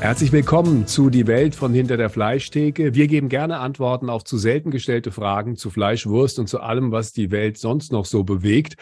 Herzlich 0.00 0.32
willkommen 0.32 0.86
zu 0.86 1.10
Die 1.10 1.26
Welt 1.26 1.54
von 1.54 1.74
hinter 1.74 1.98
der 1.98 2.08
Fleischtheke. 2.08 2.94
Wir 2.94 3.06
geben 3.06 3.28
gerne 3.28 3.58
Antworten 3.58 4.08
auf 4.08 4.24
zu 4.24 4.38
selten 4.38 4.70
gestellte 4.70 5.12
Fragen 5.12 5.56
zu 5.56 5.68
Fleisch, 5.68 6.06
Wurst 6.06 6.38
und 6.38 6.48
zu 6.48 6.60
allem, 6.60 6.90
was 6.90 7.12
die 7.12 7.30
Welt 7.30 7.58
sonst 7.58 7.92
noch 7.92 8.06
so 8.06 8.24
bewegt. 8.24 8.76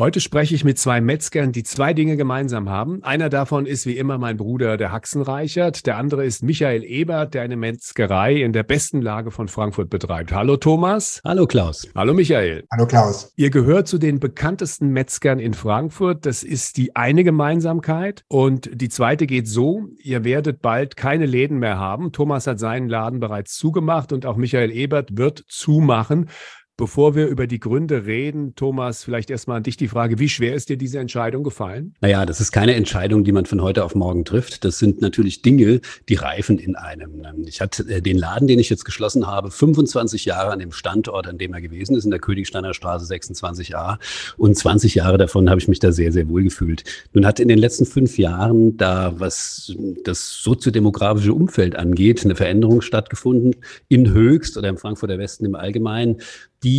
Heute 0.00 0.20
spreche 0.20 0.54
ich 0.54 0.64
mit 0.64 0.78
zwei 0.78 1.02
Metzgern, 1.02 1.52
die 1.52 1.62
zwei 1.62 1.92
Dinge 1.92 2.16
gemeinsam 2.16 2.70
haben. 2.70 3.04
Einer 3.04 3.28
davon 3.28 3.66
ist 3.66 3.84
wie 3.84 3.98
immer 3.98 4.16
mein 4.16 4.38
Bruder, 4.38 4.78
der 4.78 4.92
Haxenreichert. 4.92 5.86
Der 5.86 5.98
andere 5.98 6.24
ist 6.24 6.42
Michael 6.42 6.84
Ebert, 6.84 7.34
der 7.34 7.42
eine 7.42 7.56
Metzgerei 7.56 8.36
in 8.36 8.54
der 8.54 8.62
besten 8.62 9.02
Lage 9.02 9.30
von 9.30 9.48
Frankfurt 9.48 9.90
betreibt. 9.90 10.32
Hallo 10.32 10.56
Thomas. 10.56 11.20
Hallo 11.22 11.46
Klaus. 11.46 11.86
Hallo 11.94 12.14
Michael. 12.14 12.64
Hallo 12.72 12.86
Klaus. 12.86 13.30
Ihr 13.36 13.50
gehört 13.50 13.88
zu 13.88 13.98
den 13.98 14.20
bekanntesten 14.20 14.88
Metzgern 14.88 15.38
in 15.38 15.52
Frankfurt. 15.52 16.24
Das 16.24 16.44
ist 16.44 16.78
die 16.78 16.96
eine 16.96 17.22
Gemeinsamkeit. 17.22 18.24
Und 18.28 18.70
die 18.72 18.88
zweite 18.88 19.26
geht 19.26 19.48
so, 19.48 19.90
ihr 20.02 20.24
werdet 20.24 20.62
bald 20.62 20.96
keine 20.96 21.26
Läden 21.26 21.58
mehr 21.58 21.78
haben. 21.78 22.10
Thomas 22.12 22.46
hat 22.46 22.58
seinen 22.58 22.88
Laden 22.88 23.20
bereits 23.20 23.54
zugemacht 23.54 24.14
und 24.14 24.24
auch 24.24 24.38
Michael 24.38 24.70
Ebert 24.70 25.18
wird 25.18 25.44
zumachen. 25.46 26.30
Bevor 26.80 27.14
wir 27.14 27.26
über 27.26 27.46
die 27.46 27.60
Gründe 27.60 28.06
reden, 28.06 28.54
Thomas, 28.54 29.04
vielleicht 29.04 29.28
erstmal 29.28 29.58
an 29.58 29.62
dich 29.62 29.76
die 29.76 29.86
Frage, 29.86 30.18
wie 30.18 30.30
schwer 30.30 30.54
ist 30.54 30.70
dir 30.70 30.78
diese 30.78 30.98
Entscheidung 30.98 31.42
gefallen? 31.42 31.92
Naja, 32.00 32.24
das 32.24 32.40
ist 32.40 32.52
keine 32.52 32.74
Entscheidung, 32.74 33.22
die 33.22 33.32
man 33.32 33.44
von 33.44 33.60
heute 33.60 33.84
auf 33.84 33.94
morgen 33.94 34.24
trifft. 34.24 34.64
Das 34.64 34.78
sind 34.78 35.02
natürlich 35.02 35.42
Dinge, 35.42 35.82
die 36.08 36.14
reifen 36.14 36.58
in 36.58 36.76
einem. 36.76 37.22
Ich 37.44 37.60
hatte 37.60 37.82
äh, 37.82 38.00
den 38.00 38.16
Laden, 38.16 38.48
den 38.48 38.58
ich 38.58 38.70
jetzt 38.70 38.86
geschlossen 38.86 39.26
habe, 39.26 39.50
25 39.50 40.24
Jahre 40.24 40.52
an 40.52 40.58
dem 40.58 40.72
Standort, 40.72 41.26
an 41.28 41.36
dem 41.36 41.52
er 41.52 41.60
gewesen 41.60 41.96
ist, 41.96 42.06
in 42.06 42.10
der 42.10 42.18
Königsteiner 42.18 42.72
Straße 42.72 43.12
26a. 43.14 43.98
Und 44.38 44.56
20 44.56 44.94
Jahre 44.94 45.18
davon 45.18 45.50
habe 45.50 45.60
ich 45.60 45.68
mich 45.68 45.80
da 45.80 45.92
sehr, 45.92 46.12
sehr 46.12 46.30
wohl 46.30 46.44
gefühlt. 46.44 46.84
Nun 47.12 47.26
hat 47.26 47.40
in 47.40 47.48
den 47.48 47.58
letzten 47.58 47.84
fünf 47.84 48.16
Jahren 48.16 48.78
da, 48.78 49.12
was 49.20 49.76
das 50.02 50.42
soziodemografische 50.42 51.34
Umfeld 51.34 51.76
angeht, 51.76 52.24
eine 52.24 52.36
Veränderung 52.36 52.80
stattgefunden 52.80 53.56
in 53.88 54.14
Höchst 54.14 54.56
oder 54.56 54.70
im 54.70 54.78
Frankfurter 54.78 55.18
Westen 55.18 55.44
im 55.44 55.54
Allgemeinen 55.54 56.22
die, 56.62 56.69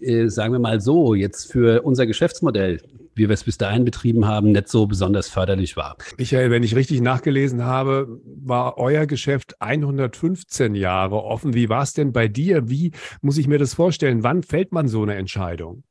äh, 0.00 0.28
sagen 0.28 0.52
wir 0.52 0.58
mal 0.58 0.80
so, 0.80 1.14
jetzt 1.14 1.50
für 1.50 1.82
unser 1.82 2.06
Geschäftsmodell, 2.06 2.80
wie 3.14 3.28
wir 3.28 3.34
es 3.34 3.44
bis 3.44 3.58
dahin 3.58 3.84
betrieben 3.84 4.26
haben, 4.26 4.52
nicht 4.52 4.68
so 4.68 4.86
besonders 4.86 5.28
förderlich 5.28 5.76
war. 5.76 5.96
Michael, 6.18 6.50
wenn 6.50 6.62
ich 6.62 6.76
richtig 6.76 7.00
nachgelesen 7.00 7.64
habe, 7.64 8.20
war 8.24 8.78
euer 8.78 9.06
Geschäft 9.06 9.60
115 9.60 10.74
Jahre 10.74 11.22
offen. 11.22 11.54
Wie 11.54 11.68
war 11.68 11.82
es 11.82 11.94
denn 11.94 12.12
bei 12.12 12.28
dir? 12.28 12.68
Wie 12.68 12.92
muss 13.22 13.38
ich 13.38 13.48
mir 13.48 13.58
das 13.58 13.74
vorstellen? 13.74 14.22
Wann 14.22 14.42
fällt 14.42 14.72
man 14.72 14.88
so 14.88 15.02
eine 15.02 15.14
Entscheidung? 15.14 15.82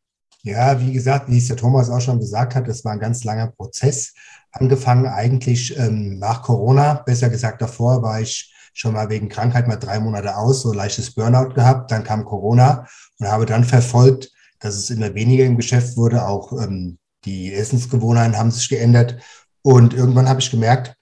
Ja, 0.43 0.79
wie 0.79 0.93
gesagt, 0.93 1.29
wie 1.29 1.39
es 1.39 1.47
der 1.47 1.57
Thomas 1.57 1.89
auch 1.89 2.01
schon 2.01 2.19
gesagt 2.19 2.53
hat, 2.53 2.67
das 2.67 2.85
war 2.85 2.91
ein 2.91 2.99
ganz 2.99 3.23
langer 3.23 3.47
Prozess. 3.47 4.13
Angefangen 4.51 5.07
eigentlich 5.07 5.75
ähm, 5.77 6.19
nach 6.19 6.43
Corona, 6.43 7.01
besser 7.03 7.29
gesagt 7.29 7.63
davor 7.63 8.03
war 8.03 8.21
ich 8.21 8.54
schon 8.75 8.93
mal 8.93 9.09
wegen 9.09 9.29
Krankheit 9.29 9.67
mal 9.67 9.77
drei 9.77 9.99
Monate 9.99 10.35
aus, 10.35 10.61
so 10.61 10.73
leichtes 10.73 11.11
Burnout 11.11 11.53
gehabt. 11.53 11.91
Dann 11.91 12.03
kam 12.03 12.25
Corona 12.25 12.85
und 13.19 13.27
habe 13.27 13.45
dann 13.45 13.63
verfolgt, 13.63 14.31
dass 14.59 14.75
es 14.75 14.89
immer 14.89 15.15
weniger 15.15 15.45
im 15.45 15.55
Geschäft 15.55 15.95
wurde. 15.95 16.27
Auch 16.27 16.51
ähm, 16.51 16.97
die 17.23 17.53
Essensgewohnheiten 17.53 18.37
haben 18.37 18.51
sich 18.51 18.67
geändert. 18.67 19.17
Und 19.61 19.93
irgendwann 19.93 20.27
habe 20.27 20.41
ich 20.41 20.51
gemerkt, 20.51 20.95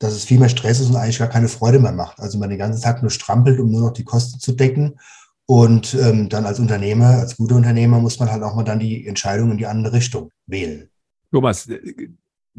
dass 0.00 0.12
es 0.12 0.24
viel 0.24 0.40
mehr 0.40 0.48
Stress 0.48 0.80
ist 0.80 0.90
und 0.90 0.96
eigentlich 0.96 1.20
gar 1.20 1.28
keine 1.28 1.48
Freude 1.48 1.78
mehr 1.78 1.92
macht. 1.92 2.18
Also 2.18 2.36
man 2.36 2.50
den 2.50 2.58
ganzen 2.58 2.82
Tag 2.82 3.00
nur 3.00 3.10
strampelt, 3.10 3.60
um 3.60 3.70
nur 3.70 3.82
noch 3.82 3.92
die 3.92 4.04
Kosten 4.04 4.40
zu 4.40 4.52
decken. 4.52 4.98
Und 5.46 5.94
ähm, 5.94 6.28
dann 6.28 6.46
als 6.46 6.58
Unternehmer, 6.58 7.18
als 7.18 7.36
guter 7.36 7.54
Unternehmer 7.54 8.00
muss 8.00 8.18
man 8.18 8.30
halt 8.30 8.42
auch 8.42 8.56
mal 8.56 8.64
dann 8.64 8.80
die 8.80 9.06
Entscheidung 9.06 9.52
in 9.52 9.58
die 9.58 9.66
andere 9.66 9.92
Richtung 9.92 10.30
wählen. 10.46 10.88
Thomas, 11.30 11.68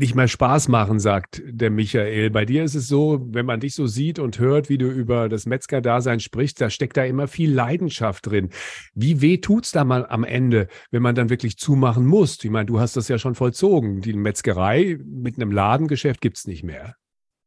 nicht 0.01 0.15
mehr 0.15 0.27
Spaß 0.27 0.67
machen, 0.67 0.99
sagt 0.99 1.41
der 1.45 1.69
Michael. 1.69 2.31
Bei 2.31 2.43
dir 2.43 2.63
ist 2.63 2.75
es 2.75 2.87
so, 2.87 3.25
wenn 3.29 3.45
man 3.45 3.59
dich 3.59 3.75
so 3.75 3.87
sieht 3.87 4.19
und 4.19 4.39
hört, 4.39 4.67
wie 4.67 4.77
du 4.77 4.87
über 4.87 5.29
das 5.29 5.45
Metzgerdasein 5.45 6.19
sprichst, 6.19 6.59
da 6.59 6.69
steckt 6.69 6.97
da 6.97 7.05
immer 7.05 7.27
viel 7.27 7.53
Leidenschaft 7.53 8.25
drin. 8.25 8.49
Wie 8.93 9.21
weh 9.21 9.37
tut's 9.37 9.71
da 9.71 9.85
mal 9.85 10.05
am 10.07 10.23
Ende, 10.23 10.67
wenn 10.89 11.03
man 11.03 11.15
dann 11.15 11.29
wirklich 11.29 11.57
zumachen 11.57 12.05
muss? 12.05 12.43
Ich 12.43 12.49
meine, 12.49 12.65
du 12.65 12.79
hast 12.79 12.97
das 12.97 13.07
ja 13.07 13.17
schon 13.17 13.35
vollzogen. 13.35 14.01
Die 14.01 14.13
Metzgerei 14.13 14.97
mit 15.05 15.35
einem 15.35 15.51
Ladengeschäft 15.51 16.19
gibt's 16.19 16.47
nicht 16.47 16.63
mehr. 16.63 16.95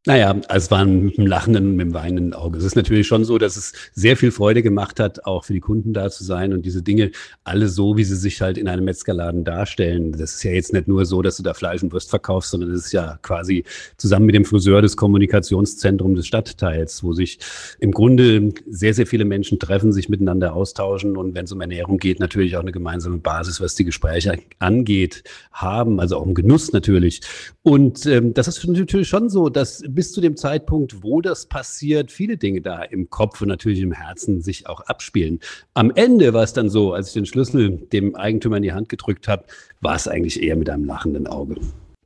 Naja, 0.07 0.39
es 0.51 0.71
war 0.71 0.85
mit 0.85 1.19
einem 1.19 1.27
lachenden 1.27 1.67
und 1.67 1.77
mit 1.77 1.87
einem 1.87 1.95
weinenden 1.95 2.35
Auge. 2.35 2.59
Es 2.59 2.65
ist 2.65 2.77
natürlich 2.77 3.07
schon 3.07 3.25
so, 3.25 3.39
dass 3.39 3.57
es 3.57 3.73
sehr 3.95 4.19
viel 4.19 4.33
Freude 4.33 4.63
gemacht 4.63 5.01
hat, 5.01 5.25
auch 5.25 5.47
für 5.47 5.55
die 5.55 5.61
Kunden 5.61 5.95
da 5.95 6.11
zu 6.11 6.25
sein 6.25 6.53
und 6.53 6.67
diese 6.67 6.83
Dinge 6.83 7.11
alle 7.43 7.69
so, 7.69 7.97
wie 7.97 8.05
sie 8.05 8.17
sich 8.17 8.43
halt 8.43 8.59
in 8.59 8.69
einem 8.69 8.85
Metzgerladen 8.85 9.45
darstellen. 9.45 10.13
Das 10.13 10.35
ist 10.35 10.43
ja 10.43 10.51
jetzt 10.51 10.75
nicht 10.75 10.89
nur 10.89 11.07
so, 11.07 11.23
dass 11.23 11.39
du 11.39 11.43
da 11.43 11.55
Fleisch 11.55 11.83
und 11.83 11.91
Wurst 11.95 12.11
verkaufst, 12.11 12.51
sondern 12.51 12.71
es 12.73 12.85
ist 12.85 12.93
ja 12.93 13.19
quasi 13.23 13.65
zusammen 13.97 14.27
mit 14.27 14.35
dem 14.35 14.45
Friseur 14.45 14.83
des 14.83 14.95
Kommunikationszentrum 14.99 16.15
des 16.15 16.27
Stadtteils, 16.27 17.03
wo 17.03 17.15
sich 17.15 17.39
im 17.79 17.91
Grunde 17.91 18.53
sehr, 18.69 18.93
sehr 18.93 19.07
viele 19.07 19.25
Menschen 19.25 19.59
treffen, 19.59 19.91
sich 19.91 20.11
miteinander 20.11 20.53
austauschen 20.53 21.17
und 21.17 21.35
wenn 21.35 21.47
es 21.47 21.53
um 21.53 21.63
Ernährung 21.63 21.97
geht, 21.97 22.21
natürlich 22.21 22.59
auch 22.59 22.63
eine 22.63 22.73
gemeinsame 22.73 23.17
Basis, 23.17 23.59
was 23.59 23.75
die 23.75 23.87
Gespräche 23.87 24.39
angeht, 24.59 25.25
haben, 25.51 25.99
also 25.99 26.19
auch 26.19 26.27
im 26.27 26.35
Genuss 26.35 26.75
natürlich. 26.75 27.23
Und 27.63 28.05
ähm, 28.05 28.35
das 28.35 28.49
ist 28.49 28.63
natürlich 28.67 29.09
schon 29.09 29.31
so, 29.31 29.49
dass 29.49 29.83
bis 29.94 30.12
zu 30.12 30.21
dem 30.21 30.37
Zeitpunkt, 30.37 31.03
wo 31.03 31.21
das 31.21 31.47
passiert, 31.47 32.10
viele 32.10 32.37
Dinge 32.37 32.60
da 32.60 32.82
im 32.82 33.10
Kopf 33.10 33.41
und 33.41 33.49
natürlich 33.49 33.81
im 33.81 33.93
Herzen 33.93 34.43
sich 34.43 34.66
auch 34.66 34.81
abspielen. 34.81 35.41
Am 35.75 35.91
Ende 35.91 36.32
war 36.34 36.43
es 36.43 36.53
dann 36.53 36.69
so, 36.69 36.93
als 36.93 37.09
ich 37.09 37.15
den 37.15 37.27
Schlüssel 37.27 37.71
dem 37.93 38.15
Eigentümer 38.16 38.56
in 38.56 38.62
die 38.62 38.72
Hand 38.72 38.88
gedrückt 38.88 39.28
habe, 39.28 39.44
war 39.81 39.97
es 39.97 40.09
eigentlich 40.09 40.43
eher 40.43 40.56
mit 40.56 40.71
einem 40.71 40.84
lachenden 40.84 41.27
Auge. 41.27 41.56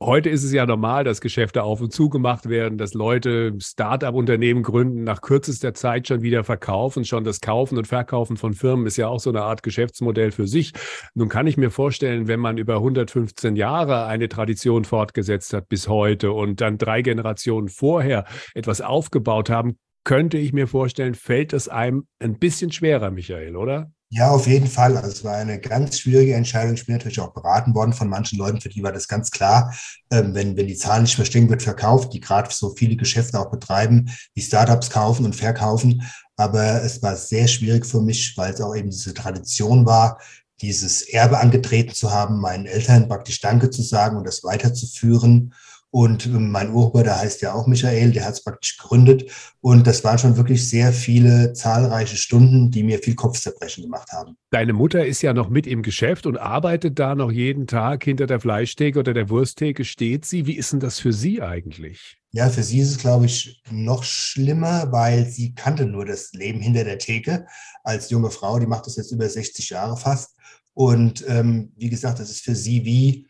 Heute 0.01 0.29
ist 0.29 0.45
es 0.45 0.53
ja 0.53 0.65
normal, 0.65 1.03
dass 1.03 1.19
Geschäfte 1.19 1.63
auf 1.63 1.81
und 1.81 1.91
zu 1.91 2.07
gemacht 2.07 2.47
werden, 2.47 2.77
dass 2.77 2.93
Leute 2.93 3.53
Start-up-Unternehmen 3.59 4.63
gründen, 4.63 5.03
nach 5.03 5.19
kürzester 5.19 5.73
Zeit 5.73 6.07
schon 6.07 6.21
wieder 6.21 6.45
verkaufen. 6.45 7.03
Schon 7.03 7.25
das 7.25 7.41
Kaufen 7.41 7.77
und 7.77 7.85
Verkaufen 7.85 8.37
von 8.37 8.53
Firmen 8.53 8.85
ist 8.85 8.95
ja 8.95 9.09
auch 9.09 9.19
so 9.19 9.29
eine 9.29 9.41
Art 9.41 9.61
Geschäftsmodell 9.61 10.31
für 10.31 10.47
sich. 10.47 10.71
Nun 11.15 11.27
kann 11.27 11.47
ich 11.47 11.57
mir 11.57 11.69
vorstellen, 11.69 12.29
wenn 12.29 12.39
man 12.39 12.57
über 12.57 12.75
115 12.75 13.57
Jahre 13.57 14.05
eine 14.05 14.29
Tradition 14.29 14.85
fortgesetzt 14.85 15.51
hat 15.51 15.67
bis 15.67 15.89
heute 15.89 16.31
und 16.31 16.61
dann 16.61 16.77
drei 16.77 17.01
Generationen 17.01 17.67
vorher 17.67 18.23
etwas 18.53 18.79
aufgebaut 18.79 19.49
haben, 19.49 19.77
könnte 20.05 20.37
ich 20.37 20.53
mir 20.53 20.67
vorstellen, 20.67 21.13
fällt 21.13 21.51
es 21.51 21.67
einem 21.67 22.07
ein 22.19 22.39
bisschen 22.39 22.71
schwerer, 22.71 23.11
Michael, 23.11 23.57
oder? 23.57 23.91
Ja, 24.11 24.31
auf 24.31 24.47
jeden 24.47 24.65
Fall. 24.67 24.97
Also 24.97 25.09
es 25.09 25.23
war 25.23 25.35
eine 25.35 25.59
ganz 25.59 25.99
schwierige 25.99 26.33
Entscheidung. 26.33 26.73
Ich 26.73 26.85
bin 26.87 26.95
natürlich 26.95 27.19
auch 27.19 27.31
beraten 27.31 27.75
worden 27.75 27.93
von 27.93 28.09
manchen 28.09 28.39
Leuten, 28.39 28.59
für 28.59 28.69
die 28.69 28.81
war 28.81 28.91
das 28.91 29.07
ganz 29.07 29.29
klar. 29.29 29.71
Ähm, 30.09 30.33
wenn, 30.33 30.57
wenn 30.57 30.65
die 30.65 30.75
Zahlen 30.75 31.03
nicht 31.03 31.15
verstehen, 31.15 31.47
wird 31.47 31.61
verkauft, 31.61 32.13
die 32.13 32.19
gerade 32.19 32.49
so 32.51 32.73
viele 32.75 32.95
Geschäfte 32.95 33.39
auch 33.39 33.51
betreiben, 33.51 34.09
wie 34.33 34.41
Startups 34.41 34.89
kaufen 34.89 35.25
und 35.25 35.35
verkaufen. 35.35 36.01
Aber 36.37 36.81
es 36.83 37.03
war 37.03 37.15
sehr 37.15 37.47
schwierig 37.47 37.85
für 37.85 38.01
mich, 38.01 38.35
weil 38.35 38.51
es 38.51 38.61
auch 38.61 38.75
eben 38.75 38.89
diese 38.89 39.13
Tradition 39.13 39.85
war, 39.85 40.19
dieses 40.61 41.03
Erbe 41.03 41.37
angetreten 41.37 41.93
zu 41.93 42.11
haben, 42.11 42.39
meinen 42.39 42.65
Eltern 42.65 43.07
praktisch 43.07 43.39
Danke 43.41 43.69
zu 43.69 43.83
sagen 43.83 44.17
und 44.17 44.25
das 44.25 44.43
weiterzuführen. 44.43 45.53
Und 45.91 46.27
ähm, 46.27 46.51
mein 46.51 46.71
Urheber, 46.71 47.17
heißt 47.17 47.41
ja 47.41 47.53
auch 47.53 47.65
Michael, 47.65 48.11
der 48.11 48.25
hat 48.25 48.33
es 48.33 48.43
praktisch 48.43 48.77
gegründet. 48.77 49.31
Und 49.59 49.87
das 49.87 50.03
waren 50.03 50.19
schon 50.19 50.37
wirklich 50.37 50.69
sehr 50.69 50.93
viele 50.93 51.53
zahlreiche 51.53 52.15
Stunden, 52.15 52.69
die 52.69 52.83
mir 52.83 52.99
viel 52.99 53.15
Kopfzerbrechen 53.15 53.83
gemacht 53.83 54.11
haben. 54.11 54.35
Deine 54.51 54.73
Mutter 54.73 55.05
ist 55.05 55.21
ja 55.23 55.33
noch 55.33 55.49
mit 55.49 55.65
im 55.65 55.81
Geschäft 55.81 56.27
und 56.27 56.37
arbeitet 56.37 56.99
da 56.99 57.15
noch 57.15 57.31
jeden 57.31 57.65
Tag 57.65 58.03
hinter 58.03 58.27
der 58.27 58.39
Fleischtheke 58.39 58.99
oder 58.99 59.13
der 59.13 59.29
Wursttheke 59.29 59.83
steht 59.83 60.25
sie. 60.25 60.45
Wie 60.45 60.57
ist 60.57 60.71
denn 60.73 60.79
das 60.79 60.99
für 60.99 61.13
sie 61.13 61.41
eigentlich? 61.41 62.17
Ja, 62.31 62.49
für 62.49 62.61
sie 62.61 62.79
ist 62.79 62.91
es, 62.91 62.97
glaube 62.99 63.25
ich, 63.25 63.63
noch 63.71 64.03
schlimmer, 64.03 64.91
weil 64.91 65.25
sie 65.25 65.55
kannte 65.55 65.87
nur 65.87 66.05
das 66.05 66.31
Leben 66.33 66.59
hinter 66.59 66.83
der 66.83 66.99
Theke 66.99 67.47
als 67.83 68.11
junge 68.11 68.29
Frau. 68.29 68.59
Die 68.59 68.67
macht 68.67 68.85
das 68.85 68.97
jetzt 68.97 69.11
über 69.11 69.27
60 69.27 69.71
Jahre 69.71 69.97
fast. 69.97 70.35
Und 70.75 71.25
ähm, 71.27 71.73
wie 71.75 71.89
gesagt, 71.89 72.19
das 72.19 72.29
ist 72.29 72.43
für 72.43 72.53
sie 72.55 72.85
wie 72.85 73.28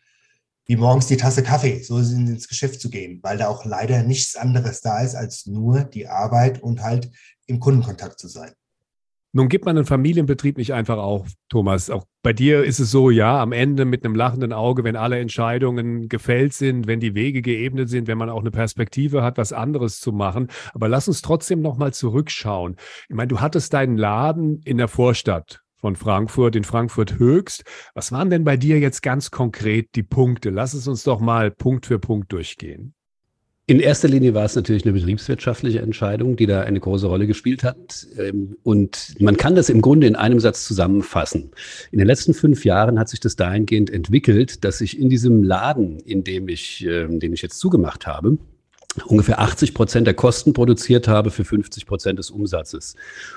wie 0.69 0.75
morgens 0.75 1.07
die 1.07 1.18
Tasse 1.18 1.42
Kaffee, 1.42 1.81
so 1.81 1.98
ins 1.98 2.48
Geschäft 2.48 2.80
zu 2.80 2.92
gehen, 2.92 3.19
weil 3.24 3.39
da 3.39 3.48
auch 3.48 3.66
leider 3.66 4.04
nichts 4.04 4.36
anderes 4.36 4.81
da 4.81 5.01
ist, 5.01 5.16
als 5.16 5.48
nur 5.48 5.83
die 5.83 6.07
Arbeit 6.07 6.62
und 6.62 6.83
halt 6.83 7.10
im 7.48 7.60
Kundenkontakt 7.60 8.19
zu 8.19 8.27
sein. 8.27 8.51
Nun 9.31 9.50
gibt 9.50 9.66
man 9.66 9.75
einen 9.75 9.88
Familienbetrieb 9.88 10.60
nicht 10.60 10.74
einfach 10.74 11.00
auf, 11.00 11.27
Thomas. 11.50 11.89
Auch 11.89 12.06
bei 12.21 12.33
dir 12.33 12.63
ist 12.63 12.77
es 12.77 12.92
so, 12.92 13.10
ja, 13.10 13.42
am 13.42 13.51
Ende 13.51 13.86
mit 13.86 14.06
einem 14.06 14.13
lachenden 14.13 14.54
Auge, 14.54 14.83
wenn 14.83 14.95
alle 14.95 15.18
Entscheidungen 15.18 16.07
gefällt 16.07 16.54
sind, 16.54 16.86
wenn 16.86 17.00
die 17.00 17.15
Wege 17.15 17.42
geebnet 17.42 17.89
sind, 17.89 18.07
wenn 18.07 18.19
man 18.19 18.30
auch 18.30 18.42
eine 18.42 18.51
Perspektive 18.51 19.24
hat, 19.24 19.39
was 19.39 19.51
anderes 19.51 20.00
zu 20.00 20.12
machen. 20.12 20.50
Aber 20.75 20.88
lass 20.88 21.07
uns 21.07 21.24
trotzdem 21.24 21.62
nochmal 21.62 21.94
zurückschauen. 21.94 22.75
Ich 23.07 23.15
meine, 23.15 23.30
du 23.30 23.39
hattest 23.42 23.74
deinen 23.74 23.98
Laden 23.98 24.62
in 24.65 24.77
der 24.77 24.88
Vorstadt 24.88 25.63
von 25.79 25.95
Frankfurt 25.95 26.55
in 26.55 26.63
Frankfurt 26.63 27.17
Höchst. 27.19 27.63
Was 27.93 28.11
waren 28.11 28.29
denn 28.29 28.43
bei 28.43 28.57
dir 28.57 28.79
jetzt 28.79 29.01
ganz 29.01 29.31
konkret 29.31 29.89
die 29.95 30.03
Punkte? 30.03 30.49
Lass 30.49 30.73
es 30.73 30.87
uns 30.87 31.03
doch 31.03 31.19
mal 31.19 31.51
Punkt 31.51 31.85
für 31.85 31.99
Punkt 31.99 32.31
durchgehen. 32.31 32.93
In 33.69 33.79
erster 33.79 34.07
Linie 34.07 34.33
war 34.33 34.45
es 34.45 34.55
natürlich 34.55 34.83
eine 34.83 34.93
betriebswirtschaftliche 34.93 35.79
Entscheidung, 35.79 36.35
die 36.35 36.47
da 36.47 36.61
eine 36.61 36.79
große 36.79 37.05
Rolle 37.05 37.27
gespielt 37.27 37.63
hat. 37.63 38.07
Ähm, 38.17 38.57
und 38.63 39.13
man 39.19 39.37
kann 39.37 39.53
das 39.53 39.69
im 39.69 39.81
Grunde 39.81 40.07
in 40.07 40.15
einem 40.15 40.39
Satz 40.39 40.65
zusammenfassen. 40.65 41.51
In 41.91 41.99
den 41.99 42.07
letzten 42.07 42.33
fünf 42.33 42.65
Jahren 42.65 42.97
hat 42.97 43.09
sich 43.09 43.19
das 43.19 43.35
dahingehend 43.35 43.91
entwickelt, 43.91 44.63
dass 44.63 44.81
ich 44.81 44.99
in 44.99 45.07
diesem 45.07 45.43
Laden, 45.43 45.99
in 45.99 46.23
dem 46.23 46.49
ich, 46.49 46.83
ähm, 46.83 47.19
den 47.19 47.31
ich 47.31 47.43
jetzt 47.43 47.59
zugemacht 47.59 48.07
habe, 48.07 48.39
ungefähr 49.06 49.39
80 49.39 49.74
Prozent 49.74 50.07
der 50.07 50.13
Kosten 50.13 50.53
produziert 50.53 51.07
habe 51.07 51.31
für 51.31 51.45
50 51.45 51.86
Prozent 51.86 52.19
des 52.19 52.31
Umsatzes. 52.31 52.95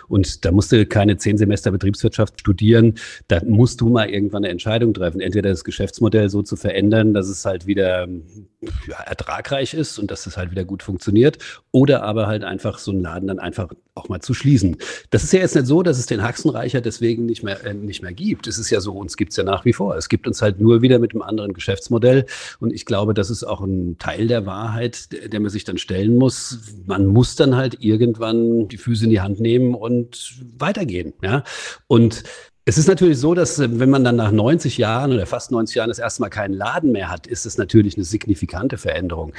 Und 0.09 0.45
da 0.45 0.53
musste 0.53 0.87
keine 0.87 1.17
zehn 1.19 1.37
Semester 1.37 1.71
Betriebswirtschaft 1.71 2.41
studieren. 2.41 2.95
Da 3.29 3.41
musst 3.45 3.81
du 3.81 3.89
mal 3.89 4.09
irgendwann 4.09 4.45
eine 4.45 4.53
Entscheidung 4.53 4.95
treffen. 4.95 5.21
Entweder 5.21 5.51
das 5.51 5.65
Geschäftsmodell 5.65 6.31
so 6.31 6.43
zu 6.43 6.57
verändern, 6.57 7.15
dass 7.15 7.29
es 7.29 7.45
halt 7.45 7.67
wieder 7.67 8.09
ja, 8.87 8.97
ertragreich 9.01 9.75
ist 9.75 9.99
und 9.99 10.11
dass 10.11 10.27
es 10.27 10.37
halt 10.37 10.51
wieder 10.51 10.65
gut 10.65 10.83
funktioniert. 10.83 11.39
Oder 11.71 12.03
aber 12.03 12.27
halt 12.27 12.45
einfach 12.45 12.79
so 12.79 12.91
einen 12.91 13.03
Laden 13.03 13.29
dann 13.29 13.39
einfach 13.39 13.69
auch 13.95 14.09
mal 14.09 14.21
zu 14.21 14.33
schließen. 14.35 14.77
Das 15.11 15.23
ist 15.23 15.33
ja 15.33 15.41
jetzt 15.41 15.55
nicht 15.55 15.67
so, 15.67 15.83
dass 15.83 15.99
es 15.99 16.07
den 16.07 16.23
Haxenreicher 16.23 16.81
deswegen 16.81 17.27
nicht 17.27 17.43
mehr, 17.43 17.65
äh, 17.65 17.75
nicht 17.75 18.03
mehr 18.03 18.13
gibt. 18.13 18.47
Es 18.47 18.59
ist 18.59 18.71
ja 18.71 18.81
so, 18.81 18.93
uns 18.93 19.17
gibt 19.17 19.33
es 19.33 19.37
ja 19.37 19.45
nach 19.45 19.65
wie 19.65 19.73
vor. 19.73 19.97
Es 19.97 20.09
gibt 20.09 20.27
uns 20.27 20.41
halt 20.41 20.61
nur 20.61 20.83
wieder 20.83 20.99
mit 20.99 21.13
einem 21.13 21.23
anderen 21.23 21.53
Geschäftsmodell. 21.53 22.27
Und 22.59 22.73
ich 22.73 22.87
glaube, 22.87 23.15
das 23.15 23.31
ist 23.31 23.45
auch 23.45 23.61
ein 23.61 23.99
Teil 23.99 24.29
der 24.29 24.47
Wahrheit, 24.47 25.13
der, 25.13 25.29
der 25.29 25.41
man 25.41 25.51
sich 25.51 25.65
dann 25.65 25.79
stellen 25.79 26.17
muss. 26.17 26.59
Man 26.87 27.07
muss 27.07 27.37
dann 27.37 27.57
halt 27.57 27.79
irgendwann 27.81 28.69
die 28.69 28.79
Füße 28.79 29.05
in 29.05 29.11
die 29.11 29.21
Hand 29.21 29.41
nehmen 29.41 29.75
und 29.75 30.35
weitergehen. 30.59 31.13
Ja? 31.23 31.45
Und 31.87 32.23
es 32.65 32.79
ist 32.79 32.89
natürlich 32.89 33.19
so, 33.19 33.35
dass 33.35 33.59
wenn 33.59 33.91
man 33.91 34.05
dann 34.05 34.17
nach 34.17 34.31
90 34.31 34.79
Jahren 34.79 35.13
oder 35.13 35.27
fast 35.27 35.51
90 35.51 35.77
Jahren 35.77 35.89
das 35.89 35.99
erste 35.99 36.23
Mal 36.23 36.29
keinen 36.29 36.55
Laden 36.55 36.93
mehr 36.93 37.11
hat, 37.11 37.27
ist 37.27 37.45
es 37.45 37.59
natürlich 37.59 37.97
eine 37.97 38.05
signifikante 38.05 38.79
Veränderung. 38.79 39.33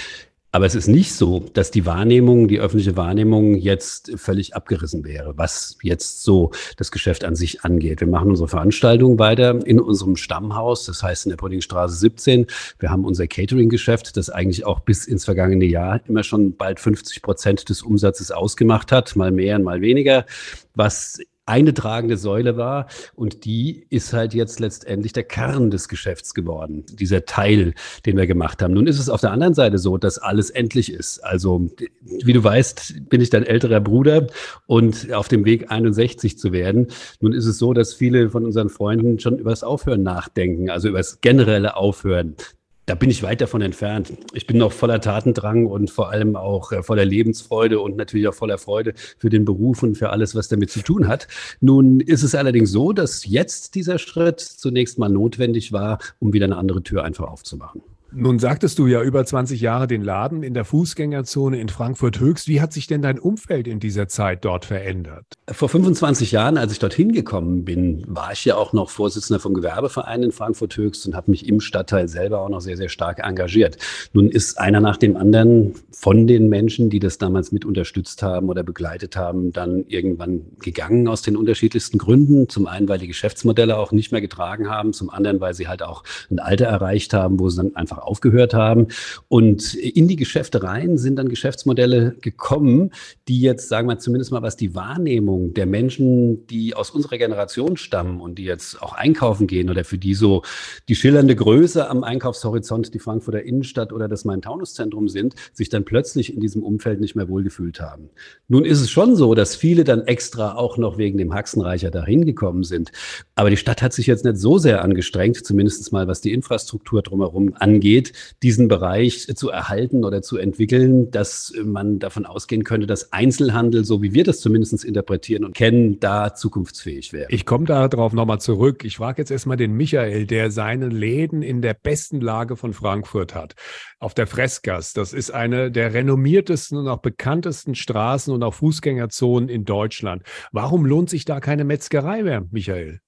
Aber 0.56 0.68
es 0.68 0.76
ist 0.76 0.88
nicht 0.88 1.16
so, 1.16 1.40
dass 1.54 1.72
die 1.72 1.88
Wahrnehmung, 1.88 2.48
die 2.48 2.60
öffentliche 2.60 2.96
Wahrnehmung 2.96 3.56
jetzt 3.56 4.12
völlig 4.18 4.56
abgerissen 4.56 5.04
wäre, 5.04 5.36
was 5.36 5.78
jetzt 5.82 6.22
so 6.22 6.52
das 6.78 6.92
Geschäft 6.92 7.24
an 7.24 7.36
sich 7.36 7.64
angeht. 7.64 8.02
Wir 8.02 8.08
machen 8.08 8.30
unsere 8.30 8.48
Veranstaltung 8.48 9.18
weiter 9.18 9.66
in 9.66 9.80
unserem 9.80 10.16
Stammhaus, 10.16 10.86
das 10.86 11.02
heißt 11.02 11.26
in 11.26 11.32
der 11.32 11.38
Poddingstraße 11.38 11.96
17. 11.96 12.46
Wir 12.78 12.92
haben 12.92 13.04
unser 13.04 13.26
Catering-Geschäft, 13.26 14.16
das 14.16 14.30
eigentlich 14.30 14.64
auch 14.64 14.82
bis 14.82 15.08
ins 15.08 15.26
vergangene 15.26 15.66
Jahr 15.66 16.02
immer 16.08 16.22
schon 16.22 16.56
bald 16.56 16.80
50 16.80 17.24
Prozent 17.24 17.70
des 17.70 17.82
Umsatzes 17.82 18.30
ausgemacht 18.30 18.92
hat, 18.92 19.16
mal 19.16 19.32
mehr 19.32 19.56
und 19.56 19.64
mal 19.64 19.82
weniger, 19.82 20.28
was 20.76 21.18
eine 21.46 21.74
tragende 21.74 22.18
Säule 22.18 22.58
war. 22.58 22.88
Und 23.16 23.46
die 23.46 23.86
ist 23.90 24.14
halt 24.14 24.34
jetzt 24.34 24.60
letztendlich 24.60 25.14
der 25.14 25.24
Kern 25.24 25.72
des 25.72 25.88
Geschäfts 25.90 26.34
geworden, 26.34 26.86
dieser 26.88 27.26
Teil, 27.26 27.74
den 28.06 28.18
wir 28.18 28.28
gemacht 28.28 28.62
haben. 28.62 28.74
Nun 28.74 28.88
ist 28.88 29.00
es 29.00 29.10
auf 29.10 29.22
der 29.22 29.32
anderen 29.32 29.54
Seite 29.54 29.78
so, 29.78 29.98
dass 29.98 30.18
alles 30.18 30.50
endlich 30.50 30.92
ist. 30.92 31.20
Also, 31.20 31.70
wie 32.02 32.34
du 32.34 32.44
weißt, 32.44 33.10
bin 33.10 33.22
ich 33.22 33.30
dein 33.30 33.44
älterer 33.44 33.82
Bruder 33.82 34.28
und 34.68 35.12
auf 35.14 35.28
dem 35.28 35.46
Weg 35.46 35.72
61 35.72 36.38
zu 36.38 36.52
werden. 36.52 36.88
Nun 37.20 37.34
ist 37.34 37.46
es 37.46 37.58
so, 37.58 37.74
dass 37.74 37.94
viele 37.94 38.30
von 38.30 38.46
unseren 38.46 38.70
Freunden 38.70 39.20
schon 39.20 39.38
über 39.38 39.50
das 39.50 39.64
Aufhören 39.64 40.04
nachdenken, 40.04 40.70
also 40.70 40.90
über 40.90 41.00
das 41.00 41.22
generelle 41.22 41.76
Aufhören 41.76 42.36
da 42.86 42.96
bin 42.96 43.10
ich 43.10 43.24
weit 43.24 43.40
davon 43.42 43.62
entfernt. 43.62 44.14
Ich 44.34 44.46
bin 44.46 44.58
noch 44.58 44.72
voller 44.72 45.00
Tatendrang 45.00 45.66
und 45.68 45.90
vor 45.90 46.10
allem 46.10 46.36
auch 46.36 46.72
äh, 46.72 46.84
voller 46.84 47.06
Lebensfreude 47.06 47.80
und 47.80 47.96
natürlich 47.96 48.28
auch 48.28 48.34
voller 48.34 48.58
Freude 48.58 48.94
für 49.18 49.30
den 49.30 49.46
Beruf 49.46 49.84
und 49.84 49.96
für 49.96 50.10
alles, 50.10 50.36
was 50.36 50.50
damit 50.50 50.70
zu 50.70 50.82
tun 50.82 51.08
hat. 51.08 51.28
Nun 51.62 52.02
ist 52.02 52.24
es 52.24 52.36
allerdings 52.36 52.72
so, 52.72 52.92
dass 52.92 53.26
jetzt 53.26 53.76
dieser 53.76 54.00
Schritt 54.00 54.42
zunächst 54.42 55.00
mal 55.00 55.10
notwendig 55.10 55.72
war, 55.72 56.00
um 56.20 56.34
wieder 56.34 56.46
eine 56.46 56.58
andere 56.58 56.84
Tür 56.84 57.04
einfach 57.04 57.28
aufzumachen. 57.28 57.82
Nun 58.16 58.38
sagtest 58.38 58.78
du 58.78 58.86
ja 58.86 59.02
über 59.02 59.26
20 59.26 59.60
Jahre 59.60 59.88
den 59.88 60.04
Laden 60.04 60.44
in 60.44 60.54
der 60.54 60.66
Fußgängerzone 60.66 61.60
in 61.60 61.70
Frankfurt 61.70 62.20
Höchst. 62.20 62.48
Wie 62.48 62.62
hat 62.62 62.72
sich 62.72 62.86
denn 62.86 63.02
dein 63.02 63.18
Umfeld 63.18 63.68
in 63.68 63.80
dieser 63.80 64.08
Zeit 64.08 64.46
dort 64.46 64.66
verändert? 64.66 65.26
Vor 65.50 65.68
25 65.68 66.32
Jahren, 66.32 66.58
als 66.58 66.72
ich 66.72 66.80
dorthin 66.80 67.12
gekommen 67.12 67.66
bin, 67.66 68.04
war 68.08 68.32
ich 68.32 68.46
ja 68.46 68.56
auch 68.56 68.72
noch 68.72 68.92
Vorsitzender 68.92 69.40
vom 69.40 69.56
Gewerbeverein 69.56 70.22
in 70.22 70.32
Frankfurt 70.32 70.78
Höchst 70.78 71.08
und 71.08 71.16
habe 71.16 71.32
mich 71.32 71.48
im 71.48 71.60
Stadtteil 71.60 72.08
selber 72.08 72.42
auch 72.42 72.50
noch 72.50 72.62
sehr, 72.62 72.78
sehr 72.78 72.90
stark 72.90 73.20
engagiert. 73.20 73.78
Nun 74.14 74.30
ist 74.30 74.60
einer 74.60 74.80
nach 74.80 74.98
dem 74.98 75.18
anderen 75.18 75.74
von 75.92 76.28
den 76.28 76.50
Menschen, 76.50 76.92
die 76.92 77.00
das 77.00 77.18
damals 77.18 77.52
mit 77.52 77.66
unterstützt 77.66 78.22
haben 78.22 78.50
oder 78.50 78.62
begleitet 78.62 79.16
haben, 79.18 79.52
dann 79.54 79.86
irgendwann 79.88 80.42
gegangen 80.60 81.08
aus 81.08 81.24
den 81.24 81.36
unterschiedlichsten 81.36 81.98
Gründen. 81.98 82.48
Zum 82.48 82.68
einen, 82.68 82.88
weil 82.88 83.00
die 83.00 83.08
Geschäftsmodelle 83.08 83.76
auch 83.78 83.92
nicht 83.92 84.12
mehr 84.12 84.22
getragen 84.22 84.70
haben, 84.70 84.94
zum 84.94 85.10
anderen, 85.10 85.42
weil 85.42 85.56
sie 85.56 85.68
halt 85.68 85.82
auch 85.82 86.04
ein 86.30 86.40
Alter 86.40 86.66
erreicht 86.66 87.14
haben, 87.14 87.40
wo 87.40 87.50
sie 87.50 87.58
dann 87.58 87.76
einfach 87.76 88.03
aufgehört 88.08 88.54
haben. 88.54 88.88
Und 89.28 89.74
in 89.74 90.08
die 90.08 90.16
Geschäfte 90.16 90.64
rein 90.64 90.98
sind 90.98 91.18
dann 91.18 91.30
Geschäftsmodelle 91.30 92.16
gekommen, 92.22 92.92
die 93.28 93.42
jetzt, 93.42 93.70
sagen 93.70 93.88
wir 93.88 94.00
zumindest 94.00 94.32
mal, 94.32 94.42
was 94.42 94.58
die 94.58 94.76
Wahrnehmung 94.76 95.54
der 95.54 95.66
Menschen, 95.66 96.46
die 96.48 96.76
aus 96.76 96.90
unserer 96.90 97.18
Generation 97.18 97.78
stammen 97.78 98.22
und 98.22 98.38
die 98.38 98.44
jetzt 98.44 98.82
auch 98.82 98.94
einkaufen 98.94 99.48
gehen 99.48 99.70
oder 99.70 99.84
für 99.84 99.98
die 99.98 100.14
so 100.14 100.44
die 100.90 100.96
schillernde 100.96 101.36
Größe 101.36 101.90
am 101.90 102.04
Einkaufshorizont 102.04 102.94
die 102.94 103.00
Frankfurter 103.00 103.44
Innenstadt 103.44 103.94
oder 103.94 104.08
das 104.08 104.26
Main-Taunus-Zentrum 104.26 105.08
sind, 105.08 105.36
sich 105.54 105.70
dann 105.70 105.86
plötzlich 105.86 106.34
in 106.34 106.40
diesem 106.40 106.64
Umfeld 106.64 107.00
nicht 107.00 107.16
mehr 107.16 107.30
wohlgefühlt 107.30 107.80
haben. 107.80 108.10
Nun 108.48 108.66
ist 108.66 108.82
es 108.82 108.90
schon 108.90 109.16
so, 109.16 109.34
dass 109.34 109.56
viele 109.56 109.84
dann 109.84 110.02
extra 110.02 110.56
auch 110.56 110.78
noch 110.78 110.98
wegen 110.98 111.18
dem 111.18 111.34
Haxenreicher 111.34 111.92
dahin 111.92 112.26
gekommen 112.26 112.64
sind. 112.64 112.92
Aber 113.36 113.50
die 113.50 113.58
Stadt 113.58 113.82
hat 113.82 113.94
sich 113.94 114.08
jetzt 114.08 114.26
nicht 114.26 114.38
so 114.38 114.58
sehr 114.58 114.84
angestrengt, 114.84 115.46
zumindest 115.46 115.92
mal 115.92 116.08
was 116.08 116.22
die 116.22 116.34
Infrastruktur 116.34 117.02
drumherum 117.02 117.54
angeht 117.56 117.93
geht, 117.94 118.14
diesen 118.42 118.68
Bereich 118.68 119.28
zu 119.36 119.50
erhalten 119.50 120.04
oder 120.04 120.22
zu 120.22 120.38
entwickeln, 120.38 121.12
dass 121.12 121.54
man 121.64 122.00
davon 122.00 122.26
ausgehen 122.26 122.64
könnte, 122.64 122.88
dass 122.88 123.14
Einzelhandel, 123.14 123.86
so 123.86 124.02
wie 124.02 124.14
wir 124.14 124.24
das 124.24 124.40
zumindest 124.40 124.84
interpretieren 124.84 125.46
und 125.46 125.54
kennen, 125.54 126.00
da 126.00 126.34
zukunftsfähig 126.34 127.14
wäre. 127.14 127.28
Ich 127.30 127.46
komme 127.46 127.66
darauf 127.66 128.14
nochmal 128.14 128.40
zurück. 128.40 128.84
Ich 128.84 128.98
frage 128.98 129.22
jetzt 129.22 129.30
erstmal 129.30 129.58
den 129.58 129.74
Michael, 129.74 130.26
der 130.26 130.50
seine 130.50 130.88
Läden 130.88 131.44
in 131.44 131.62
der 131.62 131.76
besten 131.76 132.20
Lage 132.20 132.56
von 132.56 132.74
Frankfurt 132.74 133.36
hat. 133.36 133.54
Auf 134.00 134.16
der 134.16 134.26
Freskas. 134.26 134.94
Das 134.94 135.14
ist 135.14 135.32
eine 135.32 135.70
der 135.70 135.94
renommiertesten 135.94 136.78
und 136.78 136.88
auch 136.88 137.02
bekanntesten 137.02 137.76
Straßen 137.76 138.34
und 138.34 138.42
auch 138.42 138.56
Fußgängerzonen 138.56 139.50
in 139.50 139.66
Deutschland. 139.66 140.24
Warum 140.52 140.86
lohnt 140.86 141.10
sich 141.10 141.26
da 141.26 141.40
keine 141.40 141.64
Metzgerei 141.64 142.24
mehr, 142.24 142.44
Michael? 142.50 143.00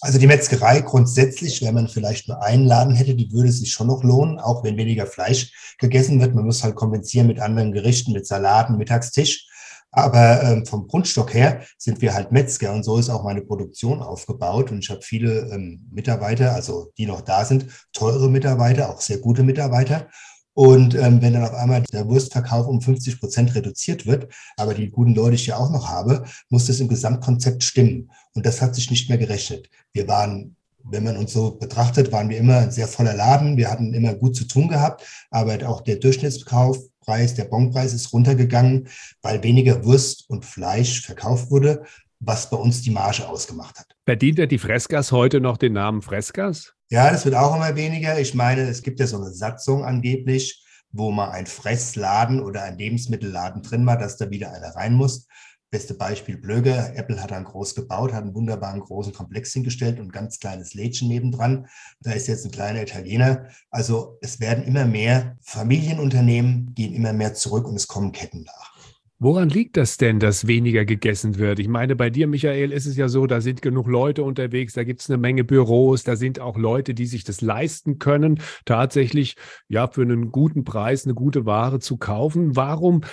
Also 0.00 0.18
die 0.18 0.26
Metzgerei 0.26 0.82
grundsätzlich, 0.82 1.62
wenn 1.62 1.74
man 1.74 1.88
vielleicht 1.88 2.28
nur 2.28 2.42
einen 2.42 2.64
Laden 2.64 2.94
hätte, 2.94 3.14
die 3.14 3.32
würde 3.32 3.50
sich 3.50 3.72
schon 3.72 3.86
noch 3.86 4.04
lohnen, 4.04 4.38
auch 4.38 4.62
wenn 4.62 4.76
weniger 4.76 5.06
Fleisch 5.06 5.76
gegessen 5.78 6.20
wird. 6.20 6.34
Man 6.34 6.44
muss 6.44 6.62
halt 6.62 6.74
kompensieren 6.74 7.26
mit 7.26 7.40
anderen 7.40 7.72
Gerichten, 7.72 8.12
mit 8.12 8.26
Salaten, 8.26 8.76
Mittagstisch. 8.76 9.48
Aber 9.92 10.42
ähm, 10.42 10.66
vom 10.66 10.86
Grundstock 10.88 11.32
her 11.32 11.62
sind 11.78 12.02
wir 12.02 12.12
halt 12.12 12.30
Metzger 12.30 12.74
und 12.74 12.82
so 12.82 12.98
ist 12.98 13.08
auch 13.08 13.24
meine 13.24 13.40
Produktion 13.40 14.02
aufgebaut. 14.02 14.70
Und 14.70 14.80
ich 14.80 14.90
habe 14.90 15.00
viele 15.00 15.48
ähm, 15.50 15.88
Mitarbeiter, 15.90 16.54
also 16.54 16.92
die 16.98 17.06
noch 17.06 17.22
da 17.22 17.46
sind, 17.46 17.66
teure 17.94 18.28
Mitarbeiter, 18.28 18.90
auch 18.90 19.00
sehr 19.00 19.18
gute 19.18 19.42
Mitarbeiter. 19.42 20.08
Und 20.56 20.94
ähm, 20.94 21.20
wenn 21.20 21.34
dann 21.34 21.44
auf 21.44 21.52
einmal 21.52 21.82
der 21.82 22.08
Wurstverkauf 22.08 22.66
um 22.66 22.80
50 22.80 23.20
Prozent 23.20 23.54
reduziert 23.54 24.06
wird, 24.06 24.32
aber 24.56 24.72
die 24.72 24.88
guten 24.88 25.14
Leute, 25.14 25.34
ich 25.34 25.46
ja 25.46 25.58
auch 25.58 25.68
noch 25.70 25.90
habe, 25.90 26.24
muss 26.48 26.64
das 26.64 26.80
im 26.80 26.88
Gesamtkonzept 26.88 27.62
stimmen. 27.62 28.10
Und 28.32 28.46
das 28.46 28.62
hat 28.62 28.74
sich 28.74 28.90
nicht 28.90 29.10
mehr 29.10 29.18
gerechnet. 29.18 29.68
Wir 29.92 30.08
waren, 30.08 30.56
wenn 30.82 31.04
man 31.04 31.18
uns 31.18 31.34
so 31.34 31.50
betrachtet, 31.50 32.10
waren 32.10 32.30
wir 32.30 32.38
immer 32.38 32.56
ein 32.56 32.70
sehr 32.70 32.88
voller 32.88 33.12
Laden. 33.12 33.58
Wir 33.58 33.70
hatten 33.70 33.92
immer 33.92 34.14
gut 34.14 34.34
zu 34.34 34.46
tun 34.46 34.68
gehabt, 34.68 35.04
aber 35.30 35.68
auch 35.68 35.82
der 35.82 35.96
Durchschnittskaufpreis, 35.96 37.34
der 37.34 37.44
Bonpreis 37.44 37.92
ist 37.92 38.14
runtergegangen, 38.14 38.88
weil 39.20 39.42
weniger 39.42 39.84
Wurst 39.84 40.24
und 40.30 40.46
Fleisch 40.46 41.02
verkauft 41.02 41.50
wurde, 41.50 41.84
was 42.18 42.48
bei 42.48 42.56
uns 42.56 42.80
die 42.80 42.90
Marge 42.90 43.28
ausgemacht 43.28 43.78
hat. 43.78 43.95
Verdient 44.06 44.38
er 44.38 44.46
die 44.46 44.58
Freskas 44.58 45.10
heute 45.10 45.40
noch 45.40 45.56
den 45.56 45.72
Namen 45.72 46.00
Freskas? 46.00 46.74
Ja, 46.90 47.10
das 47.10 47.24
wird 47.24 47.34
auch 47.34 47.56
immer 47.56 47.74
weniger. 47.74 48.20
Ich 48.20 48.34
meine, 48.34 48.60
es 48.60 48.84
gibt 48.84 49.00
ja 49.00 49.06
so 49.08 49.16
eine 49.16 49.32
Satzung 49.32 49.84
angeblich, 49.84 50.64
wo 50.92 51.10
man 51.10 51.30
ein 51.30 51.46
Fressladen 51.46 52.38
oder 52.38 52.62
ein 52.62 52.78
Lebensmittelladen 52.78 53.62
drin 53.62 53.84
war, 53.84 53.98
dass 53.98 54.16
da 54.16 54.30
wieder 54.30 54.52
einer 54.52 54.76
rein 54.76 54.94
muss. 54.94 55.26
Beste 55.72 55.94
Beispiel 55.94 56.38
Blöge. 56.38 56.92
Apple 56.94 57.20
hat 57.20 57.32
dann 57.32 57.42
groß 57.42 57.74
gebaut, 57.74 58.12
hat 58.12 58.22
einen 58.22 58.36
wunderbaren 58.36 58.78
großen 58.78 59.12
Komplex 59.12 59.52
hingestellt 59.52 59.98
und 59.98 60.06
ein 60.06 60.12
ganz 60.12 60.38
kleines 60.38 60.74
Lädchen 60.74 61.08
nebendran. 61.08 61.66
Da 61.98 62.12
ist 62.12 62.28
jetzt 62.28 62.44
ein 62.44 62.52
kleiner 62.52 62.82
Italiener. 62.82 63.48
Also 63.70 64.18
es 64.22 64.38
werden 64.38 64.62
immer 64.62 64.84
mehr 64.84 65.36
Familienunternehmen, 65.42 66.74
gehen 66.76 66.94
immer 66.94 67.12
mehr 67.12 67.34
zurück 67.34 67.66
und 67.66 67.74
es 67.74 67.88
kommen 67.88 68.12
Ketten 68.12 68.44
nach. 68.44 68.75
Woran 69.18 69.48
liegt 69.48 69.78
das 69.78 69.96
denn, 69.96 70.20
dass 70.20 70.46
weniger 70.46 70.84
gegessen 70.84 71.38
wird? 71.38 71.58
Ich 71.58 71.68
meine, 71.68 71.96
bei 71.96 72.10
dir, 72.10 72.26
Michael, 72.26 72.70
ist 72.70 72.84
es 72.84 72.98
ja 72.98 73.08
so, 73.08 73.26
da 73.26 73.40
sind 73.40 73.62
genug 73.62 73.88
Leute 73.88 74.22
unterwegs, 74.22 74.74
da 74.74 74.84
gibt 74.84 75.00
es 75.00 75.08
eine 75.08 75.16
Menge 75.16 75.42
Büros, 75.42 76.02
da 76.02 76.16
sind 76.16 76.38
auch 76.38 76.58
Leute, 76.58 76.92
die 76.92 77.06
sich 77.06 77.24
das 77.24 77.40
leisten 77.40 77.98
können, 77.98 78.42
tatsächlich 78.66 79.36
ja 79.68 79.88
für 79.88 80.02
einen 80.02 80.32
guten 80.32 80.64
Preis 80.64 81.06
eine 81.06 81.14
gute 81.14 81.46
Ware 81.46 81.80
zu 81.80 81.96
kaufen. 81.96 82.56
Warum 82.56 83.04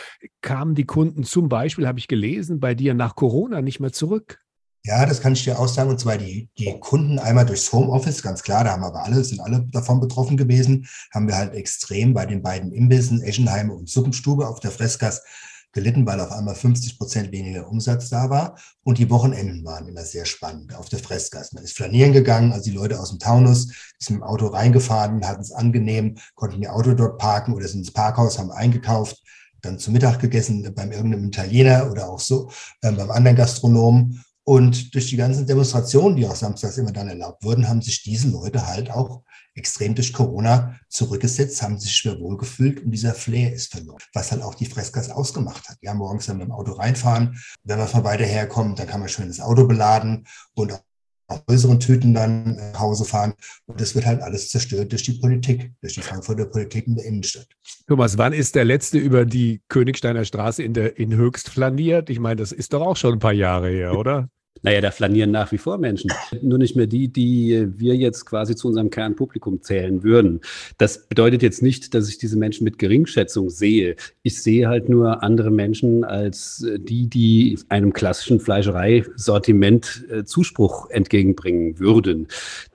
kamen 0.42 0.76
die 0.76 0.84
Kunden 0.84 1.24
zum 1.24 1.48
Beispiel, 1.48 1.88
habe 1.88 2.00
ich 2.00 2.10
gelesen, 2.10 2.60
bei 2.60 2.76
dir 2.76 2.94
nach 2.94 3.16
Corona 3.16 3.62
nicht 3.62 3.80
mehr 3.80 3.94
zurück? 3.94 4.40
Ja, 4.86 5.06
das 5.06 5.22
kann 5.22 5.32
ich 5.32 5.46
dir 5.46 5.58
auch 5.58 5.70
sagen. 5.70 5.90
Und 5.90 6.02
zwar 6.02 6.18
die, 6.18 6.50
die 6.58 6.78
Kunden 6.82 7.18
einmal 7.18 7.46
durchs 7.46 7.72
Homeoffice, 7.72 8.22
ganz 8.22 8.44
klar, 8.44 8.66
da 8.66 8.72
haben 8.72 8.84
aber 8.84 9.06
alle, 9.06 9.24
sind 9.24 9.40
alle 9.40 9.66
davon 9.72 10.02
betroffen 10.02 10.36
gewesen, 10.36 10.86
haben 11.14 11.30
wir 11.30 11.38
halt 11.38 11.54
extrem 11.54 12.14
bei 12.14 12.26
den 12.26 12.42
beiden 12.42 12.74
Imbissen, 12.74 13.22
Eschenheim 13.22 13.72
und 13.72 13.88
Suppenstube 13.88 14.46
auf 14.46 14.60
der 14.60 14.72
Freskas 14.72 15.24
gelitten, 15.74 16.06
weil 16.06 16.20
auf 16.22 16.32
einmal 16.32 16.56
50 16.56 16.98
Prozent 16.98 17.32
weniger 17.32 17.68
Umsatz 17.68 18.10
da 18.10 18.30
war. 18.30 18.58
Und 18.84 19.00
die 19.00 19.10
Wochenenden 19.10 19.66
waren 19.66 19.88
immer 19.88 20.04
sehr 20.04 20.26
spannend 20.26 20.76
auf 20.76 20.88
der 20.88 21.00
Fressgas. 21.00 21.52
Man 21.54 21.64
ist 21.64 21.76
flanieren 21.76 22.14
gegangen, 22.14 22.54
also 22.54 22.70
die 22.70 22.76
Leute 22.76 23.00
aus 23.00 23.10
dem 23.10 23.20
Taunus 23.20 23.68
sind 24.00 24.16
mit 24.16 24.22
dem 24.22 24.24
Auto 24.24 24.48
reingefahren, 24.48 25.28
hatten 25.28 25.42
es 25.42 25.52
angenehm, 25.52 26.16
konnten 26.36 26.62
ihr 26.62 26.74
Auto 26.74 26.94
dort 26.94 27.18
parken 27.18 27.54
oder 27.54 27.68
sind 27.68 27.82
ins 27.82 27.92
Parkhaus, 27.92 28.40
haben 28.40 28.52
eingekauft, 28.52 29.22
dann 29.62 29.80
zu 29.80 29.92
Mittag 29.92 30.20
gegessen 30.20 30.74
beim 30.76 30.92
irgendeinem 30.92 31.26
Italiener 31.26 31.90
oder 31.90 32.10
auch 32.10 32.20
so 32.20 32.50
äh, 32.82 32.92
beim 32.92 33.12
anderen 33.12 33.38
Gastronomen. 33.38 34.24
Und 34.46 34.94
durch 34.94 35.10
die 35.10 35.16
ganzen 35.16 35.48
Demonstrationen, 35.48 36.18
die 36.18 36.28
auch 36.28 36.36
samstags 36.36 36.78
immer 36.78 36.92
dann 36.92 37.08
erlaubt 37.08 37.44
wurden, 37.44 37.68
haben 37.70 37.82
sich 37.82 38.04
diese 38.04 38.28
Leute 38.28 38.68
halt 38.68 38.92
auch 38.92 39.24
extrem 39.56 39.96
durch 39.96 40.12
Corona 40.12 40.80
zurückgesetzt, 40.90 41.62
haben 41.62 41.80
sich 41.80 41.96
schwer 41.96 42.20
wohlgefühlt 42.20 42.84
und 42.84 42.92
dieser 42.92 43.14
Flair 43.14 43.54
ist 43.54 43.72
verloren, 43.72 44.02
was 44.14 44.32
halt 44.32 44.42
auch 44.42 44.56
die 44.56 44.66
Fressgas 44.66 45.10
ausgemacht 45.10 45.70
hat. 45.70 45.78
Ja, 45.82 45.94
morgens 45.94 46.26
dann 46.26 46.38
mit 46.38 46.48
dem 46.48 46.52
Auto 46.52 46.74
reinfahren, 46.74 47.38
wenn 47.64 47.78
man 47.78 47.88
von 47.88 48.04
weiter 48.04 48.26
her 48.26 48.48
kommt, 48.48 48.80
dann 48.80 48.88
kann 48.88 49.00
man 49.00 49.10
schön 49.10 49.28
das 49.28 49.40
Auto 49.40 49.66
beladen 49.66 50.28
und 50.56 50.74
auch 50.74 50.82
größeren 51.28 51.80
Tüten 51.80 52.14
dann 52.14 52.56
nach 52.56 52.80
Hause 52.80 53.06
fahren. 53.06 53.34
Und 53.66 53.80
das 53.80 53.96
wird 53.96 54.06
halt 54.06 54.22
alles 54.22 54.50
zerstört 54.50 54.92
durch 54.92 55.04
die 55.04 55.14
Politik, 55.14 55.72
durch 55.82 55.94
die 55.94 56.02
Frankfurter 56.02 56.46
Politik 56.46 56.88
in 56.88 56.96
der 56.96 57.06
Innenstadt. 57.06 57.48
Thomas, 57.88 58.18
wann 58.18 58.34
ist 58.34 58.56
der 58.56 58.66
letzte 58.66 58.98
über 58.98 59.26
die 59.26 59.62
Königsteiner 59.68 60.26
Straße 60.26 60.64
in, 60.64 60.74
der, 60.74 60.98
in 60.98 61.14
Höchst 61.14 61.50
flaniert? 61.50 62.10
Ich 62.10 62.20
meine, 62.20 62.38
das 62.38 62.52
ist 62.52 62.74
doch 62.74 62.82
auch 62.82 62.98
schon 62.98 63.14
ein 63.14 63.20
paar 63.20 63.34
Jahre 63.34 63.70
her, 63.70 63.98
oder? 63.98 64.30
Naja, 64.64 64.80
da 64.80 64.92
flanieren 64.92 65.32
nach 65.32 65.52
wie 65.52 65.58
vor 65.58 65.78
Menschen. 65.78 66.10
Nur 66.42 66.58
nicht 66.58 66.78
mehr 66.78 66.88
die, 66.88 67.10
die 67.10 67.68
wir 67.78 67.96
jetzt 67.96 68.26
quasi 68.26 68.56
zu 68.56 68.70
unserem 68.70 68.90
Kernpublikum 68.90 69.62
zählen 69.62 70.04
würden. 70.04 70.40
Das 70.78 71.06
bedeutet 71.08 71.44
jetzt 71.44 71.62
nicht, 71.62 71.94
dass 71.94 72.08
ich 72.08 72.18
diese 72.18 72.38
Menschen 72.38 72.64
mit 72.64 72.80
Geringschätzung 72.80 73.50
sehe. 73.50 73.98
Ich 74.22 74.42
sehe 74.42 74.70
halt 74.70 74.88
nur 74.88 75.22
andere 75.22 75.52
Menschen 75.52 76.06
als 76.06 76.66
die, 76.78 77.10
die 77.10 77.60
einem 77.68 77.92
klassischen 77.92 78.40
Fleischereisortiment 78.40 80.06
äh, 80.10 80.24
Zuspruch 80.24 80.90
entgegenbringen 80.90 81.80
würden. 81.80 82.30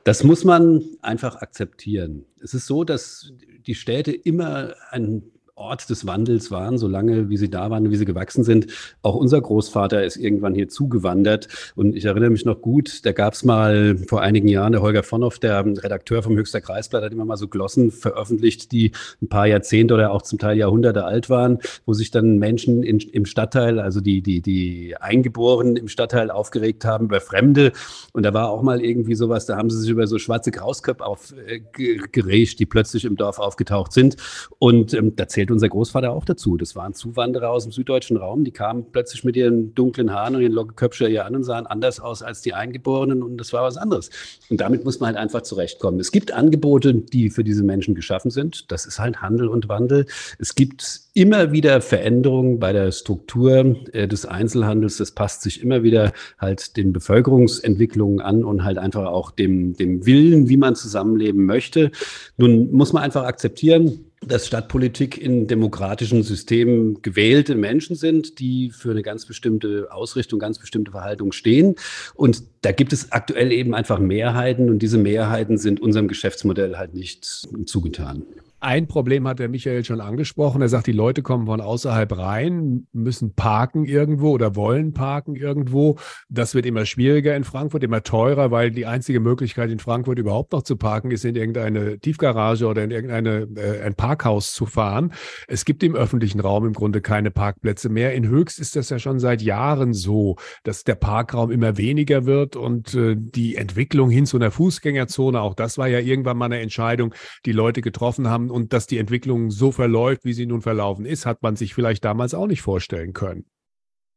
Das 0.05 0.25
muss 0.25 0.45
man 0.45 0.85
einfach 1.01 1.37
akzeptieren. 1.37 2.27
Es 2.43 2.53
ist 2.53 2.67
so, 2.67 2.85
dass 2.85 3.33
die 3.67 3.75
Städte 3.75 4.13
immer 4.13 4.75
ein 4.91 5.23
Ort 5.59 5.91
des 5.91 6.07
Wandels 6.07 6.51
waren, 6.51 6.79
solange 6.79 7.29
wie 7.29 7.37
sie 7.37 7.51
da 7.51 7.71
waren, 7.71 7.91
wie 7.91 7.97
sie 7.97 8.05
gewachsen 8.05 8.45
sind. 8.45 8.69
Auch 9.03 9.15
unser 9.15 9.41
Großvater 9.41 10.05
ist 10.05 10.17
irgendwann 10.17 10.55
hier 10.55 10.69
zugewandert. 10.69 11.49
Und 11.75 11.97
ich 11.97 12.05
erinnere 12.05 12.31
mich 12.31 12.45
noch 12.45 12.61
gut, 12.61 13.05
da 13.05 13.13
gab 13.13 13.35
es 13.35 13.45
mal 13.45 13.97
vor 14.07 14.23
einigen 14.23 14.49
Jahren, 14.49 14.73
der 14.73 14.83
Holger 14.83 15.03
Vonhoff, 15.03 15.39
der 15.39 15.65
Redakteur 15.67 16.23
vom 16.23 16.37
Höchster 16.37 16.61
Kreisblatt, 16.61 17.03
hat 17.03 17.13
immer 17.13 17.25
mal 17.25 17.37
so 17.37 17.49
Glossen 17.49 17.91
veröffentlicht, 17.91 18.73
die 18.73 18.93
ein 19.21 19.29
paar 19.29 19.47
Jahrzehnte 19.47 19.95
oder 19.95 20.13
auch 20.13 20.23
zum 20.23 20.39
Teil 20.39 20.57
Jahrhunderte 20.57 21.05
alt 21.05 21.29
waren, 21.29 21.59
wo 21.87 21.93
sich 21.93 22.11
dann 22.11 22.39
Menschen 22.39 22.83
in, 22.83 23.01
im 23.01 23.25
Stadtteil, 23.25 23.81
also 23.81 24.01
die, 24.01 24.23
die, 24.23 24.41
die 24.41 24.97
Eingeborenen 24.99 25.77
im 25.77 25.89
Stadtteil 25.89 26.31
aufgeregt 26.31 26.85
haben 26.85 27.07
über 27.07 27.21
Fremde. 27.21 27.73
Und 28.13 28.23
da 28.23 28.33
war 28.33 28.51
auch 28.51 28.63
mal 28.63 28.81
irgendwie 28.81 29.15
sowas, 29.15 29.47
da 29.47 29.57
haben 29.57 29.71
sie 29.71 29.79
sich 29.81 29.91
über 29.91 30.07
so 30.07 30.19
schwarze 30.19 30.51
Krausköpfe 30.51 31.05
aufgeregt, 31.05 32.55
äh, 32.55 32.57
die 32.59 32.67
plötzlich 32.67 33.05
im 33.05 33.17
Dorf 33.17 33.39
aufgetaucht 33.39 33.93
sind. 33.93 34.17
Und 34.59 34.95
ähm, 34.95 35.17
da 35.17 35.27
zählt 35.27 35.48
zählt 35.49 35.51
unser 35.51 35.69
Großvater 35.69 36.13
auch 36.13 36.25
dazu. 36.25 36.57
Das 36.57 36.77
waren 36.77 36.95
Zuwanderer 36.95 37.51
aus 37.51 37.65
dem 37.65 37.73
süddeutschen 37.73 38.17
Raum, 38.17 38.45
die 38.45 38.51
kamen 38.51 38.87
plötzlich 38.93 39.25
mit 39.25 39.37
ihren 39.37 39.75
dunklen 39.75 40.13
Haaren 40.13 40.37
und 40.37 40.43
ihren 40.43 40.53
Lockenköpfe 40.53 41.09
hier 41.09 41.25
an 41.25 41.35
und 41.35 41.45
sahen 41.45 41.67
anders 41.67 42.01
aus 42.01 42.23
als 42.23 42.43
die 42.43 42.55
Eingeborenen 42.55 43.23
und 43.23 43.39
das 43.39 43.53
war 43.53 43.63
was 43.63 43.77
anderes. 43.77 44.11
Und 44.51 44.61
damit 44.61 44.85
muss 44.85 45.01
man 45.01 45.09
halt 45.09 45.19
einfach 45.19 45.43
zurechtkommen. 45.43 46.01
Es 46.01 46.13
gibt 46.13 46.33
Angebote, 46.33 46.95
die 46.95 47.31
für 47.31 47.45
diese 47.45 47.63
Menschen 47.63 47.95
geschaffen 47.95 48.31
sind. 48.31 48.71
Das 48.71 48.87
ist 48.87 48.99
halt 48.99 49.23
Handel 49.23 49.49
und 49.49 49.69
Wandel. 49.69 50.07
Es 50.39 50.55
gibt 50.55 51.01
immer 51.15 51.53
wieder 51.53 51.81
Veränderungen 51.81 52.59
bei 52.61 52.73
der 52.73 52.93
Struktur 52.93 53.77
äh, 53.93 54.07
des 54.07 54.27
Einzelhandels. 54.27 54.99
Das 54.99 55.13
passt 55.13 55.43
sich 55.43 55.63
immer 55.63 55.83
wieder 55.83 56.13
halt 56.39 56.77
den 56.77 56.93
Bevölkerungsentwicklungen 56.93 58.21
an 58.21 58.45
und 58.45 58.65
halt 58.65 58.79
einfach 58.79 59.07
auch 59.07 59.31
dem, 59.31 59.75
dem 59.75 60.05
Willen, 60.07 60.49
wie 60.49 60.57
man 60.57 60.75
zusammenleben 60.75 61.45
möchte. 61.45 61.91
Nun 62.37 62.71
muss 62.73 62.93
man 62.93 63.03
einfach 63.03 63.25
akzeptieren, 63.25 64.08
dass 64.21 64.47
Stadtpolitik 64.47 65.17
in 65.19 65.47
demokratischen 65.47 66.23
Systemen 66.23 67.03
gewählte 67.03 67.55
Menschen 67.55 67.97
sind, 67.97 68.39
die 68.41 68.71
für 68.71 68.91
eine 68.91 69.03
ganz 69.03 69.27
bestimmte 69.27 69.89
Ausrichtung, 69.91 70.39
ganz 70.39 70.59
bestimmte 70.59 70.91
Verhaltung 70.91 71.33
stehen. 71.33 71.77
Und 72.15 72.43
da 72.63 72.73
gibt 72.73 72.93
es 72.93 73.13
aktuell 73.13 73.53
eben 73.53 73.75
einfach 73.75 73.99
Mehrheiten 73.99 74.69
und 74.69 74.81
diese 74.81 74.99
Mehrheiten 74.99 75.59
sind 75.59 75.81
unserem 75.81 76.09
Geschäftsmodell 76.09 76.77
halt 76.77 76.95
nicht 76.95 77.25
zugetan. 77.67 78.25
Ein 78.61 78.89
Problem 78.89 79.29
hat 79.29 79.39
der 79.39 79.49
Michael 79.49 79.85
schon 79.85 80.01
angesprochen. 80.01 80.63
Er 80.63 80.69
sagt, 80.69 80.89
die 80.89 80.93
Leute 80.93 81.23
kommen 81.23 81.47
von 81.47 81.61
außerhalb 81.61 82.19
rein, 82.19 82.89
müssen 82.93 83.35
parken 83.35 83.85
irgendwo 83.85 84.31
oder 84.33 84.57
wollen 84.57 84.93
parken 84.93 85.37
irgendwo. 85.37 85.97
Das 86.29 86.57
wird 86.57 86.67
immer 86.67 86.85
schwieriger 86.85 87.37
in 87.37 87.45
Frankfurt, 87.45 87.85
immer 87.85 88.03
teurer, 88.03 88.51
weil 88.51 88.73
die 88.73 88.85
einzige 88.85 89.21
Möglichkeit 89.21 89.71
in 89.71 89.79
Frankfurt 89.79 90.19
überhaupt 90.19 90.53
noch 90.53 90.63
zu 90.63 90.77
parken 90.77 91.13
ist, 91.13 91.25
in 91.25 91.37
irgendeine 91.37 92.01
Tiefgarage 92.01 92.67
oder 92.67 92.83
in 92.83 92.91
irgendeine 92.91 93.47
äh, 93.55 93.83
ein 93.83 93.95
Parkhaus 93.95 94.53
zu 94.53 94.67
fahren. 94.67 95.13
Es 95.47 95.65
gibt 95.65 95.85
im 95.85 95.95
öffentlichen 95.95 96.41
Raum 96.41 96.67
im 96.67 96.73
Grunde 96.73 97.01
keine 97.01 97.31
Parkplätze 97.31 97.89
mehr. 97.89 98.15
In 98.15 98.27
Höchst 98.27 98.59
ist 98.59 98.75
das 98.75 98.91
ja 98.91 98.99
schon 98.99 99.21
seit 99.21 99.41
Jahren 99.41 99.93
so, 99.93 100.35
dass 100.65 100.83
der 100.83 100.97
Parkraum 100.97 101.53
immer 101.53 101.77
weniger 101.77 102.27
wird 102.27 102.57
und 102.57 102.93
äh, 102.95 103.15
die 103.17 103.55
Entwicklung 103.55 104.11
hin 104.11 104.27
zu 104.27 104.37
einer 104.37 104.51
Fußgängerzone, 104.51 105.41
auch 105.41 105.55
das 105.55 105.79
war 105.79 105.87
ja 105.87 106.01
irgendwann 106.01 106.37
mal 106.37 106.47
eine 106.47 106.59
Entscheidung, 106.59 107.15
die 107.47 107.53
Leute 107.53 107.83
getroffen 107.83 108.27
haben 108.27 108.48
und 108.51 108.73
dass 108.73 108.87
die 108.87 108.99
Entwicklung 108.99 109.51
so 109.51 109.73
verläuft, 109.73 110.25
wie 110.25 110.33
sie 110.33 110.47
nun 110.47 110.63
verlaufen 110.63 111.05
ist, 111.05 111.27
hat 111.27 111.43
man 111.43 111.57
sich 111.57 111.75
vielleicht 111.75 112.05
damals 112.05 112.35
auch 112.35 112.47
nicht 112.47 112.63
vorstellen 112.63 113.13
können. 113.13 113.47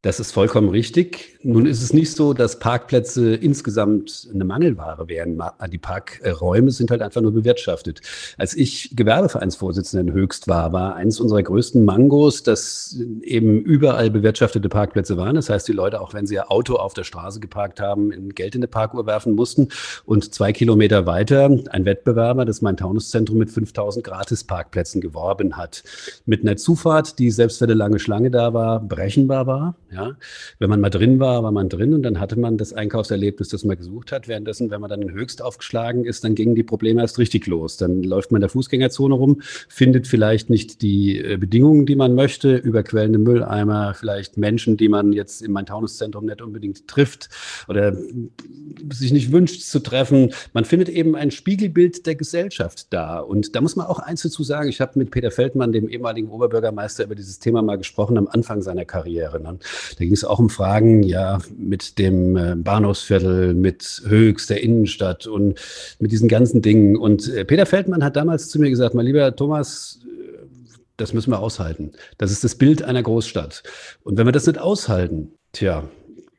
Das 0.04 0.20
ist 0.20 0.32
vollkommen 0.32 0.70
richtig. 0.70 1.38
Nun 1.44 1.68
ist 1.68 1.84
es 1.84 1.94
nicht 1.94 2.16
so, 2.16 2.34
dass 2.34 2.58
Parkplätze 2.58 3.36
insgesamt 3.36 4.28
eine 4.34 4.46
Mangelware 4.46 5.08
wären. 5.08 5.40
Die 5.72 5.78
Parkräume 5.78 6.72
sind 6.72 6.90
halt 6.90 7.04
einfach 7.04 7.22
nur 7.22 7.32
bewirtschaftet. 7.32 8.02
Als 8.40 8.56
ich 8.56 8.96
Gewerbevereinsvorsitzender 8.96 10.12
in 10.12 10.20
Höchst 10.20 10.48
war, 10.48 10.74
war 10.74 10.96
eines 10.96 11.20
unserer 11.20 11.44
größten 11.44 11.86
Mangos, 11.86 12.42
dass 12.42 12.98
eben 13.22 13.62
überall 13.62 14.10
bewirtschaftete 14.10 14.70
Parkplätze 14.70 15.18
waren. 15.18 15.36
Das 15.36 15.52
heißt, 15.52 15.68
die 15.68 15.74
Leute, 15.74 16.02
auch 16.02 16.16
wenn 16.16 16.26
sie 16.26 16.34
ihr 16.34 16.52
Auto 16.52 16.78
auf 16.78 16.96
der 16.96 17.04
Straße 17.04 17.40
geparkt 17.40 17.80
haben, 17.80 18.30
Geld 18.30 18.56
in 18.56 18.62
eine 18.62 18.70
Parkuhr 18.70 19.06
werfen 19.06 19.36
mussten. 19.36 19.68
Und 20.06 20.34
zwei 20.34 20.52
Kilometer 20.52 21.06
weiter 21.06 21.48
ein 21.70 21.86
Wettbewerber, 21.86 22.46
das 22.46 22.64
mein 22.64 22.76
Taunuszentrum 22.76 23.38
mit 23.38 23.52
5000 23.52 24.04
Gratis-Parkplätzen 24.04 25.00
geworben 25.00 25.58
hat. 25.58 25.84
Mit 26.26 26.42
einer 26.42 26.58
Zufahrt, 26.58 27.20
die 27.20 27.30
selbst 27.30 27.60
für 27.60 27.66
eine 27.66 27.76
lange 27.76 28.00
Schlange 28.00 28.32
da 28.32 28.56
war, 28.56 28.80
berechenbar 28.80 29.46
war 29.46 29.76
ja, 29.92 30.16
wenn 30.60 30.70
man 30.70 30.80
mal 30.80 30.90
drin 30.90 31.20
war, 31.20 31.44
war 31.44 31.52
man 31.52 31.68
drin 31.68 31.94
und 31.94 32.04
dann 32.04 32.20
hatte 32.20 32.40
man 32.40 32.58
das 32.58 32.72
Einkaufserlebnis, 32.72 33.50
das 33.50 33.66
man 33.66 33.76
gesucht 33.76 34.12
hat. 34.12 34.28
Währenddessen, 34.28 34.72
wenn 34.72 34.80
man 34.80 34.90
dann 34.90 35.12
höchst 35.12 35.42
aufgeschlagen 35.42 36.06
ist, 36.06 36.24
dann 36.24 36.34
gingen 36.34 36.56
die 36.56 36.64
Probleme 36.64 37.02
erst 37.02 37.20
richtig 37.20 37.46
los. 37.48 37.76
Dann 37.76 38.02
läuft 38.04 38.32
man 38.32 38.40
in 38.40 38.42
der 38.42 38.50
Fußgängerzone 38.50 39.14
rum, 39.14 39.42
findet 39.68 40.08
vielleicht 40.08 40.50
nicht 40.50 40.82
die 40.82 41.20
äh, 41.20 41.38
Bedingungen, 41.38 41.86
die 41.86 41.96
man 41.96 42.16
möchte, 42.16 42.56
überquellende 42.56 43.20
Mülleimer, 43.20 43.94
vielleicht 43.94 44.38
Menschen, 44.38 44.78
die 44.78 44.88
man 44.88 45.12
jetzt 45.12 45.42
im 45.42 45.52
Main-Taunus-Zentrum 45.52 46.26
nicht 46.26 46.42
unbedingt 46.42 46.88
trifft 46.88 47.30
oder 47.68 47.94
sich 48.94 49.12
nicht 49.12 49.32
wünscht 49.32 49.62
zu 49.62 49.80
treffen. 49.80 50.34
Man 50.54 50.64
findet 50.64 50.88
eben 50.88 51.16
ein 51.16 51.32
Spiegelbild 51.32 52.06
der 52.06 52.16
Gesellschaft 52.16 52.88
da. 52.92 53.20
Und 53.20 53.56
da 53.56 53.62
muss 53.62 53.76
man 53.76 53.88
auch 53.88 54.00
eins 54.00 54.22
dazu 54.22 54.44
sagen. 54.44 54.70
Ich 54.70 54.80
habe 54.80 54.98
mit 54.98 55.12
Peter 55.12 55.32
Feldmann, 55.32 55.74
dem 55.74 55.90
ehemaligen 55.90 56.30
Oberbürgermeister, 56.30 57.04
über 57.04 57.16
dieses 57.16 57.40
Thema 57.40 57.62
mal 57.62 57.78
gesprochen 57.78 58.18
am 58.18 58.28
Anfang 58.28 58.62
seiner 58.62 58.86
Karriere. 58.86 59.42
Ne? 59.42 59.58
Da 59.98 60.06
ging 60.06 60.14
es 60.14 60.24
auch 60.24 60.40
um 60.40 60.50
Fragen, 60.50 61.04
ja, 61.04 61.40
mit 61.58 61.98
dem 62.00 62.38
äh, 62.38 62.56
Bahnhofsviertel, 62.56 63.54
mit 63.54 64.02
Höchst, 64.06 64.50
der 64.50 64.62
Innenstadt 64.64 65.28
und 65.28 65.60
mit 66.00 66.12
diesen 66.12 66.28
ganzen 66.28 66.62
Dingen. 66.62 66.98
Und 66.98 67.28
äh, 67.34 67.46
Peter 67.46 67.66
Feldmann 67.66 68.04
hat 68.04 68.16
damals 68.16 68.50
zu 68.50 68.60
mir 68.60 68.70
gesagt, 68.70 68.96
mein 68.96 69.06
lieber 69.06 69.36
Thomas, 69.36 70.00
äh, 70.04 70.46
das 70.98 71.14
müssen 71.14 71.32
wir 71.32 71.40
aushalten. 71.40 71.92
Das 72.18 72.32
ist 72.32 72.44
das 72.44 72.56
Bild 72.56 72.84
einer 72.84 73.04
Großstadt. 73.04 73.64
Und 74.04 74.18
wenn 74.18 74.28
wir 74.28 74.32
das 74.32 74.48
nicht 74.48 74.60
aushalten, 74.60 75.32
tja, 75.54 75.84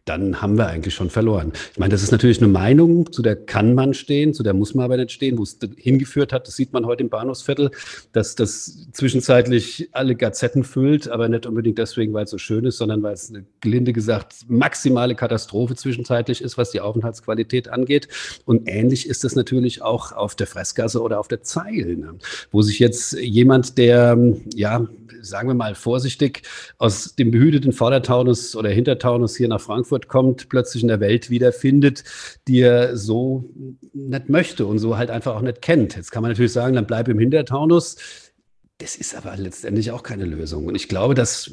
dann 0.05 0.43
haben 0.43 0.59
wir 0.59 0.67
eigentlich 0.67 0.95
schon 0.95 1.11
verloren. 1.11 1.53
Ich 1.73 1.79
meine, 1.79 1.93
das 1.93 2.03
ist 2.03 2.11
natürlich 2.11 2.39
eine 2.39 2.49
Meinung, 2.49 3.13
zu 3.13 3.23
der 3.23 3.37
kann 3.37 3.75
man 3.75 3.95
stehen, 3.95 4.35
zu 4.35 4.43
der 4.43 4.53
muss 4.53 4.75
man 4.75 4.85
aber 4.85 4.97
nicht 4.97 5.13
stehen. 5.13 5.39
Wo 5.39 5.45
es 5.45 5.59
hingeführt 5.77 6.33
hat, 6.33 6.49
das 6.49 6.57
sieht 6.57 6.73
man 6.73 6.87
heute 6.87 7.05
im 7.05 7.09
Bahnhofsviertel, 7.09 7.71
dass 8.13 8.35
das 8.35 8.89
zwischenzeitlich 8.93 9.91
alle 9.93 10.17
Gazetten 10.17 10.65
füllt, 10.65 11.09
aber 11.09 11.29
nicht 11.29 11.47
unbedingt 11.47 11.79
deswegen, 11.79 12.13
weil 12.13 12.25
es 12.25 12.31
so 12.31 12.39
schön 12.39 12.65
ist, 12.65 12.79
sondern 12.79 13.03
weil 13.03 13.15
es 13.15 13.31
eine 13.31 13.45
gelinde 13.61 13.93
gesagt 13.93 14.35
maximale 14.49 15.15
Katastrophe 15.15 15.77
zwischenzeitlich 15.77 16.43
ist, 16.43 16.59
was 16.59 16.73
die 16.73 16.81
Aufenthaltsqualität 16.81 17.69
angeht. 17.69 18.09
Und 18.45 18.69
ähnlich 18.69 19.09
ist 19.09 19.23
das 19.23 19.37
natürlich 19.37 19.83
auch 19.83 20.11
auf 20.11 20.35
der 20.35 20.49
Fressgasse 20.49 21.01
oder 21.01 21.21
auf 21.21 21.29
der 21.29 21.43
Zeil, 21.43 21.97
ne? 21.97 22.15
wo 22.51 22.63
sich 22.63 22.81
jetzt 22.81 23.13
jemand, 23.13 23.79
der, 23.79 24.19
ja, 24.55 24.89
sagen 25.23 25.49
wir 25.49 25.55
mal 25.55 25.75
vorsichtig, 25.75 26.43
aus 26.79 27.15
dem 27.15 27.31
behüteten 27.31 27.73
Vordertaunus 27.73 28.55
oder 28.57 28.69
Hintertaunus 28.69 29.37
hier 29.37 29.49
nach 29.49 29.61
Frankfurt 29.61 30.09
kommt, 30.09 30.49
plötzlich 30.49 30.83
in 30.83 30.89
der 30.89 31.01
Welt 31.01 31.31
wiederfindet, 31.31 32.05
die 32.49 32.61
er 32.61 32.97
so 32.97 33.49
nicht 33.93 34.29
möchte 34.29 34.67
und 34.67 34.79
so 34.79 34.97
halt 34.97 35.11
einfach 35.11 35.35
auch 35.37 35.43
nicht 35.43 35.63
kennt. 35.63 35.97
Jetzt 35.97 36.11
kann 36.11 36.23
man 36.23 36.31
natürlich 36.31 36.53
sagen, 36.53 36.75
dann 36.75 36.87
bleib 36.87 37.09
im 37.09 37.19
Hintertaunus. 37.19 37.97
Das 38.79 38.97
ist 38.97 39.15
aber 39.15 39.37
letztendlich 39.37 39.93
auch 39.93 40.03
keine 40.03 40.25
Lösung. 40.25 40.67
Und 40.67 40.75
ich 40.75 40.89
glaube, 40.89 41.15
dass 41.15 41.51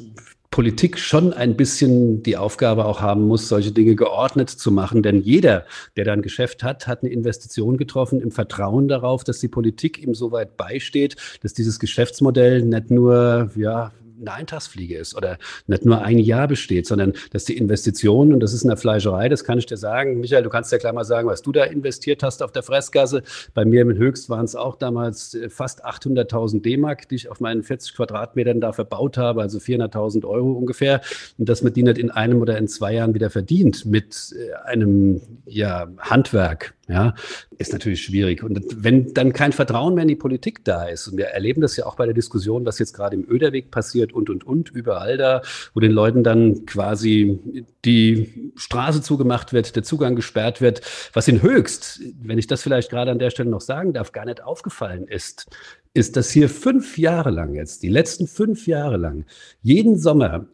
Politik 0.50 0.98
schon 0.98 1.32
ein 1.32 1.56
bisschen 1.56 2.24
die 2.24 2.36
Aufgabe 2.36 2.84
auch 2.84 3.00
haben 3.00 3.22
muss, 3.28 3.48
solche 3.48 3.70
Dinge 3.70 3.94
geordnet 3.94 4.50
zu 4.50 4.72
machen. 4.72 5.02
Denn 5.02 5.20
jeder, 5.20 5.64
der 5.96 6.04
da 6.04 6.12
ein 6.12 6.22
Geschäft 6.22 6.64
hat, 6.64 6.88
hat 6.88 7.02
eine 7.02 7.12
Investition 7.12 7.76
getroffen 7.76 8.20
im 8.20 8.32
Vertrauen 8.32 8.88
darauf, 8.88 9.22
dass 9.22 9.38
die 9.38 9.48
Politik 9.48 10.02
ihm 10.02 10.14
so 10.14 10.32
weit 10.32 10.56
beisteht, 10.56 11.14
dass 11.42 11.54
dieses 11.54 11.78
Geschäftsmodell 11.78 12.62
nicht 12.62 12.90
nur, 12.90 13.50
ja, 13.54 13.92
eine 14.20 14.32
Eintagsfliege 14.32 14.96
ist 14.96 15.16
oder 15.16 15.38
nicht 15.66 15.84
nur 15.84 16.02
ein 16.02 16.18
Jahr 16.18 16.48
besteht, 16.48 16.86
sondern 16.86 17.12
dass 17.32 17.44
die 17.44 17.56
Investition, 17.56 18.32
und 18.32 18.40
das 18.40 18.52
ist 18.52 18.62
in 18.62 18.68
der 18.68 18.76
Fleischerei, 18.76 19.28
das 19.28 19.44
kann 19.44 19.58
ich 19.58 19.66
dir 19.66 19.76
sagen, 19.76 20.20
Michael, 20.20 20.42
du 20.42 20.50
kannst 20.50 20.72
ja 20.72 20.78
gleich 20.78 20.92
mal 20.92 21.04
sagen, 21.04 21.28
was 21.28 21.42
du 21.42 21.52
da 21.52 21.64
investiert 21.64 22.22
hast 22.22 22.42
auf 22.42 22.52
der 22.52 22.62
Fressgasse. 22.62 23.22
Bei 23.54 23.64
mir 23.64 23.82
im 23.82 23.96
Höchst 23.96 24.28
waren 24.28 24.44
es 24.44 24.54
auch 24.54 24.76
damals 24.76 25.34
äh, 25.34 25.48
fast 25.48 25.84
800.000 25.84 26.62
D-Mark, 26.62 27.08
die 27.08 27.16
ich 27.16 27.30
auf 27.30 27.40
meinen 27.40 27.62
40 27.62 27.94
Quadratmetern 27.94 28.60
da 28.60 28.72
verbaut 28.72 29.16
habe, 29.16 29.42
also 29.42 29.58
400.000 29.58 30.24
Euro 30.24 30.52
ungefähr. 30.52 31.00
Und 31.38 31.48
dass 31.48 31.62
man 31.62 31.72
die 31.72 31.82
nicht 31.82 31.98
in 31.98 32.10
einem 32.10 32.40
oder 32.40 32.58
in 32.58 32.68
zwei 32.68 32.94
Jahren 32.94 33.14
wieder 33.14 33.30
verdient 33.30 33.86
mit 33.86 34.34
äh, 34.36 34.54
einem 34.68 35.20
ja, 35.46 35.88
Handwerk, 35.98 36.74
ja, 36.88 37.14
ist 37.58 37.72
natürlich 37.72 38.02
schwierig. 38.02 38.42
Und 38.42 38.60
wenn 38.74 39.14
dann 39.14 39.32
kein 39.32 39.52
Vertrauen 39.52 39.94
mehr 39.94 40.02
in 40.02 40.08
die 40.08 40.16
Politik 40.16 40.64
da 40.64 40.84
ist, 40.84 41.08
und 41.08 41.16
wir 41.18 41.26
erleben 41.26 41.60
das 41.60 41.76
ja 41.76 41.86
auch 41.86 41.94
bei 41.94 42.04
der 42.04 42.14
Diskussion, 42.14 42.66
was 42.66 42.78
jetzt 42.78 42.94
gerade 42.94 43.14
im 43.14 43.24
Öderweg 43.28 43.70
passiert 43.70 44.09
und, 44.12 44.30
und, 44.30 44.44
und, 44.44 44.70
überall 44.70 45.16
da, 45.16 45.42
wo 45.74 45.80
den 45.80 45.92
Leuten 45.92 46.22
dann 46.22 46.66
quasi 46.66 47.38
die 47.84 48.52
Straße 48.56 49.02
zugemacht 49.02 49.52
wird, 49.52 49.76
der 49.76 49.82
Zugang 49.82 50.16
gesperrt 50.16 50.60
wird, 50.60 50.82
was 51.12 51.28
in 51.28 51.42
Höchst, 51.42 52.00
wenn 52.22 52.38
ich 52.38 52.46
das 52.46 52.62
vielleicht 52.62 52.90
gerade 52.90 53.10
an 53.10 53.18
der 53.18 53.30
Stelle 53.30 53.50
noch 53.50 53.60
sagen 53.60 53.92
darf, 53.92 54.12
gar 54.12 54.24
nicht 54.24 54.42
aufgefallen 54.42 55.06
ist, 55.06 55.48
ist, 55.94 56.16
dass 56.16 56.30
hier 56.30 56.48
fünf 56.48 56.98
Jahre 56.98 57.30
lang 57.30 57.54
jetzt, 57.54 57.82
die 57.82 57.88
letzten 57.88 58.26
fünf 58.26 58.66
Jahre 58.66 58.96
lang, 58.96 59.24
jeden 59.62 59.98
Sommer 59.98 60.46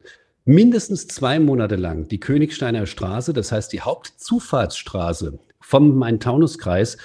mindestens 0.44 1.08
zwei 1.08 1.38
Monate 1.40 1.76
lang 1.76 2.08
die 2.08 2.20
Königsteiner 2.20 2.86
Straße, 2.86 3.32
das 3.32 3.52
heißt 3.52 3.72
die 3.72 3.80
Hauptzufahrtsstraße 3.80 5.38
vom 5.60 5.96
Main-Taunus-Kreis 5.96 6.96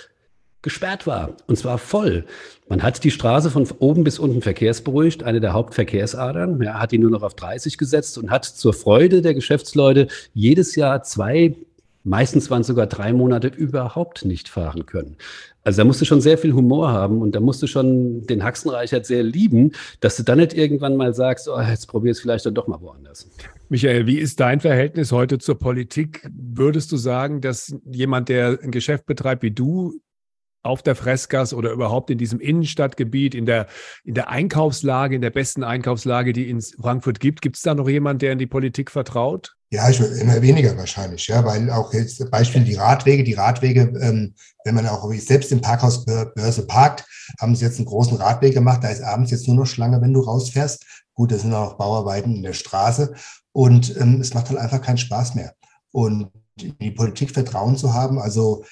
gesperrt 0.62 1.08
war. 1.08 1.36
Und 1.48 1.58
zwar 1.58 1.78
voll. 1.78 2.26
Man 2.70 2.84
hat 2.84 3.04
die 3.04 3.12
Straße 3.12 3.50
von 3.50 3.68
oben 3.80 4.04
bis 4.04 4.20
unten 4.20 4.42
verkehrsberuhigt, 4.42 5.24
eine 5.24 5.42
der 5.42 5.54
Hauptverkehrsadern, 5.54 6.62
ja, 6.62 6.80
hat 6.80 6.92
die 6.92 6.98
nur 6.98 7.12
noch 7.12 7.24
auf 7.24 7.36
30 7.36 7.78
gesetzt 7.78 8.18
und 8.18 8.30
hat 8.30 8.46
zur 8.46 8.74
Freude 8.74 9.22
der 9.22 9.34
Geschäftsleute 9.34 10.08
jedes 10.34 10.76
Jahr 10.76 11.04
zwei, 11.04 11.56
meistens 12.04 12.50
waren 12.50 12.62
es 12.62 12.68
sogar 12.68 12.88
drei 12.88 13.14
Monate 13.14 13.48
überhaupt 13.48 14.26
nicht 14.26 14.50
fahren 14.50 14.86
können. 14.86 15.18
Also 15.64 15.82
da 15.82 15.86
musst 15.86 16.02
du 16.02 16.06
schon 16.06 16.22
sehr 16.22 16.38
viel 16.38 16.54
Humor 16.54 16.92
haben 16.92 17.22
und 17.22 17.36
da 17.36 17.40
musst 17.40 17.62
du 17.62 17.68
schon 17.68 18.26
den 18.26 18.44
Haxenreichert 18.44 19.06
sehr 19.06 19.22
lieben, 19.22 19.74
dass 20.00 20.16
du 20.16 20.24
dann 20.24 20.40
nicht 20.40 20.54
irgendwann 20.54 20.96
mal 20.96 21.14
sagst, 21.14 21.48
oh, 21.48 21.60
jetzt 21.60 21.88
probier 21.88 22.12
es 22.12 22.20
vielleicht 22.20 22.46
dann 22.46 22.56
doch 22.56 22.68
mal 22.68 22.82
woanders. 22.82 23.30
Michael, 23.70 24.08
wie 24.08 24.18
ist 24.18 24.40
dein 24.40 24.60
Verhältnis 24.60 25.12
heute 25.12 25.38
zur 25.38 25.60
Politik? 25.60 26.28
Würdest 26.34 26.92
du 26.92 26.98
sagen, 26.98 27.42
dass 27.42 27.76
jemand, 27.86 28.30
der 28.30 28.60
ein 28.64 28.72
Geschäft 28.72 29.06
betreibt 29.06 29.44
wie 29.44 29.52
du, 29.52 30.00
auf 30.64 30.82
der 30.84 30.96
Fressgas 30.96 31.54
oder 31.54 31.72
überhaupt 31.72 32.10
in 32.10 32.18
diesem 32.18 32.40
Innenstadtgebiet, 32.40 33.36
in 33.36 33.46
der, 33.46 33.68
in 34.04 34.14
der 34.14 34.30
Einkaufslage, 34.30 35.16
in 35.16 35.22
der 35.22 35.30
besten 35.32 35.64
Einkaufslage, 35.64 36.34
die 36.34 36.50
in 36.50 36.62
Frankfurt 36.62 37.20
gibt, 37.20 37.42
gibt 37.42 37.58
es 37.58 37.64
da 37.64 37.74
noch 37.74 37.90
jemanden, 37.90 38.20
der 38.20 38.34
in 38.34 38.40
die 38.40 38.48
Politik 38.48 38.92
vertraut? 38.92 39.56
Ja, 39.74 39.90
ich 39.90 40.00
immer 40.00 40.42
weniger 40.42 40.76
wahrscheinlich, 40.78 41.28
ja, 41.28 41.46
weil 41.46 41.70
auch 41.72 41.94
jetzt 41.94 42.30
Beispiel 42.30 42.64
die 42.66 42.76
Radwege, 42.76 43.24
die 43.24 43.34
Radwege, 43.34 43.94
ähm, 44.02 44.36
wenn 44.66 44.76
man 44.76 44.86
auch 44.86 45.10
selbst 45.14 45.52
im 45.54 45.62
Parkhausbörse 45.62 46.68
parkt, 46.68 47.06
haben 47.40 47.56
sie 47.56 47.64
jetzt 47.64 47.78
einen 47.78 47.86
großen 47.86 48.18
Radweg 48.18 48.54
gemacht, 48.54 48.84
da 48.84 48.90
ist 48.90 49.02
abends 49.02 49.32
jetzt 49.32 49.48
nur 49.48 49.56
noch 49.56 49.66
Schlange, 49.66 50.02
wenn 50.02 50.14
du 50.14 50.20
rausfährst. 50.20 50.86
Gut, 51.14 51.32
da 51.32 51.38
sind 51.38 51.54
auch 51.54 51.78
Bauarbeiten 51.78 52.36
in 52.36 52.44
der 52.44 52.54
Straße 52.54 53.14
und 53.54 53.96
ähm, 53.98 54.20
es 54.20 54.34
macht 54.34 54.50
halt 54.50 54.60
einfach 54.60 54.82
keinen 54.82 54.98
Spaß 54.98 55.36
mehr. 55.36 55.54
Und 55.92 56.30
die 56.58 56.92
Politik 56.92 57.32
Vertrauen 57.32 57.78
zu 57.78 57.94
haben, 57.94 58.20
also 58.20 58.66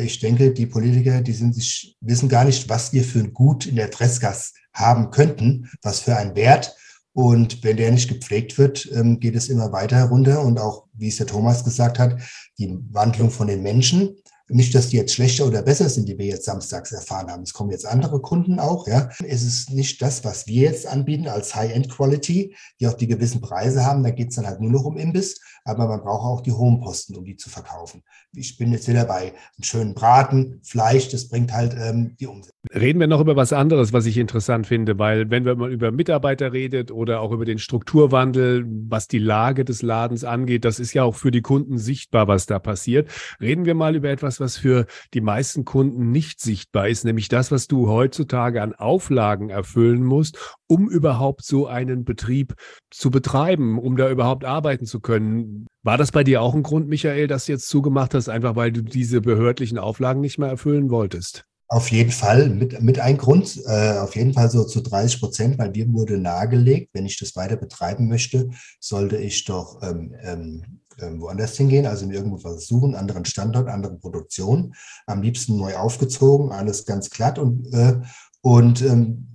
ich 0.00 0.20
denke, 0.20 0.52
die 0.52 0.66
Politiker, 0.66 1.20
die 1.20 1.32
sind 1.32 1.54
sich, 1.54 1.96
wissen 2.00 2.28
gar 2.28 2.44
nicht, 2.44 2.68
was 2.68 2.92
wir 2.92 3.04
für 3.04 3.20
ein 3.20 3.32
Gut 3.32 3.66
in 3.66 3.76
der 3.76 3.88
Dressgas 3.88 4.52
haben 4.72 5.10
könnten, 5.10 5.70
was 5.82 6.00
für 6.00 6.16
ein 6.16 6.34
Wert. 6.36 6.74
Und 7.12 7.64
wenn 7.64 7.76
der 7.76 7.90
nicht 7.90 8.08
gepflegt 8.08 8.56
wird, 8.58 8.88
ähm, 8.94 9.18
geht 9.18 9.34
es 9.34 9.48
immer 9.48 9.72
weiter 9.72 9.96
herunter. 9.96 10.42
Und 10.42 10.58
auch, 10.58 10.86
wie 10.92 11.08
es 11.08 11.16
der 11.16 11.26
Thomas 11.26 11.64
gesagt 11.64 11.98
hat, 11.98 12.20
die 12.58 12.78
Wandlung 12.90 13.30
von 13.30 13.48
den 13.48 13.62
Menschen. 13.62 14.16
Nicht, 14.48 14.74
dass 14.74 14.88
die 14.88 14.96
jetzt 14.96 15.14
schlechter 15.14 15.46
oder 15.46 15.62
besser 15.62 15.88
sind, 15.88 16.08
die 16.08 16.18
wir 16.18 16.26
jetzt 16.26 16.44
samstags 16.44 16.90
erfahren 16.90 17.30
haben. 17.30 17.44
Es 17.44 17.52
kommen 17.52 17.70
jetzt 17.70 17.86
andere 17.86 18.20
Kunden 18.20 18.58
auch. 18.58 18.88
Ja. 18.88 19.08
Es 19.24 19.42
ist 19.42 19.70
nicht 19.70 20.02
das, 20.02 20.24
was 20.24 20.48
wir 20.48 20.62
jetzt 20.62 20.86
anbieten 20.86 21.28
als 21.28 21.54
High-End-Quality, 21.54 22.56
die 22.80 22.86
auch 22.88 22.94
die 22.94 23.06
gewissen 23.06 23.40
Preise 23.40 23.84
haben. 23.84 24.02
Da 24.02 24.10
geht 24.10 24.30
es 24.30 24.36
dann 24.36 24.46
halt 24.46 24.60
nur 24.60 24.72
noch 24.72 24.84
um 24.84 24.96
Imbiss. 24.96 25.40
Aber 25.64 25.88
man 25.88 26.00
braucht 26.00 26.24
auch 26.24 26.40
die 26.40 26.52
Homeposten, 26.52 27.16
um 27.16 27.24
die 27.24 27.36
zu 27.36 27.50
verkaufen. 27.50 28.02
Ich 28.32 28.58
bin 28.58 28.72
jetzt 28.72 28.88
wieder 28.88 29.04
bei 29.04 29.20
einem 29.20 29.62
schönen 29.62 29.94
Braten, 29.94 30.60
Fleisch, 30.62 31.08
das 31.08 31.28
bringt 31.28 31.52
halt 31.52 31.74
ähm, 31.78 32.16
die 32.18 32.26
Umsätze. 32.26 32.54
Reden 32.74 33.00
wir 33.00 33.06
noch 33.06 33.20
über 33.20 33.36
was 33.36 33.52
anderes, 33.52 33.92
was 33.92 34.06
ich 34.06 34.18
interessant 34.18 34.66
finde, 34.66 34.98
weil 34.98 35.30
wenn 35.30 35.44
man 35.44 35.70
über 35.70 35.90
Mitarbeiter 35.90 36.52
redet 36.52 36.90
oder 36.90 37.20
auch 37.20 37.32
über 37.32 37.44
den 37.44 37.58
Strukturwandel, 37.58 38.64
was 38.88 39.08
die 39.08 39.18
Lage 39.18 39.64
des 39.64 39.82
Ladens 39.82 40.24
angeht, 40.24 40.64
das 40.64 40.78
ist 40.78 40.94
ja 40.94 41.04
auch 41.04 41.14
für 41.14 41.30
die 41.30 41.42
Kunden 41.42 41.78
sichtbar, 41.78 42.28
was 42.28 42.46
da 42.46 42.58
passiert. 42.58 43.08
Reden 43.40 43.64
wir 43.64 43.74
mal 43.74 43.96
über 43.96 44.10
etwas, 44.10 44.40
was 44.40 44.56
für 44.56 44.86
die 45.14 45.20
meisten 45.20 45.64
Kunden 45.64 46.10
nicht 46.10 46.40
sichtbar 46.40 46.88
ist, 46.88 47.04
nämlich 47.04 47.28
das, 47.28 47.50
was 47.50 47.66
du 47.66 47.88
heutzutage 47.88 48.62
an 48.62 48.74
Auflagen 48.74 49.50
erfüllen 49.50 50.04
musst, 50.04 50.38
um 50.70 50.88
überhaupt 50.88 51.44
so 51.44 51.66
einen 51.66 52.04
Betrieb 52.04 52.54
zu 52.90 53.10
betreiben, 53.10 53.78
um 53.78 53.96
da 53.96 54.08
überhaupt 54.08 54.44
arbeiten 54.44 54.86
zu 54.86 55.00
können. 55.00 55.66
War 55.82 55.98
das 55.98 56.12
bei 56.12 56.22
dir 56.22 56.42
auch 56.42 56.54
ein 56.54 56.62
Grund, 56.62 56.88
Michael, 56.88 57.26
dass 57.26 57.46
du 57.46 57.52
jetzt 57.52 57.68
zugemacht 57.68 58.14
hast, 58.14 58.28
einfach 58.28 58.54
weil 58.54 58.70
du 58.70 58.82
diese 58.82 59.20
behördlichen 59.20 59.78
Auflagen 59.78 60.20
nicht 60.20 60.38
mehr 60.38 60.48
erfüllen 60.48 60.88
wolltest? 60.90 61.44
Auf 61.66 61.90
jeden 61.90 62.12
Fall 62.12 62.50
mit, 62.50 62.80
mit 62.82 63.00
ein 63.00 63.16
Grund, 63.16 63.60
äh, 63.66 63.98
auf 63.98 64.14
jeden 64.14 64.32
Fall 64.32 64.48
so 64.48 64.64
zu 64.64 64.80
30 64.80 65.20
Prozent, 65.20 65.58
weil 65.58 65.70
mir 65.70 65.92
wurde 65.92 66.18
nahegelegt, 66.18 66.90
wenn 66.92 67.06
ich 67.06 67.18
das 67.18 67.34
weiter 67.34 67.56
betreiben 67.56 68.06
möchte, 68.08 68.50
sollte 68.78 69.16
ich 69.16 69.44
doch 69.44 69.82
ähm, 69.82 70.14
ähm, 70.22 70.62
ähm 71.00 71.20
woanders 71.20 71.56
hingehen, 71.56 71.86
also 71.86 72.08
irgendwo 72.08 72.38
versuchen, 72.38 72.94
anderen 72.94 73.24
Standort, 73.24 73.68
andere 73.68 73.96
Produktion, 73.98 74.74
am 75.06 75.22
liebsten 75.22 75.56
neu 75.56 75.74
aufgezogen, 75.76 76.52
alles 76.52 76.86
ganz 76.86 77.10
glatt 77.10 77.40
und, 77.40 77.72
äh, 77.72 78.00
und 78.40 78.82
ähm, 78.82 79.29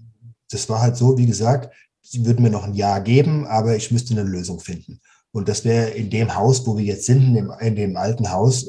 das 0.50 0.70
war 0.70 0.82
halt 0.82 0.96
so, 0.98 1.18
wie 1.18 1.26
gesagt, 1.26 1.74
sie 2.02 2.26
würden 2.26 2.44
mir 2.44 2.50
noch 2.50 2.64
ein 2.64 2.74
Jahr 2.74 3.02
geben, 3.02 3.46
aber 3.48 3.76
ich 3.76 3.92
müsste 3.92 4.14
eine 4.14 4.24
Lösung 4.24 4.60
finden. 4.60 5.02
Und 5.32 5.50
das 5.50 5.66
wäre 5.66 5.90
in 5.90 6.10
dem 6.10 6.36
Haus, 6.36 6.66
wo 6.66 6.78
wir 6.78 6.86
jetzt 6.86 7.06
sind, 7.06 7.24
in 7.24 7.34
dem, 7.34 7.52
in 7.60 7.76
dem 7.76 7.98
alten 7.98 8.32
Haus, 8.32 8.68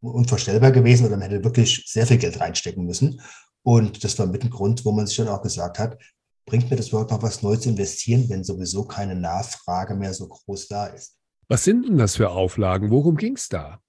unvorstellbar 0.00 0.72
gewesen 0.72 1.06
oder 1.06 1.16
man 1.16 1.28
hätte 1.28 1.44
wirklich 1.44 1.84
sehr 1.86 2.06
viel 2.06 2.18
Geld 2.18 2.40
reinstecken 2.40 2.84
müssen. 2.84 3.20
Und 3.62 4.02
das 4.02 4.18
war 4.18 4.26
mit 4.26 4.42
dem 4.42 4.50
Grund, 4.50 4.84
wo 4.84 4.92
man 4.92 5.06
sich 5.06 5.16
dann 5.16 5.28
auch 5.28 5.42
gesagt 5.42 5.78
hat, 5.78 5.98
bringt 6.46 6.70
mir 6.70 6.76
das 6.76 6.88
überhaupt 6.88 7.10
noch 7.10 7.22
was 7.22 7.42
Neues 7.42 7.60
zu 7.60 7.68
investieren, 7.68 8.28
wenn 8.28 8.42
sowieso 8.42 8.84
keine 8.84 9.14
Nachfrage 9.14 9.94
mehr 9.94 10.14
so 10.14 10.26
groß 10.26 10.68
da 10.68 10.86
ist. 10.86 11.16
Was 11.48 11.64
sind 11.64 11.86
denn 11.86 11.98
das 11.98 12.16
für 12.16 12.30
Auflagen? 12.30 12.90
Worum 12.90 13.16
ging 13.16 13.36
es 13.36 13.48
da? 13.48 13.80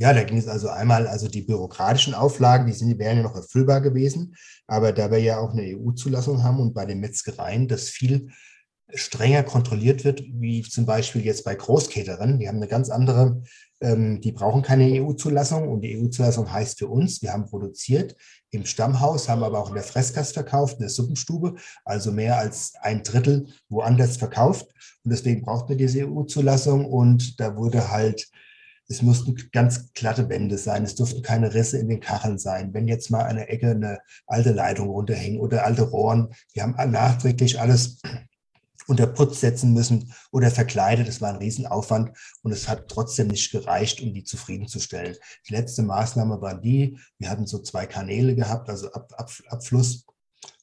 Ja, 0.00 0.14
da 0.14 0.24
ging 0.24 0.38
es 0.38 0.48
also 0.48 0.70
einmal, 0.70 1.06
also 1.06 1.28
die 1.28 1.42
bürokratischen 1.42 2.14
Auflagen, 2.14 2.66
die, 2.66 2.72
sind, 2.72 2.88
die 2.88 2.98
wären 2.98 3.18
ja 3.18 3.22
noch 3.22 3.36
erfüllbar 3.36 3.82
gewesen, 3.82 4.34
aber 4.66 4.92
da 4.92 5.10
wir 5.10 5.18
ja 5.18 5.38
auch 5.38 5.50
eine 5.50 5.76
EU-Zulassung 5.76 6.42
haben 6.42 6.58
und 6.58 6.72
bei 6.72 6.86
den 6.86 7.00
Metzgereien 7.00 7.68
das 7.68 7.90
viel 7.90 8.30
strenger 8.94 9.42
kontrolliert 9.42 10.04
wird, 10.04 10.22
wie 10.32 10.62
zum 10.62 10.86
Beispiel 10.86 11.22
jetzt 11.22 11.44
bei 11.44 11.54
Großcaterern. 11.54 12.38
Die 12.38 12.48
haben 12.48 12.56
eine 12.56 12.66
ganz 12.66 12.88
andere, 12.88 13.42
ähm, 13.82 14.22
die 14.22 14.32
brauchen 14.32 14.62
keine 14.62 14.84
EU-Zulassung 15.02 15.68
und 15.68 15.82
die 15.82 16.00
EU-Zulassung 16.00 16.50
heißt 16.50 16.78
für 16.78 16.88
uns, 16.88 17.20
wir 17.20 17.34
haben 17.34 17.44
produziert 17.44 18.16
im 18.52 18.64
Stammhaus, 18.64 19.28
haben 19.28 19.42
aber 19.42 19.60
auch 19.60 19.68
in 19.68 19.74
der 19.74 19.84
Fresskast 19.84 20.32
verkauft, 20.32 20.76
in 20.76 20.80
der 20.80 20.88
Suppenstube, 20.88 21.56
also 21.84 22.10
mehr 22.10 22.38
als 22.38 22.72
ein 22.80 23.02
Drittel 23.02 23.48
woanders 23.68 24.16
verkauft. 24.16 24.66
Und 25.04 25.12
deswegen 25.12 25.42
braucht 25.42 25.68
man 25.68 25.76
diese 25.76 26.08
EU-Zulassung 26.08 26.86
und 26.86 27.38
da 27.38 27.54
wurde 27.54 27.90
halt 27.90 28.30
es 28.90 29.02
mussten 29.02 29.36
ganz 29.52 29.92
glatte 29.94 30.28
Wände 30.28 30.58
sein, 30.58 30.82
es 30.82 30.96
durften 30.96 31.22
keine 31.22 31.54
Risse 31.54 31.78
in 31.78 31.88
den 31.88 32.00
Kacheln 32.00 32.38
sein. 32.38 32.74
Wenn 32.74 32.88
jetzt 32.88 33.08
mal 33.08 33.32
der 33.32 33.50
Ecke 33.50 33.70
eine 33.70 34.00
alte 34.26 34.52
Leitung 34.52 34.88
runterhängt 34.88 35.40
oder 35.40 35.64
alte 35.64 35.82
Rohren, 35.82 36.34
die 36.54 36.60
haben 36.60 36.74
nachträglich 36.90 37.60
alles 37.60 38.02
unter 38.88 39.06
Putz 39.06 39.38
setzen 39.38 39.72
müssen 39.74 40.12
oder 40.32 40.50
verkleidet. 40.50 41.06
Das 41.06 41.20
war 41.20 41.28
ein 41.28 41.36
Riesenaufwand 41.36 42.10
und 42.42 42.50
es 42.50 42.68
hat 42.68 42.88
trotzdem 42.88 43.28
nicht 43.28 43.52
gereicht, 43.52 44.00
um 44.00 44.12
die 44.12 44.24
zufriedenzustellen. 44.24 45.16
Die 45.48 45.54
letzte 45.54 45.84
Maßnahme 45.84 46.40
war 46.40 46.60
die, 46.60 46.98
wir 47.18 47.30
hatten 47.30 47.46
so 47.46 47.60
zwei 47.60 47.86
Kanäle 47.86 48.34
gehabt, 48.34 48.68
also 48.68 48.90
Ab, 48.90 49.12
Ab, 49.16 49.30
Abfluss. 49.50 50.04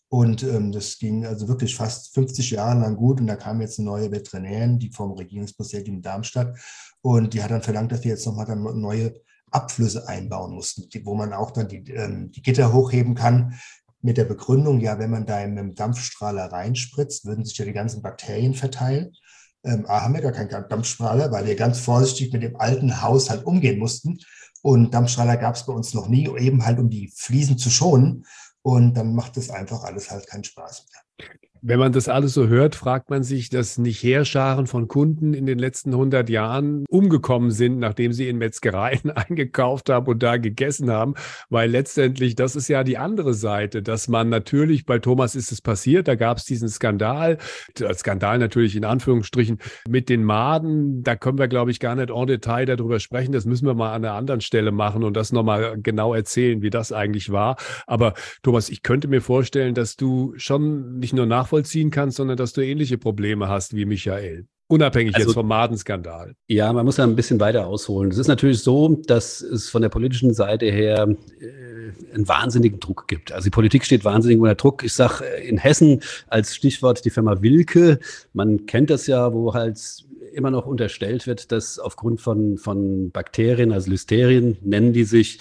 Und 0.09 0.43
ähm, 0.43 0.71
das 0.71 0.99
ging 0.99 1.25
also 1.25 1.47
wirklich 1.47 1.75
fast 1.75 2.13
50 2.13 2.51
Jahre 2.51 2.79
lang 2.79 2.95
gut. 2.95 3.19
Und 3.19 3.27
da 3.27 3.35
kam 3.35 3.59
jetzt 3.59 3.79
eine 3.79 3.89
neue 3.89 4.11
Veterinärin, 4.11 4.79
die 4.79 4.89
vom 4.89 5.11
Regierungspräsidium 5.11 6.01
Darmstadt. 6.01 6.57
Und 7.01 7.33
die 7.33 7.43
hat 7.43 7.51
dann 7.51 7.61
verlangt, 7.61 7.91
dass 7.91 8.03
wir 8.03 8.11
jetzt 8.11 8.25
nochmal 8.25 8.45
dann 8.45 8.61
neue 8.79 9.13
Abflüsse 9.51 10.07
einbauen 10.07 10.53
mussten, 10.53 10.87
wo 11.05 11.15
man 11.15 11.33
auch 11.33 11.51
dann 11.51 11.67
die, 11.67 11.89
ähm, 11.91 12.31
die 12.31 12.41
Gitter 12.41 12.73
hochheben 12.73 13.15
kann, 13.15 13.57
mit 14.01 14.17
der 14.17 14.25
Begründung, 14.25 14.79
ja, 14.79 14.99
wenn 14.99 15.09
man 15.09 15.25
da 15.25 15.41
im 15.43 15.75
Dampfstrahler 15.75 16.51
reinspritzt, 16.51 17.25
würden 17.25 17.45
sich 17.45 17.57
ja 17.57 17.65
die 17.65 17.73
ganzen 17.73 18.01
Bakterien 18.01 18.53
verteilen. 18.53 19.13
ähm, 19.63 19.85
A, 19.87 20.01
haben 20.01 20.13
wir 20.13 20.21
gar 20.21 20.31
keinen 20.31 20.69
Dampfstrahler, 20.69 21.31
weil 21.31 21.45
wir 21.45 21.55
ganz 21.55 21.79
vorsichtig 21.79 22.31
mit 22.31 22.43
dem 22.43 22.55
alten 22.57 23.01
Haus 23.01 23.29
halt 23.29 23.45
umgehen 23.45 23.79
mussten. 23.79 24.19
Und 24.61 24.93
Dampfstrahler 24.93 25.37
gab 25.37 25.55
es 25.55 25.65
bei 25.65 25.73
uns 25.73 25.93
noch 25.93 26.07
nie, 26.07 26.29
eben 26.39 26.65
halt 26.65 26.79
um 26.79 26.89
die 26.89 27.11
Fliesen 27.15 27.57
zu 27.57 27.69
schonen. 27.69 28.25
Und 28.61 28.95
dann 28.95 29.15
macht 29.15 29.37
es 29.37 29.49
einfach 29.49 29.83
alles 29.83 30.11
halt 30.11 30.27
keinen 30.27 30.43
Spaß 30.43 30.85
mehr. 30.91 31.01
Wenn 31.69 31.79
man 31.79 31.91
das 31.91 32.07
alles 32.07 32.33
so 32.33 32.47
hört, 32.47 32.75
fragt 32.75 33.09
man 33.09 33.23
sich, 33.23 33.49
dass 33.49 33.77
nicht 33.77 34.01
Heerscharen 34.01 34.67
von 34.67 34.87
Kunden 34.87 35.33
in 35.33 35.45
den 35.45 35.59
letzten 35.59 35.91
100 35.91 36.29
Jahren 36.29 36.85
umgekommen 36.87 37.51
sind, 37.51 37.77
nachdem 37.77 38.13
sie 38.13 38.29
in 38.29 38.37
Metzgereien 38.37 39.11
eingekauft 39.15 39.89
haben 39.89 40.07
und 40.07 40.23
da 40.23 40.37
gegessen 40.37 40.89
haben, 40.89 41.15
weil 41.49 41.69
letztendlich, 41.69 42.35
das 42.35 42.55
ist 42.55 42.69
ja 42.69 42.85
die 42.85 42.97
andere 42.97 43.33
Seite, 43.33 43.83
dass 43.83 44.07
man 44.07 44.29
natürlich, 44.29 44.85
bei 44.85 44.99
Thomas 44.99 45.35
ist 45.35 45.51
es 45.51 45.59
passiert, 45.59 46.07
da 46.07 46.15
gab 46.15 46.37
es 46.37 46.45
diesen 46.45 46.69
Skandal, 46.69 47.37
Skandal 47.95 48.37
natürlich 48.37 48.77
in 48.77 48.85
Anführungsstrichen 48.85 49.57
mit 49.89 50.07
den 50.07 50.23
Maden, 50.23 51.03
da 51.03 51.17
können 51.17 51.37
wir, 51.37 51.49
glaube 51.49 51.71
ich, 51.71 51.81
gar 51.81 51.95
nicht 51.95 52.11
en 52.11 52.27
Detail 52.27 52.65
darüber 52.65 53.01
sprechen, 53.01 53.33
das 53.33 53.43
müssen 53.43 53.67
wir 53.67 53.73
mal 53.73 53.93
an 53.93 54.05
einer 54.05 54.13
anderen 54.13 54.39
Stelle 54.39 54.71
machen 54.71 55.03
und 55.03 55.17
das 55.17 55.33
nochmal 55.33 55.77
genau 55.81 56.13
erzählen, 56.13 56.61
wie 56.61 56.69
das 56.69 56.93
eigentlich 56.93 57.29
war. 57.29 57.57
Aber 57.87 58.13
Thomas, 58.41 58.69
ich 58.69 58.83
könnte 58.83 59.09
mir 59.09 59.19
vorstellen, 59.19 59.73
dass 59.73 59.97
du 59.97 60.33
schon 60.37 60.99
nicht 60.99 61.13
nur 61.13 61.25
nach 61.25 61.56
nachvollziehen 61.57 61.91
kannst, 61.91 62.17
sondern 62.17 62.37
dass 62.37 62.53
du 62.53 62.61
ähnliche 62.61 62.97
Probleme 62.97 63.47
hast 63.47 63.75
wie 63.75 63.85
Michael. 63.85 64.47
Unabhängig 64.69 65.15
also, 65.15 65.27
jetzt 65.27 65.33
vom 65.33 65.47
Madenskandal. 65.47 66.35
Ja, 66.47 66.73
man 66.73 66.85
muss 66.85 66.97
ja 66.97 67.05
ein 67.05 67.15
bisschen 67.15 67.39
weiter 67.39 67.67
ausholen. 67.67 68.11
Es 68.11 68.17
ist 68.17 68.27
natürlich 68.27 68.59
so, 68.59 69.01
dass 69.07 69.39
es 69.39 69.69
von 69.69 69.81
der 69.81 69.87
politischen 69.87 70.33
Seite 70.33 70.65
her 70.65 71.07
äh, 71.39 72.13
einen 72.13 72.27
wahnsinnigen 72.27 72.79
Druck 72.81 73.07
gibt. 73.07 73.31
Also 73.31 73.45
die 73.45 73.49
Politik 73.51 73.85
steht 73.85 74.03
wahnsinnig 74.03 74.37
unter 74.37 74.55
Druck. 74.55 74.83
Ich 74.83 74.91
sage 74.93 75.23
äh, 75.23 75.47
in 75.47 75.57
Hessen 75.57 76.01
als 76.27 76.53
Stichwort 76.53 77.05
die 77.05 77.09
Firma 77.09 77.41
Wilke. 77.41 77.99
Man 78.33 78.65
kennt 78.65 78.89
das 78.89 79.07
ja, 79.07 79.33
wo 79.33 79.53
halt 79.53 79.79
immer 80.33 80.51
noch 80.51 80.65
unterstellt 80.65 81.27
wird, 81.27 81.53
dass 81.53 81.79
aufgrund 81.79 82.19
von, 82.19 82.57
von 82.57 83.09
Bakterien, 83.11 83.71
also 83.71 83.89
Listerien 83.89 84.57
nennen 84.61 84.91
die 84.91 85.05
sich, 85.05 85.39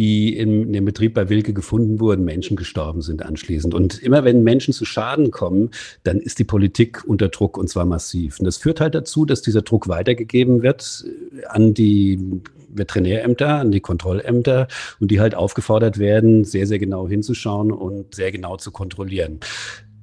die 0.00 0.34
in, 0.34 0.72
dem 0.72 0.86
Betrieb 0.86 1.12
bei 1.12 1.28
Wilke 1.28 1.52
gefunden 1.52 2.00
wurden, 2.00 2.24
Menschen 2.24 2.56
gestorben 2.56 3.02
sind 3.02 3.22
anschließend. 3.22 3.74
Und 3.74 3.98
immer 3.98 4.24
wenn 4.24 4.42
Menschen 4.42 4.72
zu 4.72 4.86
Schaden 4.86 5.30
kommen, 5.30 5.72
dann 6.04 6.20
ist 6.20 6.38
die 6.38 6.44
Politik 6.44 7.04
unter 7.06 7.28
Druck 7.28 7.58
und 7.58 7.68
zwar 7.68 7.84
massiv. 7.84 8.40
Und 8.40 8.46
das 8.46 8.56
führt 8.56 8.80
halt 8.80 8.94
dazu, 8.94 9.26
dass 9.26 9.42
dieser 9.42 9.60
Druck 9.60 9.88
weitergegeben 9.88 10.62
wird 10.62 11.04
äh, 11.06 11.44
an 11.48 11.74
die 11.74 12.40
Veterinärämter, 12.70 13.56
an 13.58 13.72
die 13.72 13.80
Kontrollämter 13.80 14.68
und 15.00 15.10
die 15.10 15.20
halt 15.20 15.34
aufgefordert 15.34 15.98
werden, 15.98 16.44
sehr, 16.44 16.66
sehr 16.66 16.78
genau 16.78 17.06
hinzuschauen 17.06 17.70
und 17.70 18.14
sehr 18.14 18.32
genau 18.32 18.56
zu 18.56 18.70
kontrollieren. 18.70 19.40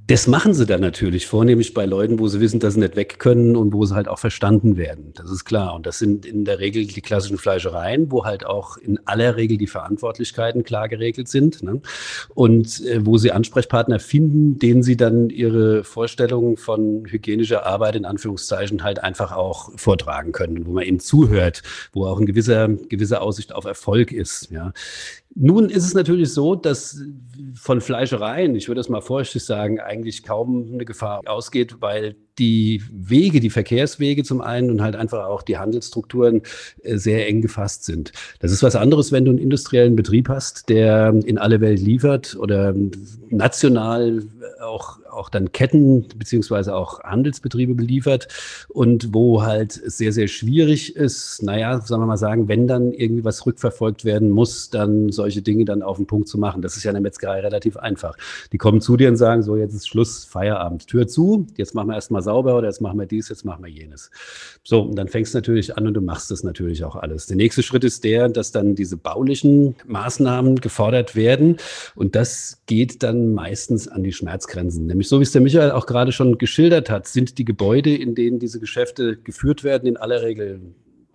Das 0.07 0.25
machen 0.25 0.53
sie 0.53 0.65
dann 0.65 0.79
natürlich, 0.79 1.27
vornehmlich 1.27 1.73
bei 1.73 1.85
Leuten, 1.85 2.17
wo 2.17 2.29
sie 2.29 2.39
wissen, 2.39 2.61
dass 2.61 2.75
sie 2.75 2.79
nicht 2.79 2.95
weg 2.95 3.19
können 3.19 3.57
und 3.57 3.73
wo 3.73 3.83
sie 3.83 3.93
halt 3.93 4.07
auch 4.07 4.19
verstanden 4.19 4.77
werden. 4.77 5.11
Das 5.15 5.29
ist 5.29 5.43
klar. 5.43 5.75
Und 5.75 5.85
das 5.85 5.99
sind 5.99 6.25
in 6.25 6.45
der 6.45 6.59
Regel 6.59 6.85
die 6.85 7.01
klassischen 7.01 7.37
Fleischereien, 7.37 8.09
wo 8.09 8.23
halt 8.23 8.45
auch 8.45 8.77
in 8.77 8.99
aller 9.05 9.35
Regel 9.35 9.57
die 9.57 9.67
Verantwortlichkeiten 9.67 10.63
klar 10.63 10.87
geregelt 10.87 11.27
sind. 11.27 11.61
Ne? 11.61 11.81
Und 12.33 12.85
äh, 12.85 13.05
wo 13.05 13.17
sie 13.17 13.33
Ansprechpartner 13.33 13.99
finden, 13.99 14.57
denen 14.59 14.81
sie 14.81 14.95
dann 14.95 15.29
ihre 15.29 15.83
Vorstellungen 15.83 16.55
von 16.55 17.05
hygienischer 17.05 17.65
Arbeit 17.65 17.97
in 17.97 18.05
Anführungszeichen 18.05 18.83
halt 18.83 19.03
einfach 19.03 19.33
auch 19.33 19.77
vortragen 19.77 20.31
können, 20.31 20.65
wo 20.65 20.71
man 20.71 20.85
ihnen 20.85 21.01
zuhört, 21.01 21.63
wo 21.91 22.05
auch 22.05 22.15
eine 22.15 22.27
gewisse, 22.27 22.77
gewisse 22.87 23.19
Aussicht 23.19 23.53
auf 23.53 23.65
Erfolg 23.65 24.13
ist. 24.13 24.51
Ja. 24.51 24.71
Nun 25.39 25.69
ist 25.69 25.85
es 25.85 25.93
natürlich 25.93 26.33
so, 26.33 26.55
dass 26.55 26.99
von 27.53 27.79
Fleischereien, 27.79 28.55
ich 28.55 28.67
würde 28.67 28.79
das 28.79 28.89
mal 28.89 29.01
vorsichtig 29.01 29.45
sagen, 29.45 29.79
eigentlich 29.79 30.23
kaum 30.23 30.71
eine 30.73 30.83
Gefahr 30.83 31.21
ausgeht, 31.27 31.77
weil 31.79 32.15
die 32.39 32.81
Wege, 32.91 33.39
die 33.39 33.51
Verkehrswege 33.51 34.23
zum 34.23 34.41
einen 34.41 34.71
und 34.71 34.81
halt 34.81 34.95
einfach 34.95 35.25
auch 35.27 35.43
die 35.43 35.57
Handelsstrukturen 35.57 36.41
äh, 36.81 36.97
sehr 36.97 37.27
eng 37.27 37.41
gefasst 37.41 37.85
sind. 37.85 38.13
Das 38.39 38.51
ist 38.51 38.63
was 38.63 38.75
anderes, 38.75 39.11
wenn 39.11 39.25
du 39.25 39.31
einen 39.31 39.39
industriellen 39.39 39.95
Betrieb 39.95 40.27
hast, 40.27 40.69
der 40.69 41.13
in 41.25 41.37
alle 41.37 41.61
Welt 41.61 41.81
liefert 41.81 42.35
oder 42.39 42.73
national 43.29 44.23
auch, 44.61 44.97
auch 45.17 45.29
dann 45.29 45.51
Ketten 45.51 46.07
beziehungsweise 46.15 46.75
auch 46.75 47.01
Handelsbetriebe 47.03 47.75
beliefert 47.75 48.27
und 48.69 49.13
wo 49.13 49.43
halt 49.43 49.71
sehr, 49.71 50.13
sehr 50.13 50.27
schwierig 50.27 50.95
ist, 50.95 51.43
naja, 51.43 51.81
sagen 51.81 52.01
wir 52.01 52.07
mal 52.07 52.17
sagen, 52.17 52.47
wenn 52.47 52.67
dann 52.67 52.91
irgendwie 52.91 53.23
was 53.23 53.45
rückverfolgt 53.45 54.05
werden 54.05 54.29
muss, 54.29 54.69
dann 54.69 55.11
solche 55.11 55.41
Dinge 55.41 55.65
dann 55.65 55.81
auf 55.81 55.97
den 55.97 56.07
Punkt 56.07 56.27
zu 56.27 56.37
machen. 56.37 56.61
Das 56.61 56.77
ist 56.77 56.83
ja 56.83 56.91
in 56.91 56.95
der 56.95 57.01
Metzgerei 57.01 57.39
relativ 57.39 57.77
einfach. 57.77 58.15
Die 58.51 58.57
kommen 58.57 58.81
zu 58.81 58.97
dir 58.97 59.09
und 59.09 59.17
sagen, 59.17 59.43
so 59.43 59.55
jetzt 59.55 59.73
ist 59.73 59.87
Schluss, 59.87 60.25
Feierabend, 60.25 60.87
Tür 60.87 61.07
zu, 61.07 61.47
jetzt 61.57 61.73
machen 61.75 61.87
wir 61.87 61.95
erstmal 61.95 62.21
sauber 62.21 62.57
oder 62.57 62.67
jetzt 62.67 62.81
machen 62.81 62.99
wir 62.99 63.05
dies, 63.05 63.29
jetzt 63.29 63.45
machen 63.45 63.63
wir 63.63 63.71
jenes. 63.71 64.11
So, 64.63 64.81
und 64.81 64.95
dann 64.95 65.07
fängst 65.07 65.33
du 65.33 65.39
natürlich 65.39 65.77
an 65.77 65.87
und 65.87 65.93
du 65.93 66.01
machst 66.01 66.31
das 66.31 66.43
natürlich 66.43 66.83
auch 66.83 66.95
alles. 66.95 67.25
Der 67.25 67.37
nächste 67.37 67.63
Schritt 67.63 67.83
ist 67.83 68.03
der, 68.03 68.29
dass 68.29 68.51
dann 68.51 68.75
diese 68.75 68.97
baulichen 68.97 69.75
Maßnahmen 69.85 70.57
gefordert 70.57 71.15
werden 71.15 71.57
und 71.95 72.15
das 72.15 72.61
geht 72.65 73.03
dann 73.03 73.33
meistens 73.33 73.87
an 73.87 74.03
die 74.03 74.13
Schmerzgrenzen. 74.13 74.85
Nämlich 74.85 75.06
so, 75.07 75.19
wie 75.19 75.23
es 75.23 75.31
der 75.31 75.41
Michael 75.41 75.71
auch 75.71 75.85
gerade 75.85 76.11
schon 76.11 76.37
geschildert 76.37 76.89
hat, 76.89 77.07
sind 77.07 77.37
die 77.37 77.45
Gebäude, 77.45 77.95
in 77.95 78.15
denen 78.15 78.39
diese 78.39 78.59
Geschäfte 78.59 79.17
geführt 79.17 79.63
werden, 79.63 79.87
in 79.87 79.97
aller 79.97 80.21
Regel 80.21 80.61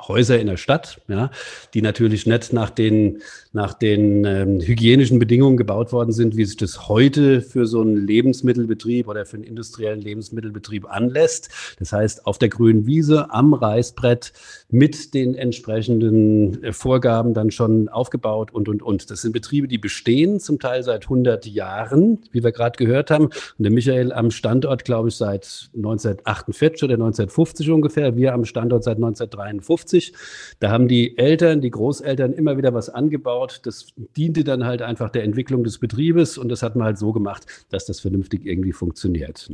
Häuser 0.08 0.38
in 0.38 0.46
der 0.46 0.56
Stadt, 0.56 1.00
ja, 1.08 1.30
die 1.74 1.82
natürlich 1.82 2.26
nicht 2.26 2.52
nach 2.52 2.70
den, 2.70 3.22
nach 3.52 3.74
den 3.74 4.24
ähm, 4.24 4.60
hygienischen 4.60 5.18
Bedingungen 5.18 5.56
gebaut 5.56 5.92
worden 5.92 6.12
sind, 6.12 6.36
wie 6.36 6.44
sich 6.44 6.56
das 6.56 6.88
heute 6.88 7.40
für 7.40 7.66
so 7.66 7.80
einen 7.80 8.06
Lebensmittelbetrieb 8.06 9.08
oder 9.08 9.26
für 9.26 9.36
einen 9.36 9.44
industriellen 9.44 10.00
Lebensmittelbetrieb 10.00 10.90
anlässt. 10.90 11.50
Das 11.78 11.92
heißt, 11.92 12.26
auf 12.26 12.38
der 12.38 12.48
grünen 12.48 12.86
Wiese, 12.86 13.30
am 13.30 13.54
Reißbrett, 13.54 14.32
mit 14.70 15.14
den 15.14 15.34
entsprechenden 15.34 16.62
äh, 16.62 16.72
Vorgaben 16.72 17.34
dann 17.34 17.50
schon 17.50 17.88
aufgebaut 17.88 18.52
und, 18.52 18.68
und, 18.68 18.82
und. 18.82 19.10
Das 19.10 19.22
sind 19.22 19.32
Betriebe, 19.32 19.68
die 19.68 19.78
bestehen 19.78 20.40
zum 20.40 20.58
Teil 20.58 20.82
seit 20.82 21.04
100 21.04 21.46
Jahren, 21.46 22.18
wie 22.32 22.42
wir 22.42 22.52
gerade 22.52 22.76
gehört 22.76 23.10
haben. 23.10 23.26
Und 23.26 23.34
der 23.58 23.70
Michael 23.70 24.12
am 24.12 24.30
Standort, 24.30 24.84
glaube 24.84 25.08
ich, 25.08 25.16
seit 25.16 25.70
1948 25.76 26.84
oder 26.84 26.94
1950 26.94 27.70
ungefähr. 27.70 28.16
Wir 28.16 28.32
am 28.32 28.44
Standort 28.44 28.84
seit 28.84 28.96
1953. 28.96 29.91
1950. 29.92 30.12
Da 30.60 30.70
haben 30.70 30.88
die 30.88 31.16
Eltern, 31.18 31.60
die 31.60 31.70
Großeltern 31.70 32.32
immer 32.32 32.56
wieder 32.56 32.74
was 32.74 32.88
angebaut. 32.88 33.60
Das 33.64 33.88
diente 34.16 34.44
dann 34.44 34.64
halt 34.64 34.82
einfach 34.82 35.10
der 35.10 35.24
Entwicklung 35.24 35.64
des 35.64 35.78
Betriebes 35.78 36.38
und 36.38 36.48
das 36.48 36.62
hat 36.62 36.76
man 36.76 36.86
halt 36.86 36.98
so 36.98 37.12
gemacht, 37.12 37.46
dass 37.70 37.86
das 37.86 38.00
vernünftig 38.00 38.46
irgendwie 38.46 38.72
funktioniert. 38.72 39.50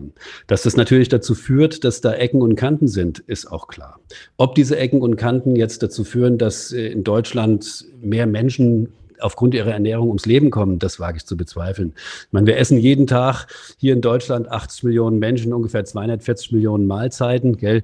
Dass 0.46 0.62
das 0.62 0.77
natürlich 0.77 1.09
dazu 1.09 1.35
führt, 1.35 1.85
dass 1.85 2.01
da 2.01 2.14
Ecken 2.14 2.42
und 2.42 2.57
Kanten 2.57 2.88
sind, 2.88 3.20
ist 3.20 3.51
auch 3.51 3.68
klar. 3.68 4.01
Ob 4.37 4.55
diese 4.55 4.77
Ecken 4.77 5.01
und 5.01 5.16
Kanten 5.16 5.57
jetzt 5.57 5.83
dazu 5.83 6.05
führen, 6.05 6.38
dass 6.38 6.72
äh, 6.72 6.88
in 6.88 7.05
Deutschland 7.05 7.87
mehr 8.01 8.27
Menschen 8.27 8.92
aufgrund 9.20 9.54
ihrer 9.54 9.72
Ernährung 9.72 10.09
ums 10.09 10.26
Leben 10.26 10.50
kommen, 10.50 10.78
das 10.78 11.00
wage 11.00 11.18
ich 11.18 11.26
zu 11.26 11.37
bezweifeln. 11.37 11.92
Ich 11.96 12.33
meine, 12.33 12.46
wir 12.46 12.57
essen 12.57 12.78
jeden 12.78 13.07
Tag 13.07 13.46
hier 13.78 13.92
in 13.92 14.00
Deutschland 14.00 14.50
80 14.50 14.85
Millionen 14.85 15.18
Menschen, 15.18 15.52
ungefähr 15.52 15.85
240 15.85 16.52
Millionen 16.52 16.87
Mahlzeiten, 16.87 17.57
gell? 17.57 17.83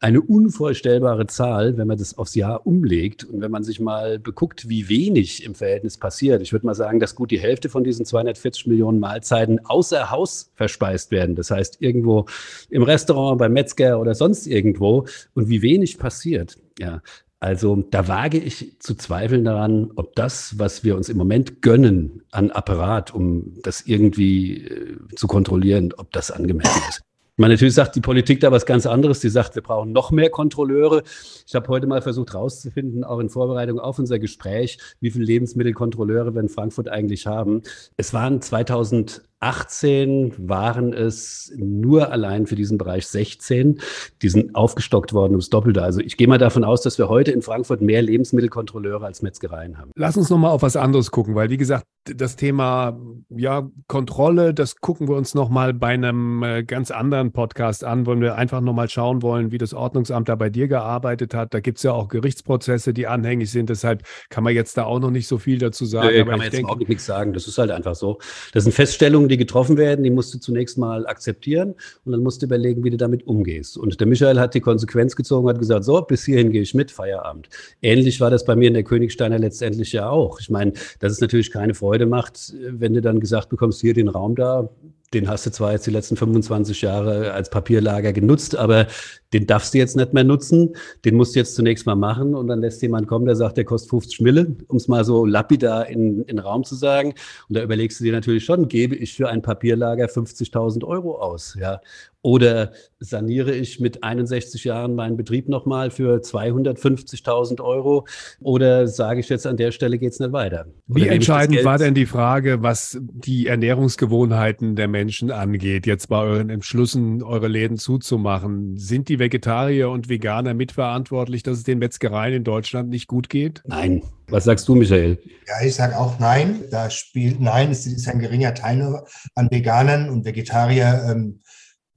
Eine 0.00 0.20
unvorstellbare 0.20 1.26
Zahl, 1.26 1.76
wenn 1.76 1.86
man 1.86 1.98
das 1.98 2.18
aufs 2.18 2.34
Jahr 2.34 2.66
umlegt 2.66 3.24
und 3.24 3.40
wenn 3.40 3.50
man 3.50 3.64
sich 3.64 3.80
mal 3.80 4.18
beguckt, 4.18 4.68
wie 4.68 4.88
wenig 4.88 5.44
im 5.44 5.54
Verhältnis 5.54 5.98
passiert. 5.98 6.42
Ich 6.42 6.52
würde 6.52 6.66
mal 6.66 6.74
sagen, 6.74 7.00
dass 7.00 7.14
gut 7.14 7.30
die 7.30 7.40
Hälfte 7.40 7.68
von 7.68 7.84
diesen 7.84 8.04
240 8.04 8.66
Millionen 8.66 9.00
Mahlzeiten 9.00 9.64
außer 9.64 10.10
Haus 10.10 10.50
verspeist 10.54 11.10
werden. 11.10 11.34
Das 11.34 11.50
heißt, 11.50 11.78
irgendwo 11.80 12.26
im 12.70 12.82
Restaurant, 12.82 13.38
beim 13.38 13.52
Metzger 13.52 14.00
oder 14.00 14.14
sonst 14.14 14.46
irgendwo 14.46 15.06
und 15.34 15.48
wie 15.48 15.62
wenig 15.62 15.98
passiert. 15.98 16.56
Ja, 16.78 17.02
also 17.44 17.84
da 17.90 18.08
wage 18.08 18.38
ich 18.38 18.80
zu 18.80 18.94
zweifeln 18.94 19.44
daran, 19.44 19.90
ob 19.96 20.16
das, 20.16 20.58
was 20.58 20.82
wir 20.82 20.96
uns 20.96 21.10
im 21.10 21.18
Moment 21.18 21.60
gönnen 21.60 22.22
an 22.30 22.50
Apparat, 22.50 23.14
um 23.14 23.52
das 23.62 23.82
irgendwie 23.82 24.64
äh, 24.64 24.96
zu 25.14 25.26
kontrollieren, 25.26 25.92
ob 25.94 26.10
das 26.10 26.30
angemessen 26.30 26.80
ist. 26.88 27.02
Man 27.36 27.50
natürlich 27.50 27.74
sagt 27.74 27.96
die 27.96 28.00
Politik 28.00 28.40
da 28.40 28.50
was 28.50 28.64
ganz 28.64 28.86
anderes. 28.86 29.20
Die 29.20 29.28
sagt, 29.28 29.56
wir 29.56 29.62
brauchen 29.62 29.92
noch 29.92 30.10
mehr 30.10 30.30
Kontrolleure. 30.30 31.02
Ich 31.46 31.54
habe 31.54 31.68
heute 31.68 31.86
mal 31.86 32.00
versucht 32.00 32.32
herauszufinden, 32.32 33.04
auch 33.04 33.18
in 33.18 33.28
Vorbereitung 33.28 33.78
auf 33.78 33.98
unser 33.98 34.18
Gespräch, 34.18 34.78
wie 35.00 35.10
viele 35.10 35.26
Lebensmittelkontrolleure 35.26 36.32
wir 36.34 36.40
in 36.40 36.48
Frankfurt 36.48 36.88
eigentlich 36.88 37.26
haben. 37.26 37.62
Es 37.98 38.14
waren 38.14 38.40
2000 38.40 39.22
18 39.44 40.32
waren 40.38 40.94
es 40.94 41.52
nur 41.54 42.10
allein 42.10 42.46
für 42.46 42.54
diesen 42.54 42.78
Bereich 42.78 43.06
16. 43.06 43.78
Die 44.22 44.28
sind 44.30 44.54
aufgestockt 44.54 45.12
worden 45.12 45.32
ums 45.32 45.50
Doppelte. 45.50 45.82
Also 45.82 46.00
ich 46.00 46.16
gehe 46.16 46.26
mal 46.26 46.38
davon 46.38 46.64
aus, 46.64 46.80
dass 46.80 46.96
wir 46.96 47.10
heute 47.10 47.30
in 47.30 47.42
Frankfurt 47.42 47.82
mehr 47.82 48.00
Lebensmittelkontrolleure 48.00 49.04
als 49.04 49.20
Metzgereien 49.20 49.76
haben. 49.76 49.90
Lass 49.96 50.16
uns 50.16 50.30
nochmal 50.30 50.50
auf 50.50 50.62
was 50.62 50.76
anderes 50.76 51.10
gucken, 51.10 51.34
weil 51.34 51.50
wie 51.50 51.58
gesagt, 51.58 51.84
das 52.04 52.36
Thema 52.36 52.98
ja, 53.30 53.68
Kontrolle, 53.86 54.54
das 54.54 54.76
gucken 54.76 55.08
wir 55.08 55.16
uns 55.16 55.34
nochmal 55.34 55.72
bei 55.72 55.88
einem 55.88 56.42
äh, 56.42 56.62
ganz 56.62 56.90
anderen 56.90 57.32
Podcast 57.32 57.84
an, 57.84 58.06
wollen 58.06 58.20
wir 58.20 58.36
einfach 58.36 58.60
nochmal 58.60 58.88
schauen 58.88 59.22
wollen, 59.22 59.52
wie 59.52 59.58
das 59.58 59.74
Ordnungsamt 59.74 60.28
da 60.28 60.34
bei 60.34 60.50
dir 60.50 60.68
gearbeitet 60.68 61.34
hat. 61.34 61.54
Da 61.54 61.60
gibt 61.60 61.78
es 61.78 61.84
ja 61.84 61.92
auch 61.92 62.08
Gerichtsprozesse, 62.08 62.92
die 62.92 63.06
anhängig 63.06 63.50
sind. 63.50 63.70
Deshalb 63.70 64.02
kann 64.28 64.44
man 64.44 64.54
jetzt 64.54 64.76
da 64.76 64.84
auch 64.84 65.00
noch 65.00 65.10
nicht 65.10 65.26
so 65.26 65.38
viel 65.38 65.58
dazu 65.58 65.84
sagen. 65.84 66.08
Nee, 66.08 66.18
kann 66.18 66.28
man 66.28 66.40
jetzt 66.42 66.52
denke, 66.52 66.70
auch 66.70 66.78
nichts 66.78 67.06
sagen. 67.06 67.32
Das 67.32 67.46
ist 67.46 67.58
halt 67.58 67.70
einfach 67.70 67.94
so. 67.94 68.18
Das 68.52 68.64
sind 68.64 68.72
Feststellungen, 68.72 69.28
die 69.28 69.33
die 69.34 69.38
getroffen 69.38 69.76
werden, 69.76 70.04
die 70.04 70.10
musst 70.10 70.32
du 70.32 70.38
zunächst 70.38 70.78
mal 70.78 71.06
akzeptieren 71.06 71.74
und 72.04 72.12
dann 72.12 72.22
musst 72.22 72.42
du 72.42 72.46
überlegen, 72.46 72.84
wie 72.84 72.90
du 72.90 72.96
damit 72.96 73.26
umgehst. 73.26 73.76
Und 73.76 73.98
der 74.00 74.06
Michael 74.06 74.38
hat 74.38 74.54
die 74.54 74.60
Konsequenz 74.60 75.16
gezogen, 75.16 75.48
hat 75.48 75.58
gesagt, 75.58 75.84
so, 75.84 76.00
bis 76.02 76.24
hierhin 76.24 76.50
gehe 76.50 76.62
ich 76.62 76.74
mit, 76.74 76.90
Feierabend. 76.90 77.48
Ähnlich 77.82 78.20
war 78.20 78.30
das 78.30 78.44
bei 78.44 78.56
mir 78.56 78.68
in 78.68 78.74
der 78.74 78.84
Königsteiner 78.84 79.38
letztendlich 79.38 79.92
ja 79.92 80.08
auch. 80.08 80.40
Ich 80.40 80.50
meine, 80.50 80.72
dass 81.00 81.12
es 81.12 81.20
natürlich 81.20 81.50
keine 81.50 81.74
Freude 81.74 82.06
macht, 82.06 82.54
wenn 82.60 82.94
du 82.94 83.00
dann 83.00 83.20
gesagt 83.20 83.48
bekommst, 83.48 83.80
hier 83.80 83.94
den 83.94 84.08
Raum 84.08 84.36
da, 84.36 84.68
den 85.12 85.28
hast 85.28 85.46
du 85.46 85.50
zwar 85.50 85.72
jetzt 85.72 85.86
die 85.86 85.90
letzten 85.90 86.16
25 86.16 86.82
Jahre 86.82 87.32
als 87.32 87.48
Papierlager 87.48 88.12
genutzt, 88.12 88.56
aber 88.56 88.88
den 89.34 89.46
darfst 89.46 89.74
du 89.74 89.78
jetzt 89.78 89.96
nicht 89.96 90.14
mehr 90.14 90.24
nutzen. 90.24 90.74
Den 91.04 91.16
musst 91.16 91.34
du 91.34 91.40
jetzt 91.40 91.54
zunächst 91.56 91.84
mal 91.86 91.96
machen 91.96 92.34
und 92.34 92.46
dann 92.46 92.60
lässt 92.60 92.80
jemand 92.82 93.08
kommen, 93.08 93.26
der 93.26 93.36
sagt, 93.36 93.56
der 93.56 93.64
kostet 93.64 93.90
50 93.90 94.20
Mille, 94.20 94.56
um 94.68 94.76
es 94.76 94.88
mal 94.88 95.04
so 95.04 95.26
lapidar 95.26 95.88
in, 95.88 96.20
in 96.20 96.36
den 96.36 96.38
Raum 96.38 96.64
zu 96.64 96.76
sagen. 96.76 97.14
Und 97.48 97.56
da 97.56 97.62
überlegst 97.62 98.00
du 98.00 98.04
dir 98.04 98.12
natürlich 98.12 98.44
schon, 98.44 98.68
gebe 98.68 98.94
ich 98.94 99.14
für 99.14 99.28
ein 99.28 99.42
Papierlager 99.42 100.06
50.000 100.06 100.84
Euro 100.84 101.18
aus, 101.18 101.56
ja. 101.60 101.80
Oder 102.24 102.72
saniere 103.00 103.54
ich 103.54 103.80
mit 103.80 104.02
61 104.02 104.64
Jahren 104.64 104.94
meinen 104.94 105.18
Betrieb 105.18 105.46
nochmal 105.46 105.90
für 105.90 106.20
250.000 106.20 107.60
Euro? 107.62 108.06
Oder 108.40 108.88
sage 108.88 109.20
ich 109.20 109.28
jetzt 109.28 109.46
an 109.46 109.58
der 109.58 109.72
Stelle 109.72 109.98
geht 109.98 110.12
es 110.12 110.20
nicht 110.20 110.32
weiter? 110.32 110.64
Wie 110.86 111.06
entscheidend 111.06 111.62
war 111.64 111.76
denn 111.76 111.92
die 111.92 112.06
Frage, 112.06 112.62
was 112.62 112.98
die 112.98 113.46
Ernährungsgewohnheiten 113.46 114.74
der 114.74 114.88
Menschen 114.88 115.30
angeht, 115.30 115.86
jetzt 115.86 116.08
bei 116.08 116.18
euren 116.18 116.48
Entschlüssen, 116.48 117.22
eure 117.22 117.48
Läden 117.48 117.76
zuzumachen? 117.76 118.78
Sind 118.78 119.10
die 119.10 119.18
Vegetarier 119.24 119.88
und 119.88 120.10
Veganer 120.10 120.52
mitverantwortlich, 120.52 121.42
dass 121.42 121.56
es 121.56 121.64
den 121.64 121.78
Metzgereien 121.78 122.34
in 122.34 122.44
Deutschland 122.44 122.90
nicht 122.90 123.08
gut 123.08 123.30
geht? 123.30 123.62
Nein. 123.64 124.02
Was 124.28 124.44
sagst 124.44 124.68
du, 124.68 124.74
Michael? 124.74 125.18
Ja, 125.46 125.66
ich 125.66 125.74
sage 125.74 125.98
auch 125.98 126.18
nein. 126.18 126.64
Da 126.70 126.90
spielt 126.90 127.40
nein, 127.40 127.70
es 127.70 127.86
ist 127.86 128.06
ein 128.06 128.18
geringer 128.18 128.54
Teil 128.54 129.02
an 129.34 129.50
Veganern 129.50 130.10
und 130.10 130.26
Vegetarier. 130.26 131.06
Ähm, 131.08 131.40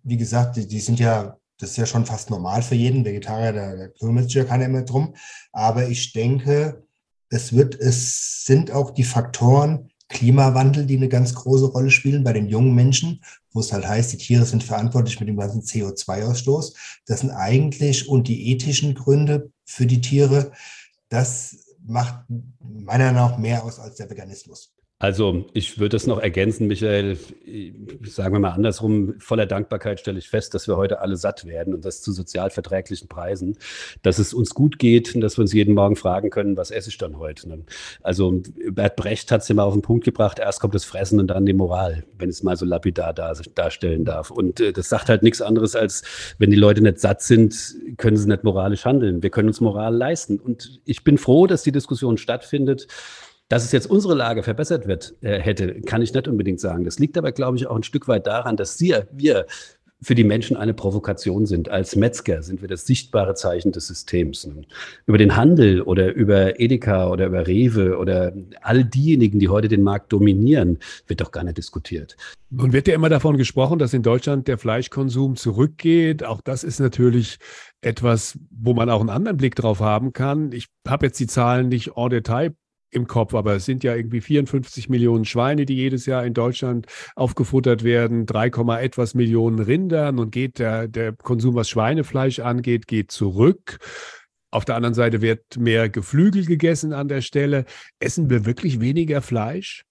wie 0.04 0.16
gesagt, 0.16 0.56
die, 0.56 0.68
die, 0.68 0.80
sind 0.80 1.00
ja, 1.00 1.38
das 1.60 1.72
ist 1.72 1.78
ja 1.78 1.86
schon 1.86 2.06
fast 2.06 2.30
normal 2.30 2.62
für 2.62 2.76
jeden 2.76 3.04
Vegetarier, 3.04 3.52
da, 3.52 3.76
da 3.76 3.88
kümmert 3.88 4.26
sich 4.26 4.36
ja 4.36 4.46
keiner 4.46 4.70
mehr 4.70 4.84
drum. 4.84 5.14
Aber 5.52 5.90
ich 5.90 6.14
denke, 6.14 6.84
es 7.30 7.54
wird, 7.54 7.76
es 7.76 8.46
sind 8.46 8.72
auch 8.72 8.92
die 8.92 9.04
Faktoren 9.04 9.90
Klimawandel, 10.10 10.86
die 10.86 10.96
eine 10.96 11.10
ganz 11.10 11.36
große 11.36 11.66
Rolle 11.66 11.92
spielen 11.92 12.24
bei 12.24 12.34
den 12.34 12.48
jungen 12.48 12.74
Menschen, 12.74 13.22
wo 13.52 13.60
es 13.60 13.74
halt 13.74 13.88
heißt, 13.88 14.14
die 14.14 14.18
Tiere 14.18 14.46
sind 14.46 14.64
verantwortlich 14.64 15.20
mit 15.20 15.28
dem 15.28 15.38
ganzen 15.38 15.62
CO2-Ausstoß. 15.62 16.74
Das 17.06 17.22
sind 17.22 17.32
eigentlich 17.32 18.08
und 18.08 18.28
die 18.28 18.52
ethischen 18.52 18.94
Gründe 18.94 19.52
für 19.66 19.86
die 19.86 20.02
Tiere. 20.02 20.52
Das 21.10 21.58
macht 21.86 22.26
meiner 22.60 23.12
Meinung 23.12 23.16
nach 23.16 23.38
mehr 23.38 23.64
aus 23.64 23.80
als 23.80 23.96
der 23.96 24.10
Veganismus. 24.10 24.77
Also 25.00 25.46
ich 25.54 25.78
würde 25.78 25.96
es 25.96 26.08
noch 26.08 26.18
ergänzen, 26.18 26.66
Michael, 26.66 27.20
sagen 28.04 28.34
wir 28.34 28.40
mal 28.40 28.50
andersrum, 28.50 29.14
voller 29.20 29.46
Dankbarkeit 29.46 30.00
stelle 30.00 30.18
ich 30.18 30.28
fest, 30.28 30.56
dass 30.56 30.68
wir 30.68 30.76
heute 30.76 31.02
alle 31.02 31.18
satt 31.18 31.46
werden 31.46 31.76
und 31.76 31.86
das 31.86 32.02
zu 32.02 32.12
sozial 32.12 32.50
verträglichen 32.50 33.08
Preisen, 33.08 33.60
dass 34.02 34.18
es 34.18 34.34
uns 34.34 34.56
gut 34.56 34.80
geht 34.80 35.14
und 35.14 35.22
dass 35.22 35.38
wir 35.38 35.44
uns 35.44 35.54
jeden 35.54 35.76
Morgen 35.76 35.98
fragen 35.98 36.32
können, 36.32 36.58
was 36.58 36.72
esse 36.72 36.90
ich 36.90 36.98
dann 36.98 37.20
heute. 37.20 37.48
Ne? 37.48 37.60
Also 38.02 38.42
Bert 38.72 38.96
Brecht 38.96 39.32
hat 39.32 39.44
es 39.44 39.48
ja 39.50 39.54
mal 39.54 39.66
auf 39.66 39.74
den 39.74 39.84
Punkt 39.84 40.04
gebracht, 40.04 40.40
erst 40.40 40.62
kommt 40.62 40.74
das 40.74 40.86
Fressen 40.86 41.20
und 41.20 41.28
dann 41.28 41.46
die 41.46 41.54
Moral, 41.54 42.04
wenn 42.18 42.32
ich 42.32 42.38
es 42.38 42.44
mal 42.44 42.58
so 42.58 42.66
lapidar 42.66 43.14
darstellen 43.14 44.04
darf. 44.04 44.32
Und 44.32 44.60
äh, 44.60 44.74
das 44.74 44.90
sagt 44.90 45.10
halt 45.10 45.22
nichts 45.22 45.44
anderes 45.44 45.76
als, 45.76 46.02
wenn 46.40 46.50
die 46.50 46.58
Leute 46.58 46.82
nicht 46.82 47.00
satt 47.00 47.22
sind, 47.22 47.76
können 47.98 48.18
sie 48.18 48.28
nicht 48.28 48.44
moralisch 48.44 48.84
handeln. 48.84 49.22
Wir 49.22 49.30
können 49.30 49.50
uns 49.50 49.62
Moral 49.62 49.96
leisten. 49.96 50.40
Und 50.40 50.82
ich 50.86 51.04
bin 51.04 51.20
froh, 51.20 51.46
dass 51.46 51.62
die 51.62 51.72
Diskussion 51.72 52.18
stattfindet. 52.18 52.88
Dass 53.50 53.64
es 53.64 53.72
jetzt 53.72 53.90
unsere 53.90 54.14
Lage 54.14 54.44
verbessert 54.44 54.88
wird, 54.88 55.16
äh, 55.22 55.40
hätte, 55.40 55.82
kann 55.82 56.02
ich 56.02 56.14
nicht 56.14 56.28
unbedingt 56.28 56.60
sagen. 56.60 56.84
Das 56.84 57.00
liegt 57.00 57.18
aber, 57.18 57.32
glaube 57.32 57.58
ich, 57.58 57.68
auch 57.68 57.76
ein 57.76 57.84
Stück 57.84 58.08
weit 58.08 58.28
daran, 58.28 58.58
dass 58.58 58.78
Sie, 58.78 58.94
wir 59.12 59.46
für 60.02 60.16
die 60.16 60.24
Menschen 60.24 60.56
eine 60.56 60.74
Provokation 60.74 61.46
sind. 61.46 61.70
Als 61.70 61.96
Metzger 61.96 62.44
sind 62.44 62.62
wir 62.62 62.68
das 62.68 62.86
sichtbare 62.86 63.34
Zeichen 63.34 63.72
des 63.72 63.88
Systems. 63.88 64.48
Über 65.08 65.18
den 65.18 65.36
Handel 65.36 65.82
oder 65.82 66.14
über 66.14 66.60
Edeka 66.60 67.10
oder 67.10 67.28
über 67.28 67.48
Rewe 67.48 67.98
oder 67.98 68.32
all 68.62 68.84
diejenigen, 68.84 69.40
die 69.40 69.50
heute 69.50 69.68
den 69.68 69.82
Markt 69.82 70.14
dominieren, 70.14 70.78
wird 71.08 71.22
doch 71.22 71.32
gar 71.32 71.44
nicht 71.44 71.58
diskutiert. 71.58 72.16
Nun 72.50 72.74
wird 72.74 72.88
ja 72.88 72.94
immer 72.94 73.10
davon 73.10 73.38
gesprochen, 73.38 73.80
dass 73.80 73.94
in 73.94 74.04
Deutschland 74.04 74.48
der 74.48 74.60
Fleischkonsum 74.60 75.36
zurückgeht. 75.36 76.24
Auch 76.24 76.42
das 76.42 76.64
ist 76.64 76.80
natürlich 76.80 77.40
etwas, 77.82 78.38
wo 78.52 78.74
man 78.74 78.90
auch 78.90 79.00
einen 79.00 79.10
anderen 79.10 79.38
Blick 79.38 79.56
drauf 79.56 79.80
haben 79.80 80.14
kann. 80.14 80.52
Ich 80.52 80.68
habe 80.88 81.08
jetzt 81.08 81.20
die 81.20 81.28
Zahlen 81.28 81.70
nicht 81.70 81.94
en 81.96 82.10
Detail 82.10 82.54
im 82.90 83.08
Kopf, 83.08 83.34
aber 83.34 83.56
es 83.56 83.66
sind 83.66 83.84
ja 83.84 83.96
irgendwie 83.96 84.22
54 84.22 84.90
Millionen 84.90 85.26
Schweine, 85.26 85.66
die 85.66 85.76
jedes 85.76 86.06
Jahr 86.06 86.26
in 86.26 86.34
Deutschland 86.34 86.88
aufgefuttert 87.16 87.84
werden, 87.84 88.26
3, 88.26 88.48
etwas 88.82 89.14
Millionen 89.14 89.60
Rinder. 89.60 90.12
Nun 90.12 90.32
geht 90.32 90.60
der, 90.60 90.88
der 90.88 91.14
Konsum, 91.14 91.56
was 91.56 91.70
Schweinefleisch 91.70 92.40
angeht, 92.40 92.88
geht 92.88 93.12
zurück. 93.12 93.80
Auf 94.50 94.64
der 94.64 94.76
anderen 94.76 94.94
Seite 94.94 95.22
wird 95.22 95.58
mehr 95.58 95.90
Geflügel 95.90 96.46
gegessen 96.46 96.94
an 96.94 97.10
der 97.10 97.22
Stelle. 97.22 97.66
Essen 98.00 98.30
wir 98.30 98.46
wirklich 98.46 98.80
weniger 98.80 99.22
Fleisch? 99.22 99.84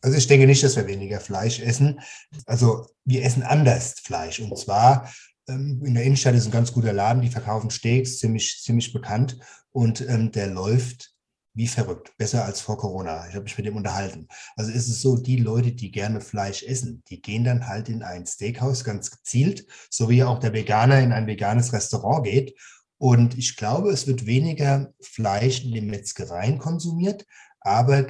Also 0.00 0.16
ich 0.16 0.26
denke 0.26 0.46
nicht, 0.46 0.62
dass 0.62 0.76
wir 0.76 0.86
weniger 0.86 1.20
Fleisch 1.20 1.60
essen. 1.60 2.00
Also 2.46 2.86
wir 3.04 3.24
essen 3.24 3.42
anders 3.42 3.94
Fleisch. 4.02 4.40
Und 4.40 4.56
zwar 4.58 5.10
ähm, 5.48 5.82
in 5.84 5.94
der 5.94 6.04
Innenstadt 6.04 6.34
ist 6.34 6.46
ein 6.46 6.52
ganz 6.52 6.72
guter 6.72 6.92
Laden, 6.92 7.22
die 7.22 7.28
verkaufen 7.28 7.70
Steaks, 7.70 8.18
ziemlich, 8.18 8.60
ziemlich 8.62 8.92
bekannt. 8.92 9.38
Und 9.72 10.00
ähm, 10.08 10.30
der 10.30 10.48
läuft 10.48 11.13
wie 11.54 11.68
verrückt, 11.68 12.12
besser 12.18 12.44
als 12.44 12.60
vor 12.60 12.76
Corona. 12.76 13.28
Ich 13.28 13.34
habe 13.34 13.44
mich 13.44 13.56
mit 13.56 13.66
dem 13.66 13.76
unterhalten. 13.76 14.26
Also 14.56 14.72
ist 14.72 14.88
es 14.88 15.00
so, 15.00 15.16
die 15.16 15.36
Leute, 15.36 15.72
die 15.72 15.92
gerne 15.92 16.20
Fleisch 16.20 16.64
essen, 16.64 17.02
die 17.08 17.22
gehen 17.22 17.44
dann 17.44 17.66
halt 17.68 17.88
in 17.88 18.02
ein 18.02 18.26
Steakhouse 18.26 18.82
ganz 18.82 19.10
gezielt, 19.10 19.66
so 19.88 20.10
wie 20.10 20.24
auch 20.24 20.40
der 20.40 20.52
Veganer 20.52 21.00
in 21.00 21.12
ein 21.12 21.28
veganes 21.28 21.72
Restaurant 21.72 22.24
geht. 22.24 22.58
Und 22.98 23.38
ich 23.38 23.56
glaube, 23.56 23.90
es 23.90 24.06
wird 24.06 24.26
weniger 24.26 24.92
Fleisch 25.00 25.64
in 25.64 25.72
den 25.72 25.86
Metzgereien 25.86 26.58
konsumiert, 26.58 27.24
aber 27.60 28.04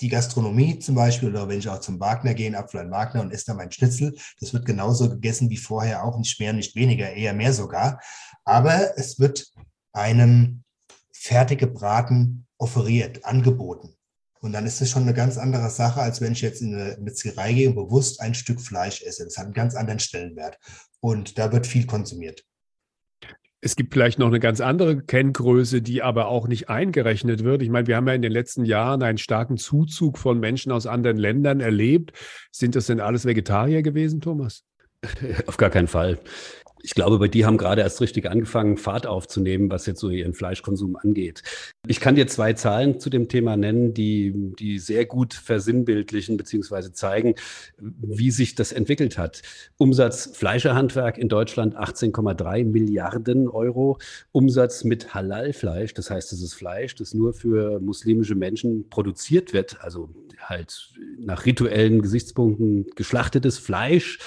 die 0.00 0.08
Gastronomie 0.08 0.78
zum 0.78 0.94
Beispiel, 0.96 1.30
oder 1.30 1.48
wenn 1.48 1.60
ich 1.60 1.68
auch 1.68 1.80
zum 1.80 2.00
Wagner 2.00 2.34
gehe, 2.34 2.56
Apfel 2.56 2.90
Wagner 2.90 3.22
und 3.22 3.32
esse 3.32 3.46
da 3.46 3.54
mein 3.54 3.70
Schnitzel, 3.70 4.14
das 4.40 4.52
wird 4.52 4.66
genauso 4.66 5.08
gegessen 5.08 5.48
wie 5.48 5.56
vorher, 5.56 6.04
auch 6.04 6.18
nicht 6.18 6.38
mehr, 6.40 6.52
nicht 6.52 6.74
weniger, 6.74 7.10
eher 7.12 7.32
mehr 7.32 7.52
sogar. 7.52 8.00
Aber 8.44 8.98
es 8.98 9.18
wird 9.18 9.46
einem 9.92 10.64
fertig 11.12 11.60
gebraten 11.60 12.46
offeriert, 12.62 13.24
angeboten. 13.24 13.94
Und 14.40 14.52
dann 14.52 14.66
ist 14.66 14.80
das 14.80 14.88
schon 14.88 15.02
eine 15.02 15.14
ganz 15.14 15.36
andere 15.36 15.68
Sache, 15.68 16.00
als 16.00 16.20
wenn 16.20 16.32
ich 16.32 16.40
jetzt 16.40 16.62
in 16.62 16.74
eine 16.74 16.96
Metzgerei 17.00 17.52
gehe 17.52 17.68
und 17.68 17.74
bewusst 17.74 18.20
ein 18.20 18.34
Stück 18.34 18.60
Fleisch 18.60 19.02
esse. 19.02 19.24
Das 19.24 19.36
hat 19.36 19.46
einen 19.46 19.54
ganz 19.54 19.74
anderen 19.74 19.98
Stellenwert. 20.00 20.58
Und 21.00 21.38
da 21.38 21.52
wird 21.52 21.66
viel 21.66 21.86
konsumiert. 21.86 22.44
Es 23.60 23.76
gibt 23.76 23.94
vielleicht 23.94 24.18
noch 24.18 24.26
eine 24.26 24.40
ganz 24.40 24.60
andere 24.60 25.00
Kenngröße, 25.02 25.82
die 25.82 26.02
aber 26.02 26.26
auch 26.26 26.48
nicht 26.48 26.68
eingerechnet 26.68 27.44
wird. 27.44 27.62
Ich 27.62 27.70
meine, 27.70 27.86
wir 27.86 27.96
haben 27.96 28.08
ja 28.08 28.14
in 28.14 28.22
den 28.22 28.32
letzten 28.32 28.64
Jahren 28.64 29.02
einen 29.02 29.18
starken 29.18 29.56
Zuzug 29.56 30.18
von 30.18 30.40
Menschen 30.40 30.72
aus 30.72 30.86
anderen 30.86 31.16
Ländern 31.16 31.60
erlebt. 31.60 32.12
Sind 32.50 32.74
das 32.74 32.86
denn 32.86 33.00
alles 33.00 33.24
Vegetarier 33.24 33.82
gewesen, 33.82 34.20
Thomas? 34.20 34.64
Auf 35.46 35.56
gar 35.56 35.70
keinen 35.70 35.88
Fall. 35.88 36.18
Ich 36.82 36.94
glaube, 36.94 37.18
bei 37.18 37.28
die 37.28 37.44
haben 37.44 37.58
gerade 37.58 37.82
erst 37.82 38.00
richtig 38.00 38.28
angefangen, 38.28 38.76
Fahrt 38.76 39.06
aufzunehmen, 39.06 39.70
was 39.70 39.86
jetzt 39.86 40.00
so 40.00 40.10
ihren 40.10 40.34
Fleischkonsum 40.34 40.96
angeht. 40.96 41.42
Ich 41.86 42.00
kann 42.00 42.16
dir 42.16 42.26
zwei 42.26 42.52
Zahlen 42.52 42.98
zu 42.98 43.08
dem 43.08 43.28
Thema 43.28 43.56
nennen, 43.56 43.94
die, 43.94 44.32
die 44.58 44.78
sehr 44.78 45.06
gut 45.06 45.34
versinnbildlichen 45.34 46.36
bzw. 46.36 46.92
zeigen, 46.92 47.34
wie 47.78 48.30
sich 48.30 48.54
das 48.54 48.72
entwickelt 48.72 49.16
hat. 49.16 49.42
Umsatz 49.78 50.30
Fleischerhandwerk 50.34 51.18
in 51.18 51.28
Deutschland 51.28 51.76
18,3 51.76 52.64
Milliarden 52.64 53.48
Euro. 53.48 53.98
Umsatz 54.32 54.84
mit 54.84 55.14
Halalfleisch, 55.14 55.94
das 55.94 56.10
heißt, 56.10 56.32
es 56.32 56.42
ist 56.42 56.54
Fleisch, 56.54 56.96
das 56.96 57.14
nur 57.14 57.32
für 57.32 57.80
muslimische 57.80 58.34
Menschen 58.34 58.88
produziert 58.90 59.52
wird, 59.52 59.80
also 59.82 60.10
halt 60.48 60.90
nach 61.18 61.46
rituellen 61.46 62.02
Gesichtspunkten 62.02 62.86
geschlachtetes 62.96 63.58
Fleisch, 63.58 64.18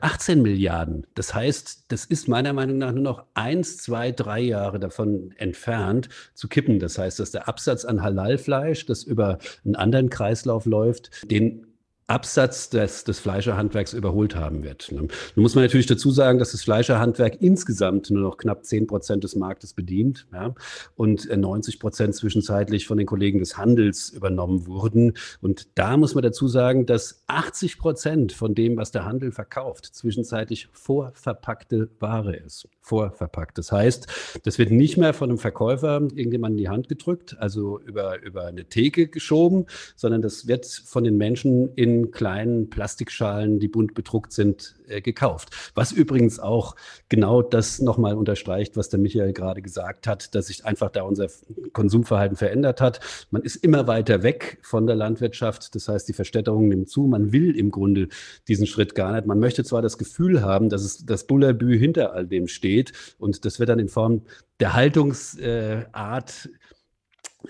18 0.00 0.38
äh, 0.38 0.42
Milliarden. 0.42 1.06
Das 1.14 1.34
heißt, 1.34 1.85
das 1.88 2.04
ist 2.04 2.28
meiner 2.28 2.52
Meinung 2.52 2.78
nach 2.78 2.92
nur 2.92 3.02
noch 3.02 3.24
eins, 3.34 3.78
zwei, 3.78 4.10
drei 4.12 4.40
Jahre 4.40 4.80
davon 4.80 5.32
entfernt 5.36 6.08
zu 6.34 6.48
kippen. 6.48 6.78
Das 6.78 6.98
heißt, 6.98 7.20
dass 7.20 7.30
der 7.30 7.48
Absatz 7.48 7.84
an 7.84 8.02
Halalfleisch, 8.02 8.86
das 8.86 9.04
über 9.04 9.38
einen 9.64 9.76
anderen 9.76 10.10
Kreislauf 10.10 10.66
läuft, 10.66 11.30
den 11.30 11.66
Absatz 12.08 12.70
des, 12.70 13.02
des 13.02 13.18
Fleischerhandwerks 13.18 13.92
überholt 13.92 14.36
haben 14.36 14.62
wird. 14.62 14.92
Ne? 14.92 15.00
Nun 15.00 15.42
muss 15.42 15.56
man 15.56 15.64
natürlich 15.64 15.86
dazu 15.86 16.12
sagen, 16.12 16.38
dass 16.38 16.52
das 16.52 16.62
Fleischerhandwerk 16.62 17.42
insgesamt 17.42 18.10
nur 18.10 18.22
noch 18.22 18.36
knapp 18.36 18.64
10 18.64 18.86
Prozent 18.86 19.24
des 19.24 19.34
Marktes 19.34 19.72
bedient 19.72 20.28
ja, 20.32 20.54
und 20.94 21.28
90 21.36 21.74
äh, 21.74 21.78
Prozent 21.78 22.14
zwischenzeitlich 22.14 22.86
von 22.86 22.96
den 22.96 23.08
Kollegen 23.08 23.40
des 23.40 23.58
Handels 23.58 24.10
übernommen 24.10 24.68
wurden. 24.68 25.14
Und 25.40 25.66
da 25.74 25.96
muss 25.96 26.14
man 26.14 26.22
dazu 26.22 26.46
sagen, 26.46 26.86
dass 26.86 27.24
80 27.26 27.78
Prozent 27.78 28.32
von 28.32 28.54
dem, 28.54 28.76
was 28.76 28.92
der 28.92 29.04
Handel 29.04 29.32
verkauft, 29.32 29.86
zwischenzeitlich 29.86 30.68
vorverpackte 30.70 31.88
Ware 31.98 32.36
ist. 32.36 32.68
Vorverpackt. 32.82 33.58
Das 33.58 33.72
heißt, 33.72 34.06
das 34.44 34.58
wird 34.58 34.70
nicht 34.70 34.96
mehr 34.96 35.12
von 35.12 35.30
einem 35.30 35.38
Verkäufer 35.38 36.02
irgendjemand 36.14 36.52
in 36.52 36.58
die 36.58 36.68
Hand 36.68 36.88
gedrückt, 36.88 37.36
also 37.40 37.80
über, 37.80 38.22
über 38.22 38.44
eine 38.44 38.66
Theke 38.66 39.08
geschoben, 39.08 39.66
sondern 39.96 40.22
das 40.22 40.46
wird 40.46 40.66
von 40.66 41.02
den 41.02 41.16
Menschen 41.16 41.74
in 41.74 41.95
in 41.96 42.10
kleinen 42.10 42.70
Plastikschalen, 42.70 43.58
die 43.58 43.68
bunt 43.68 43.94
bedruckt 43.94 44.32
sind, 44.32 44.76
äh, 44.88 45.00
gekauft. 45.00 45.72
Was 45.74 45.92
übrigens 45.92 46.38
auch 46.38 46.76
genau 47.08 47.42
das 47.42 47.80
nochmal 47.80 48.14
unterstreicht, 48.14 48.76
was 48.76 48.88
der 48.88 49.00
Michael 49.00 49.32
gerade 49.32 49.62
gesagt 49.62 50.06
hat, 50.06 50.34
dass 50.34 50.46
sich 50.46 50.64
einfach 50.64 50.90
da 50.90 51.02
unser 51.02 51.28
Konsumverhalten 51.72 52.36
verändert 52.36 52.80
hat. 52.80 53.00
Man 53.30 53.42
ist 53.42 53.56
immer 53.56 53.86
weiter 53.86 54.22
weg 54.22 54.58
von 54.62 54.86
der 54.86 54.96
Landwirtschaft. 54.96 55.74
Das 55.74 55.88
heißt, 55.88 56.08
die 56.08 56.12
Verstädterung 56.12 56.68
nimmt 56.68 56.88
zu. 56.88 57.06
Man 57.06 57.32
will 57.32 57.56
im 57.56 57.70
Grunde 57.70 58.08
diesen 58.48 58.66
Schritt 58.66 58.94
gar 58.94 59.12
nicht. 59.12 59.26
Man 59.26 59.38
möchte 59.38 59.64
zwar 59.64 59.82
das 59.82 59.98
Gefühl 59.98 60.42
haben, 60.42 60.68
dass 60.68 60.82
es 60.82 61.04
das 61.06 61.26
Bullabü 61.26 61.78
hinter 61.78 62.12
all 62.12 62.26
dem 62.26 62.48
steht 62.48 62.92
und 63.18 63.44
das 63.44 63.58
wird 63.58 63.68
dann 63.68 63.78
in 63.78 63.88
Form 63.88 64.22
der 64.60 64.74
Haltungsart 64.74 66.48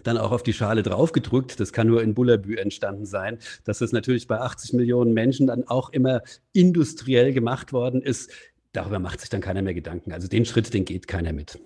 dann 0.04 0.18
auch 0.18 0.32
auf 0.32 0.42
die 0.42 0.52
Schale 0.52 0.82
draufgedrückt. 0.82 1.60
Das 1.60 1.72
kann 1.72 1.86
nur 1.86 2.02
in 2.02 2.14
Bullabü 2.14 2.56
entstanden 2.56 3.06
sein, 3.06 3.38
dass 3.64 3.78
das 3.78 3.92
natürlich 3.92 4.26
bei 4.26 4.38
80 4.40 4.72
Millionen 4.74 5.12
Menschen 5.12 5.46
dann 5.46 5.66
auch 5.66 5.90
immer 5.90 6.22
industriell 6.52 7.32
gemacht 7.32 7.72
worden 7.72 8.02
ist. 8.02 8.30
Darüber 8.72 8.98
macht 8.98 9.20
sich 9.20 9.30
dann 9.30 9.40
keiner 9.40 9.62
mehr 9.62 9.74
Gedanken. 9.74 10.12
Also 10.12 10.28
den 10.28 10.44
Schritt, 10.44 10.74
den 10.74 10.84
geht 10.84 11.08
keiner 11.08 11.32
mit. 11.32 11.58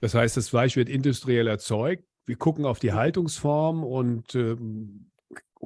Das 0.00 0.14
heißt, 0.14 0.36
das 0.36 0.48
Fleisch 0.48 0.76
wird 0.76 0.88
industriell 0.88 1.46
erzeugt. 1.46 2.04
Wir 2.26 2.36
gucken 2.36 2.64
auf 2.64 2.78
die 2.78 2.92
Haltungsform 2.92 3.84
und 3.84 4.34
ähm, 4.34 5.06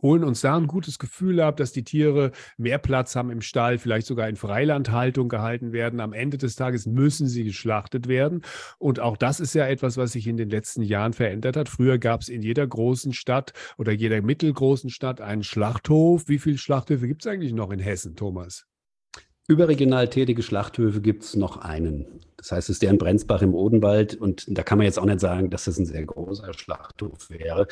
holen 0.02 0.24
uns 0.24 0.40
da 0.40 0.56
ein 0.56 0.66
gutes 0.66 0.98
Gefühl 0.98 1.40
ab, 1.40 1.56
dass 1.56 1.72
die 1.72 1.84
Tiere 1.84 2.32
mehr 2.56 2.78
Platz 2.78 3.16
haben 3.16 3.30
im 3.30 3.40
Stall, 3.40 3.78
vielleicht 3.78 4.06
sogar 4.06 4.28
in 4.28 4.36
Freilandhaltung 4.36 5.28
gehalten 5.28 5.72
werden. 5.72 6.00
Am 6.00 6.12
Ende 6.12 6.38
des 6.38 6.56
Tages 6.56 6.86
müssen 6.86 7.26
sie 7.26 7.44
geschlachtet 7.44 8.08
werden. 8.08 8.42
Und 8.78 9.00
auch 9.00 9.16
das 9.16 9.40
ist 9.40 9.54
ja 9.54 9.66
etwas, 9.66 9.96
was 9.96 10.12
sich 10.12 10.26
in 10.26 10.36
den 10.36 10.50
letzten 10.50 10.82
Jahren 10.82 11.12
verändert 11.12 11.56
hat. 11.56 11.68
Früher 11.68 11.98
gab 11.98 12.20
es 12.20 12.28
in 12.28 12.42
jeder 12.42 12.66
großen 12.66 13.12
Stadt 13.12 13.52
oder 13.76 13.92
jeder 13.92 14.22
mittelgroßen 14.22 14.90
Stadt 14.90 15.20
einen 15.20 15.42
Schlachthof. 15.42 16.28
Wie 16.28 16.38
viele 16.38 16.58
Schlachthöfe 16.58 17.08
gibt 17.08 17.24
es 17.24 17.32
eigentlich 17.32 17.52
noch 17.52 17.70
in 17.70 17.80
Hessen, 17.80 18.16
Thomas? 18.16 18.66
Überregional 19.48 20.08
tätige 20.10 20.42
Schlachthöfe 20.42 21.00
gibt 21.00 21.24
es 21.24 21.34
noch 21.34 21.56
einen. 21.56 22.20
Das 22.38 22.52
heißt, 22.52 22.70
es 22.70 22.76
ist 22.76 22.82
der 22.82 22.90
in 22.90 22.98
Brenzbach 22.98 23.42
im 23.42 23.54
Odenwald 23.54 24.14
und 24.14 24.46
da 24.48 24.62
kann 24.62 24.78
man 24.78 24.84
jetzt 24.86 24.98
auch 24.98 25.04
nicht 25.04 25.18
sagen, 25.20 25.50
dass 25.50 25.64
das 25.64 25.76
ein 25.78 25.86
sehr 25.86 26.06
großer 26.06 26.54
Schlachthof 26.54 27.30
wäre. 27.30 27.66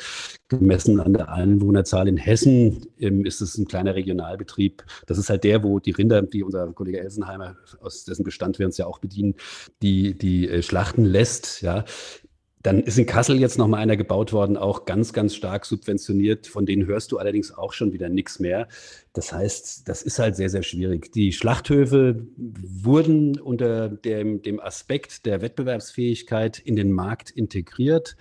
Gemessen 0.49 0.99
an 0.99 1.13
der 1.13 1.29
Einwohnerzahl 1.29 2.07
in 2.07 2.17
Hessen 2.17 2.85
ähm, 2.99 3.25
ist 3.25 3.39
es 3.39 3.57
ein 3.57 3.67
kleiner 3.67 3.95
Regionalbetrieb. 3.95 4.83
Das 5.05 5.17
ist 5.17 5.29
halt 5.29 5.45
der, 5.45 5.63
wo 5.63 5.79
die 5.79 5.91
Rinder, 5.91 6.21
die 6.21 6.43
unser 6.43 6.67
Kollege 6.73 6.99
Elsenheimer, 6.99 7.55
aus 7.79 8.03
dessen 8.03 8.25
Bestand 8.25 8.59
wir 8.59 8.65
uns 8.65 8.77
ja 8.77 8.85
auch 8.87 8.99
bedienen, 8.99 9.35
die, 9.81 10.17
die 10.17 10.49
äh, 10.49 10.61
schlachten 10.61 11.05
lässt. 11.05 11.61
Ja. 11.61 11.85
Dann 12.67 12.81
ist 12.81 12.97
in 12.97 13.05
Kassel 13.05 13.39
jetzt 13.39 13.57
noch 13.57 13.69
mal 13.69 13.77
einer 13.77 13.95
gebaut 13.95 14.33
worden, 14.33 14.57
auch 14.57 14.83
ganz, 14.83 15.13
ganz 15.13 15.33
stark 15.33 15.65
subventioniert. 15.65 16.47
Von 16.47 16.65
denen 16.65 16.85
hörst 16.85 17.13
du 17.13 17.17
allerdings 17.17 17.57
auch 17.57 17.71
schon 17.71 17.93
wieder 17.93 18.09
nichts 18.09 18.41
mehr. 18.41 18.67
Das 19.13 19.31
heißt, 19.31 19.87
das 19.87 20.01
ist 20.01 20.19
halt 20.19 20.35
sehr, 20.35 20.49
sehr 20.49 20.63
schwierig. 20.63 21.13
Die 21.13 21.31
Schlachthöfe 21.31 22.27
wurden 22.35 23.39
unter 23.39 23.87
dem, 23.87 24.41
dem 24.41 24.59
Aspekt 24.59 25.25
der 25.25 25.41
Wettbewerbsfähigkeit 25.41 26.59
in 26.59 26.75
den 26.75 26.91
Markt 26.91 27.29
integriert. 27.29 28.17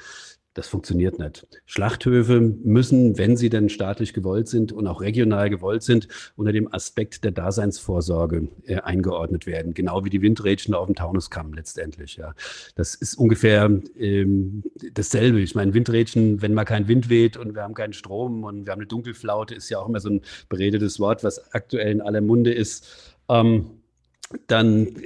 Das 0.57 0.69
funktioniert 0.69 1.19
nicht. 1.19 1.47
Schlachthöfe 1.66 2.40
müssen, 2.40 3.19
wenn 3.19 3.37
sie 3.37 3.51
denn 3.51 3.69
staatlich 3.69 4.14
gewollt 4.14 4.49
sind 4.49 4.73
und 4.73 4.87
auch 4.87 5.03
regional 5.03 5.51
gewollt 5.51 5.83
sind, 5.83 6.09
unter 6.35 6.51
dem 6.51 6.73
Aspekt 6.73 7.25
der 7.25 7.33
Daseinsvorsorge 7.33 8.49
äh, 8.64 8.77
eingeordnet 8.77 9.45
werden. 9.45 9.75
Genau 9.75 10.07
wie 10.07 10.09
die 10.09 10.23
Windrädchen 10.23 10.73
auf 10.73 10.87
dem 10.87 10.95
Taunuskamm 10.95 11.53
letztendlich. 11.53 12.16
Ja. 12.16 12.33
Das 12.75 12.95
ist 12.95 13.16
ungefähr 13.16 13.71
ähm, 13.99 14.62
dasselbe. 14.95 15.40
Ich 15.40 15.55
meine, 15.55 15.75
Windrädchen, 15.75 16.40
wenn 16.40 16.55
mal 16.55 16.64
kein 16.64 16.88
Wind 16.88 17.11
weht 17.11 17.37
und 17.37 17.55
wir 17.55 17.62
haben 17.62 17.75
keinen 17.75 17.92
Strom 17.92 18.42
und 18.42 18.64
wir 18.64 18.73
haben 18.73 18.81
eine 18.81 18.87
Dunkelflaute, 18.87 19.55
ist 19.55 19.69
ja 19.69 19.79
auch 19.79 19.90
immer 19.90 20.01
so 20.01 20.09
ein 20.09 20.23
beredetes 20.49 20.99
Wort, 20.99 21.23
was 21.23 21.53
aktuell 21.53 21.92
in 21.92 22.01
aller 22.01 22.23
Munde 22.23 22.55
ist. 22.55 23.14
Ähm, 23.29 23.73
dann, 24.47 24.97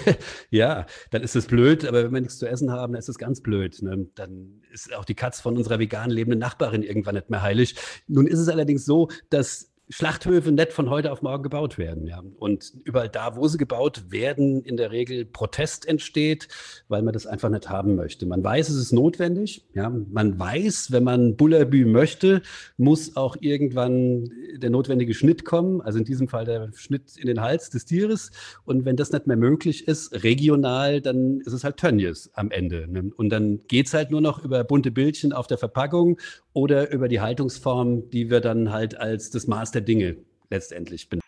ja, 0.50 0.86
dann 1.10 1.22
ist 1.22 1.36
es 1.36 1.46
blöd, 1.46 1.84
aber 1.84 2.04
wenn 2.04 2.12
wir 2.12 2.20
nichts 2.20 2.38
zu 2.38 2.48
essen 2.48 2.70
haben, 2.70 2.92
dann 2.92 3.00
ist 3.00 3.08
es 3.08 3.18
ganz 3.18 3.40
blöd. 3.40 3.80
Ne? 3.82 4.08
Dann 4.14 4.62
ist 4.72 4.94
auch 4.94 5.04
die 5.04 5.14
Katz 5.14 5.40
von 5.40 5.56
unserer 5.56 5.78
vegan 5.78 6.10
lebenden 6.10 6.38
Nachbarin 6.38 6.82
irgendwann 6.82 7.14
nicht 7.14 7.30
mehr 7.30 7.42
heilig. 7.42 7.76
Nun 8.06 8.26
ist 8.26 8.38
es 8.38 8.48
allerdings 8.48 8.84
so, 8.84 9.08
dass 9.28 9.69
Schlachthöfe 9.90 10.52
nicht 10.52 10.72
von 10.72 10.88
heute 10.88 11.10
auf 11.10 11.20
morgen 11.20 11.42
gebaut 11.42 11.76
werden. 11.76 12.06
Ja. 12.06 12.22
Und 12.38 12.72
überall 12.84 13.08
da, 13.08 13.36
wo 13.36 13.48
sie 13.48 13.58
gebaut 13.58 14.04
werden, 14.10 14.62
in 14.62 14.76
der 14.76 14.92
Regel 14.92 15.24
Protest 15.24 15.86
entsteht, 15.86 16.46
weil 16.88 17.02
man 17.02 17.12
das 17.12 17.26
einfach 17.26 17.50
nicht 17.50 17.68
haben 17.68 17.96
möchte. 17.96 18.24
Man 18.24 18.42
weiß, 18.42 18.68
es 18.68 18.76
ist 18.76 18.92
notwendig. 18.92 19.64
Ja. 19.74 19.90
Man 19.90 20.38
weiß, 20.38 20.92
wenn 20.92 21.02
man 21.02 21.36
Bullabü 21.36 21.84
möchte, 21.86 22.42
muss 22.76 23.16
auch 23.16 23.36
irgendwann 23.40 24.30
der 24.56 24.70
notwendige 24.70 25.12
Schnitt 25.12 25.44
kommen. 25.44 25.80
Also 25.80 25.98
in 25.98 26.04
diesem 26.04 26.28
Fall 26.28 26.44
der 26.44 26.70
Schnitt 26.74 27.16
in 27.16 27.26
den 27.26 27.40
Hals 27.40 27.70
des 27.70 27.84
Tieres. 27.84 28.30
Und 28.64 28.84
wenn 28.84 28.94
das 28.94 29.10
nicht 29.10 29.26
mehr 29.26 29.36
möglich 29.36 29.88
ist, 29.88 30.22
regional, 30.22 31.00
dann 31.00 31.40
ist 31.40 31.52
es 31.52 31.64
halt 31.64 31.78
Tönnies 31.78 32.30
am 32.34 32.52
Ende. 32.52 32.86
Ne. 32.88 33.10
Und 33.16 33.30
dann 33.30 33.60
geht 33.66 33.88
es 33.88 33.94
halt 33.94 34.12
nur 34.12 34.20
noch 34.20 34.44
über 34.44 34.62
bunte 34.62 34.92
Bildchen 34.92 35.32
auf 35.32 35.48
der 35.48 35.58
Verpackung 35.58 36.18
oder 36.52 36.92
über 36.92 37.08
die 37.08 37.20
Haltungsform, 37.20 38.10
die 38.10 38.30
wir 38.30 38.40
dann 38.40 38.72
halt 38.72 38.96
als 38.96 39.30
das 39.30 39.46
Maß 39.46 39.72
der 39.72 39.79
Dinge 39.80 40.16
letztendlich 40.50 41.08
benennen. 41.08 41.24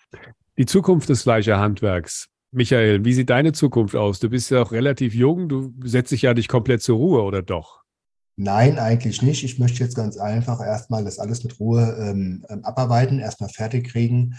Die 0.58 0.66
Zukunft 0.66 1.08
des 1.08 1.22
Fleischerhandwerks. 1.22 2.28
Michael, 2.50 3.04
wie 3.04 3.14
sieht 3.14 3.30
deine 3.30 3.52
Zukunft 3.52 3.96
aus? 3.96 4.20
Du 4.20 4.28
bist 4.28 4.50
ja 4.50 4.60
auch 4.60 4.72
relativ 4.72 5.14
jung, 5.14 5.48
du 5.48 5.72
setzt 5.84 6.12
dich 6.12 6.22
ja 6.22 6.34
nicht 6.34 6.48
komplett 6.48 6.82
zur 6.82 6.98
Ruhe, 6.98 7.22
oder 7.22 7.40
doch? 7.40 7.82
Nein, 8.36 8.78
eigentlich 8.78 9.22
nicht. 9.22 9.44
Ich 9.44 9.58
möchte 9.58 9.82
jetzt 9.82 9.96
ganz 9.96 10.16
einfach 10.18 10.60
erstmal 10.60 11.04
das 11.04 11.18
alles 11.18 11.44
mit 11.44 11.58
Ruhe 11.60 11.96
ähm, 11.98 12.44
ähm 12.48 12.64
abarbeiten, 12.64 13.18
erstmal 13.18 13.50
fertig 13.50 13.88
kriegen. 13.88 14.36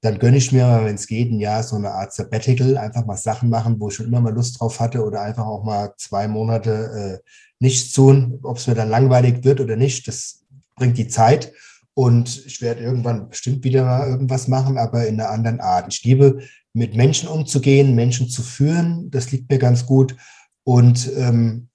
Dann 0.00 0.18
gönne 0.18 0.36
ich 0.36 0.52
mir, 0.52 0.82
wenn 0.84 0.96
es 0.96 1.06
geht, 1.06 1.30
ein 1.30 1.40
Jahr 1.40 1.62
so 1.62 1.76
eine 1.76 1.92
Art 1.92 2.12
Sabbatical, 2.12 2.76
einfach 2.76 3.06
mal 3.06 3.16
Sachen 3.16 3.48
machen, 3.48 3.80
wo 3.80 3.88
ich 3.88 3.94
schon 3.94 4.06
immer 4.06 4.20
mal 4.20 4.34
Lust 4.34 4.60
drauf 4.60 4.80
hatte 4.80 5.04
oder 5.04 5.22
einfach 5.22 5.46
auch 5.46 5.64
mal 5.64 5.94
zwei 5.96 6.28
Monate 6.28 7.20
äh, 7.22 7.30
nichts 7.58 7.92
tun. 7.92 8.38
Ob 8.42 8.58
es 8.58 8.66
mir 8.66 8.74
dann 8.74 8.90
langweilig 8.90 9.44
wird 9.44 9.60
oder 9.60 9.76
nicht, 9.76 10.06
das 10.06 10.44
bringt 10.76 10.98
die 10.98 11.08
Zeit. 11.08 11.52
Und 11.94 12.44
ich 12.46 12.60
werde 12.60 12.82
irgendwann 12.82 13.28
bestimmt 13.28 13.62
wieder 13.64 13.84
mal 13.84 14.08
irgendwas 14.08 14.48
machen, 14.48 14.78
aber 14.78 15.06
in 15.06 15.20
einer 15.20 15.30
anderen 15.30 15.60
Art. 15.60 15.92
Ich 15.92 16.02
liebe, 16.02 16.40
mit 16.72 16.96
Menschen 16.96 17.28
umzugehen, 17.28 17.94
Menschen 17.94 18.28
zu 18.28 18.42
führen. 18.42 19.10
Das 19.10 19.30
liegt 19.30 19.48
mir 19.48 19.58
ganz 19.58 19.86
gut. 19.86 20.16
Und 20.64 21.10
ähm, 21.16 21.68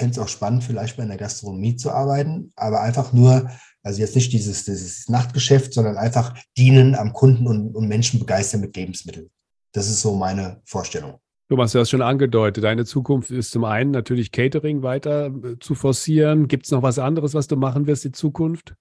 fände 0.00 0.12
es 0.12 0.18
auch 0.18 0.28
spannend, 0.28 0.64
vielleicht 0.64 0.96
bei 0.96 1.02
einer 1.02 1.16
Gastronomie 1.16 1.76
zu 1.76 1.90
arbeiten, 1.90 2.52
aber 2.56 2.80
einfach 2.80 3.12
nur, 3.12 3.50
also 3.82 4.00
jetzt 4.00 4.14
nicht 4.14 4.32
dieses, 4.32 4.64
dieses 4.64 5.08
Nachtgeschäft, 5.08 5.72
sondern 5.72 5.96
einfach 5.96 6.34
dienen 6.56 6.94
am 6.94 7.12
Kunden 7.12 7.46
und, 7.46 7.74
und 7.74 7.88
Menschen 7.88 8.18
begeistern 8.18 8.60
mit 8.60 8.76
Lebensmitteln. 8.76 9.30
Das 9.72 9.88
ist 9.88 10.00
so 10.00 10.14
meine 10.14 10.60
Vorstellung. 10.64 11.18
Thomas, 11.48 11.72
du 11.72 11.80
hast 11.80 11.90
schon 11.90 12.02
angedeutet, 12.02 12.62
deine 12.62 12.84
Zukunft 12.84 13.30
ist 13.30 13.50
zum 13.50 13.64
einen 13.64 13.90
natürlich 13.90 14.30
Catering 14.30 14.82
weiter 14.82 15.26
äh, 15.26 15.58
zu 15.58 15.74
forcieren. 15.74 16.46
Gibt 16.46 16.66
es 16.66 16.72
noch 16.72 16.82
was 16.82 16.98
anderes, 16.98 17.34
was 17.34 17.48
du 17.48 17.56
machen 17.56 17.86
wirst 17.86 18.04
in 18.04 18.12
Zukunft? 18.12 18.74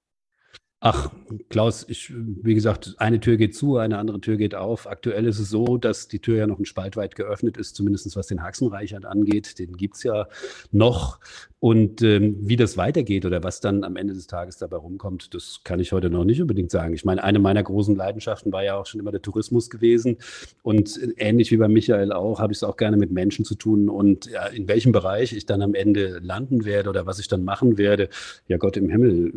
Ach, 0.81 1.11
Klaus, 1.49 1.85
ich, 1.89 2.13
wie 2.15 2.55
gesagt, 2.55 2.95
eine 2.99 3.19
Tür 3.19 3.35
geht 3.35 3.53
zu, 3.53 3.75
eine 3.75 3.97
andere 3.97 4.21
Tür 4.21 4.37
geht 4.37 4.55
auf. 4.55 4.87
Aktuell 4.87 5.25
ist 5.25 5.37
es 5.37 5.49
so, 5.49 5.77
dass 5.77 6.07
die 6.07 6.19
Tür 6.19 6.37
ja 6.37 6.47
noch 6.47 6.57
ein 6.57 6.63
Spalt 6.63 6.95
weit 6.95 7.15
geöffnet 7.15 7.57
ist, 7.57 7.75
zumindest 7.75 8.15
was 8.15 8.27
den 8.27 8.41
Haxenreichert 8.41 9.05
angeht. 9.05 9.59
Den 9.59 9.75
gibt 9.75 9.97
es 9.97 10.03
ja 10.03 10.27
noch. 10.71 11.19
Und 11.59 12.01
ähm, 12.01 12.37
wie 12.39 12.55
das 12.55 12.77
weitergeht 12.77 13.25
oder 13.25 13.43
was 13.43 13.59
dann 13.59 13.83
am 13.83 13.97
Ende 13.97 14.13
des 14.13 14.27
Tages 14.27 14.55
dabei 14.55 14.77
rumkommt, 14.77 15.33
das 15.33 15.59
kann 15.65 15.81
ich 15.81 15.91
heute 15.91 16.09
noch 16.09 16.23
nicht 16.23 16.41
unbedingt 16.41 16.71
sagen. 16.71 16.93
Ich 16.93 17.03
meine, 17.03 17.25
eine 17.25 17.39
meiner 17.39 17.61
großen 17.61 17.97
Leidenschaften 17.97 18.53
war 18.53 18.63
ja 18.63 18.77
auch 18.77 18.85
schon 18.85 19.01
immer 19.01 19.11
der 19.11 19.21
Tourismus 19.21 19.69
gewesen. 19.69 20.17
Und 20.63 20.97
ähnlich 21.17 21.51
wie 21.51 21.57
bei 21.57 21.67
Michael 21.67 22.13
auch, 22.13 22.39
habe 22.39 22.53
ich 22.53 22.59
es 22.59 22.63
auch 22.63 22.77
gerne 22.77 22.95
mit 22.95 23.11
Menschen 23.11 23.43
zu 23.43 23.55
tun. 23.55 23.89
Und 23.89 24.27
ja, 24.27 24.45
in 24.45 24.69
welchem 24.69 24.93
Bereich 24.93 25.33
ich 25.33 25.45
dann 25.45 25.61
am 25.61 25.73
Ende 25.73 26.19
landen 26.23 26.63
werde 26.63 26.89
oder 26.89 27.05
was 27.05 27.19
ich 27.19 27.27
dann 27.27 27.43
machen 27.43 27.77
werde, 27.77 28.07
ja 28.47 28.55
Gott 28.55 28.77
im 28.77 28.87
Himmel. 28.87 29.33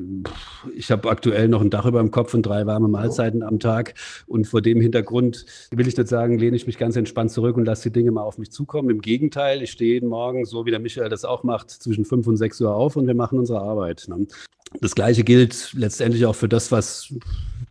Ich 0.77 0.93
habe 0.93 1.11
aktuell 1.11 1.32
noch 1.49 1.61
ein 1.61 1.71
Dach 1.71 1.87
über 1.87 2.01
dem 2.01 2.11
Kopf 2.11 2.35
und 2.35 2.43
drei 2.43 2.67
warme 2.67 2.89
Mahlzeiten 2.89 3.43
am 3.43 3.59
Tag. 3.59 3.95
Und 4.27 4.47
vor 4.47 4.63
dem 4.63 4.81
Hintergrund 4.81 5.47
will 5.71 5.87
ich 5.87 5.97
nicht 5.97 6.09
sagen, 6.09 6.39
lehne 6.39 6.57
ich 6.57 6.67
mich 6.67 6.79
ganz 6.79 6.97
entspannt 6.97 7.31
zurück 7.31 7.57
und 7.57 7.65
lasse 7.65 7.91
die 7.91 7.93
Dinge 7.93 8.11
mal 8.13 8.23
auf 8.23 8.39
mich 8.39 8.51
zukommen. 8.51 8.91
Im 8.91 9.01
Gegenteil, 9.01 9.63
ich 9.63 9.71
stehe 9.71 9.95
jeden 9.95 10.09
Morgen, 10.09 10.45
so 10.45 10.67
wie 10.67 10.71
der 10.71 10.81
Michael 10.81 11.09
das 11.09 11.25
auch 11.25 11.43
macht, 11.43 11.71
zwischen 11.71 12.05
fünf 12.05 12.27
und 12.27 12.37
sechs 12.37 12.61
Uhr 12.61 12.75
auf 12.75 12.97
und 12.97 13.07
wir 13.07 13.15
machen 13.15 13.39
unsere 13.39 13.61
Arbeit. 13.61 14.07
Ne? 14.09 14.27
Das 14.81 14.95
Gleiche 14.95 15.25
gilt 15.25 15.73
letztendlich 15.75 16.27
auch 16.27 16.35
für 16.35 16.49
das, 16.49 16.73
was 16.73 17.15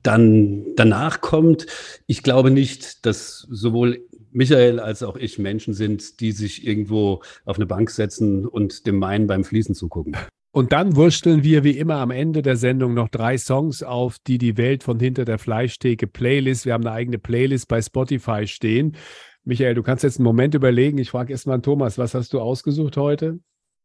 dann 0.03 0.65
danach 0.75 1.21
kommt. 1.21 1.65
Ich 2.07 2.23
glaube 2.23 2.51
nicht, 2.51 3.05
dass 3.05 3.47
sowohl 3.49 4.01
Michael 4.31 4.79
als 4.79 5.03
auch 5.03 5.17
ich 5.17 5.39
Menschen 5.39 5.73
sind, 5.73 6.19
die 6.19 6.31
sich 6.31 6.65
irgendwo 6.65 7.21
auf 7.45 7.57
eine 7.57 7.65
Bank 7.65 7.89
setzen 7.89 8.47
und 8.47 8.85
dem 8.85 8.97
Main 8.97 9.27
beim 9.27 9.43
Fließen 9.43 9.75
zugucken. 9.75 10.15
Und 10.53 10.73
dann 10.73 10.97
wursteln 10.97 11.43
wir 11.43 11.63
wie 11.63 11.77
immer 11.77 11.95
am 11.95 12.11
Ende 12.11 12.41
der 12.41 12.57
Sendung 12.57 12.93
noch 12.93 13.07
drei 13.07 13.37
Songs 13.37 13.83
auf, 13.83 14.17
die 14.27 14.37
die 14.37 14.57
Welt 14.57 14.83
von 14.83 14.99
hinter 14.99 15.23
der 15.23 15.39
Fleischtheke 15.39 16.07
Playlist. 16.07 16.65
Wir 16.65 16.73
haben 16.73 16.85
eine 16.85 16.95
eigene 16.95 17.19
Playlist 17.19 17.69
bei 17.69 17.81
Spotify 17.81 18.45
stehen. 18.47 18.97
Michael, 19.45 19.75
du 19.75 19.81
kannst 19.81 20.03
jetzt 20.03 20.19
einen 20.19 20.25
Moment 20.25 20.53
überlegen. 20.53 20.97
Ich 20.97 21.09
frage 21.09 21.31
erst 21.31 21.47
mal 21.47 21.61
Thomas, 21.61 21.97
was 21.97 22.13
hast 22.13 22.33
du 22.33 22.41
ausgesucht 22.41 22.97
heute? 22.97 23.39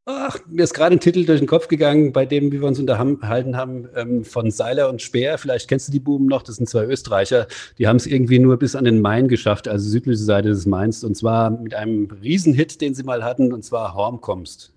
Ach, 0.08 0.38
mir 0.48 0.64
ist 0.64 0.74
gerade 0.74 0.94
ein 0.94 1.00
Titel 1.00 1.24
durch 1.24 1.40
den 1.40 1.48
Kopf 1.48 1.66
gegangen, 1.68 2.12
bei 2.12 2.26
dem, 2.26 2.52
wie 2.52 2.60
wir 2.60 2.68
uns 2.68 2.78
unterhalten 2.78 3.56
haben, 3.56 3.88
ähm, 3.96 4.24
von 4.24 4.50
Seiler 4.50 4.88
und 4.88 5.02
Speer. 5.02 5.38
Vielleicht 5.38 5.68
kennst 5.68 5.88
du 5.88 5.92
die 5.92 6.00
Buben 6.00 6.26
noch, 6.26 6.42
das 6.42 6.56
sind 6.56 6.68
zwei 6.68 6.84
Österreicher. 6.84 7.46
Die 7.78 7.88
haben 7.88 7.96
es 7.96 8.06
irgendwie 8.06 8.38
nur 8.38 8.56
bis 8.56 8.76
an 8.76 8.84
den 8.84 9.00
Main 9.00 9.26
geschafft, 9.28 9.66
also 9.66 9.88
südliche 9.88 10.22
Seite 10.22 10.48
des 10.48 10.66
Mains. 10.66 11.02
Und 11.02 11.16
zwar 11.16 11.50
mit 11.50 11.74
einem 11.74 12.08
Riesenhit, 12.22 12.80
den 12.80 12.94
sie 12.94 13.02
mal 13.02 13.24
hatten, 13.24 13.52
und 13.52 13.64
zwar 13.64 13.94
Horm 13.94 14.20
kommst. 14.20 14.75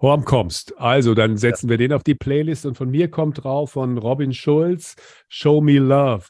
Horm 0.00 0.24
kommst. 0.24 0.78
Also, 0.78 1.14
dann 1.14 1.36
setzen 1.36 1.66
ja. 1.66 1.70
wir 1.70 1.78
den 1.78 1.92
auf 1.92 2.02
die 2.02 2.14
Playlist 2.14 2.66
und 2.66 2.76
von 2.76 2.90
mir 2.90 3.10
kommt 3.10 3.42
drauf 3.44 3.72
von 3.72 3.98
Robin 3.98 4.32
Schulz, 4.32 4.94
Show 5.28 5.60
Me 5.60 5.78
Love. 5.78 6.26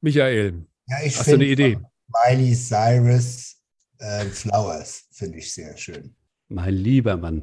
Michael, 0.00 0.66
ja, 0.86 0.96
hast 0.98 1.26
du 1.26 1.34
eine 1.34 1.46
Idee? 1.46 1.78
Miley 2.28 2.54
Cyrus 2.54 3.56
äh, 3.98 4.24
Flowers 4.26 5.06
finde 5.12 5.38
ich 5.38 5.52
sehr 5.52 5.76
schön. 5.76 6.14
Mein 6.48 6.74
lieber 6.74 7.16
Mann. 7.16 7.42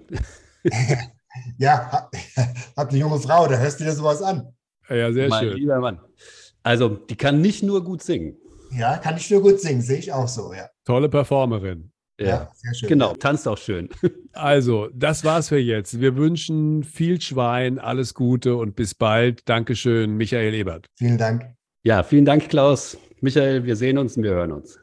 ja, 1.57 2.09
hat 2.77 2.89
eine 2.89 2.97
junge 2.99 3.19
Frau, 3.19 3.47
da 3.47 3.57
hörst 3.57 3.79
du 3.79 3.83
dir 3.83 3.93
sowas 3.93 4.21
an. 4.21 4.53
Ja, 4.89 5.11
sehr 5.11 5.29
mein 5.29 5.43
schön. 5.43 5.57
lieber 5.57 5.79
Mann. 5.79 5.99
Also, 6.63 6.89
die 6.89 7.15
kann 7.15 7.41
nicht 7.41 7.63
nur 7.63 7.83
gut 7.83 8.03
singen. 8.03 8.37
Ja, 8.71 8.97
kann 8.97 9.15
nicht 9.15 9.31
nur 9.31 9.41
gut 9.41 9.59
singen, 9.59 9.81
sehe 9.81 9.97
ich 9.97 10.13
auch 10.13 10.27
so, 10.27 10.53
ja. 10.53 10.69
Tolle 10.85 11.09
Performerin. 11.09 11.91
Ja, 12.19 12.27
ja 12.27 12.51
sehr 12.53 12.73
schön. 12.73 12.89
Genau, 12.89 13.13
tanzt 13.13 13.47
auch 13.47 13.57
schön. 13.57 13.89
Also, 14.33 14.87
das 14.93 15.25
war's 15.25 15.49
für 15.49 15.57
jetzt. 15.57 15.99
Wir 15.99 16.15
wünschen 16.15 16.85
viel 16.85 17.19
Schwein, 17.19 17.79
alles 17.79 18.13
Gute 18.13 18.55
und 18.55 18.77
bis 18.77 18.95
bald. 18.95 19.41
Dankeschön, 19.49 20.15
Michael 20.15 20.53
Ebert. 20.53 20.85
Vielen 20.97 21.17
Dank. 21.17 21.53
Ja, 21.83 22.01
vielen 22.01 22.23
Dank, 22.23 22.47
Klaus. 22.47 22.97
Michael, 23.19 23.65
wir 23.65 23.75
sehen 23.75 23.97
uns 23.97 24.15
und 24.15 24.23
wir 24.23 24.31
hören 24.31 24.53
uns. 24.53 24.79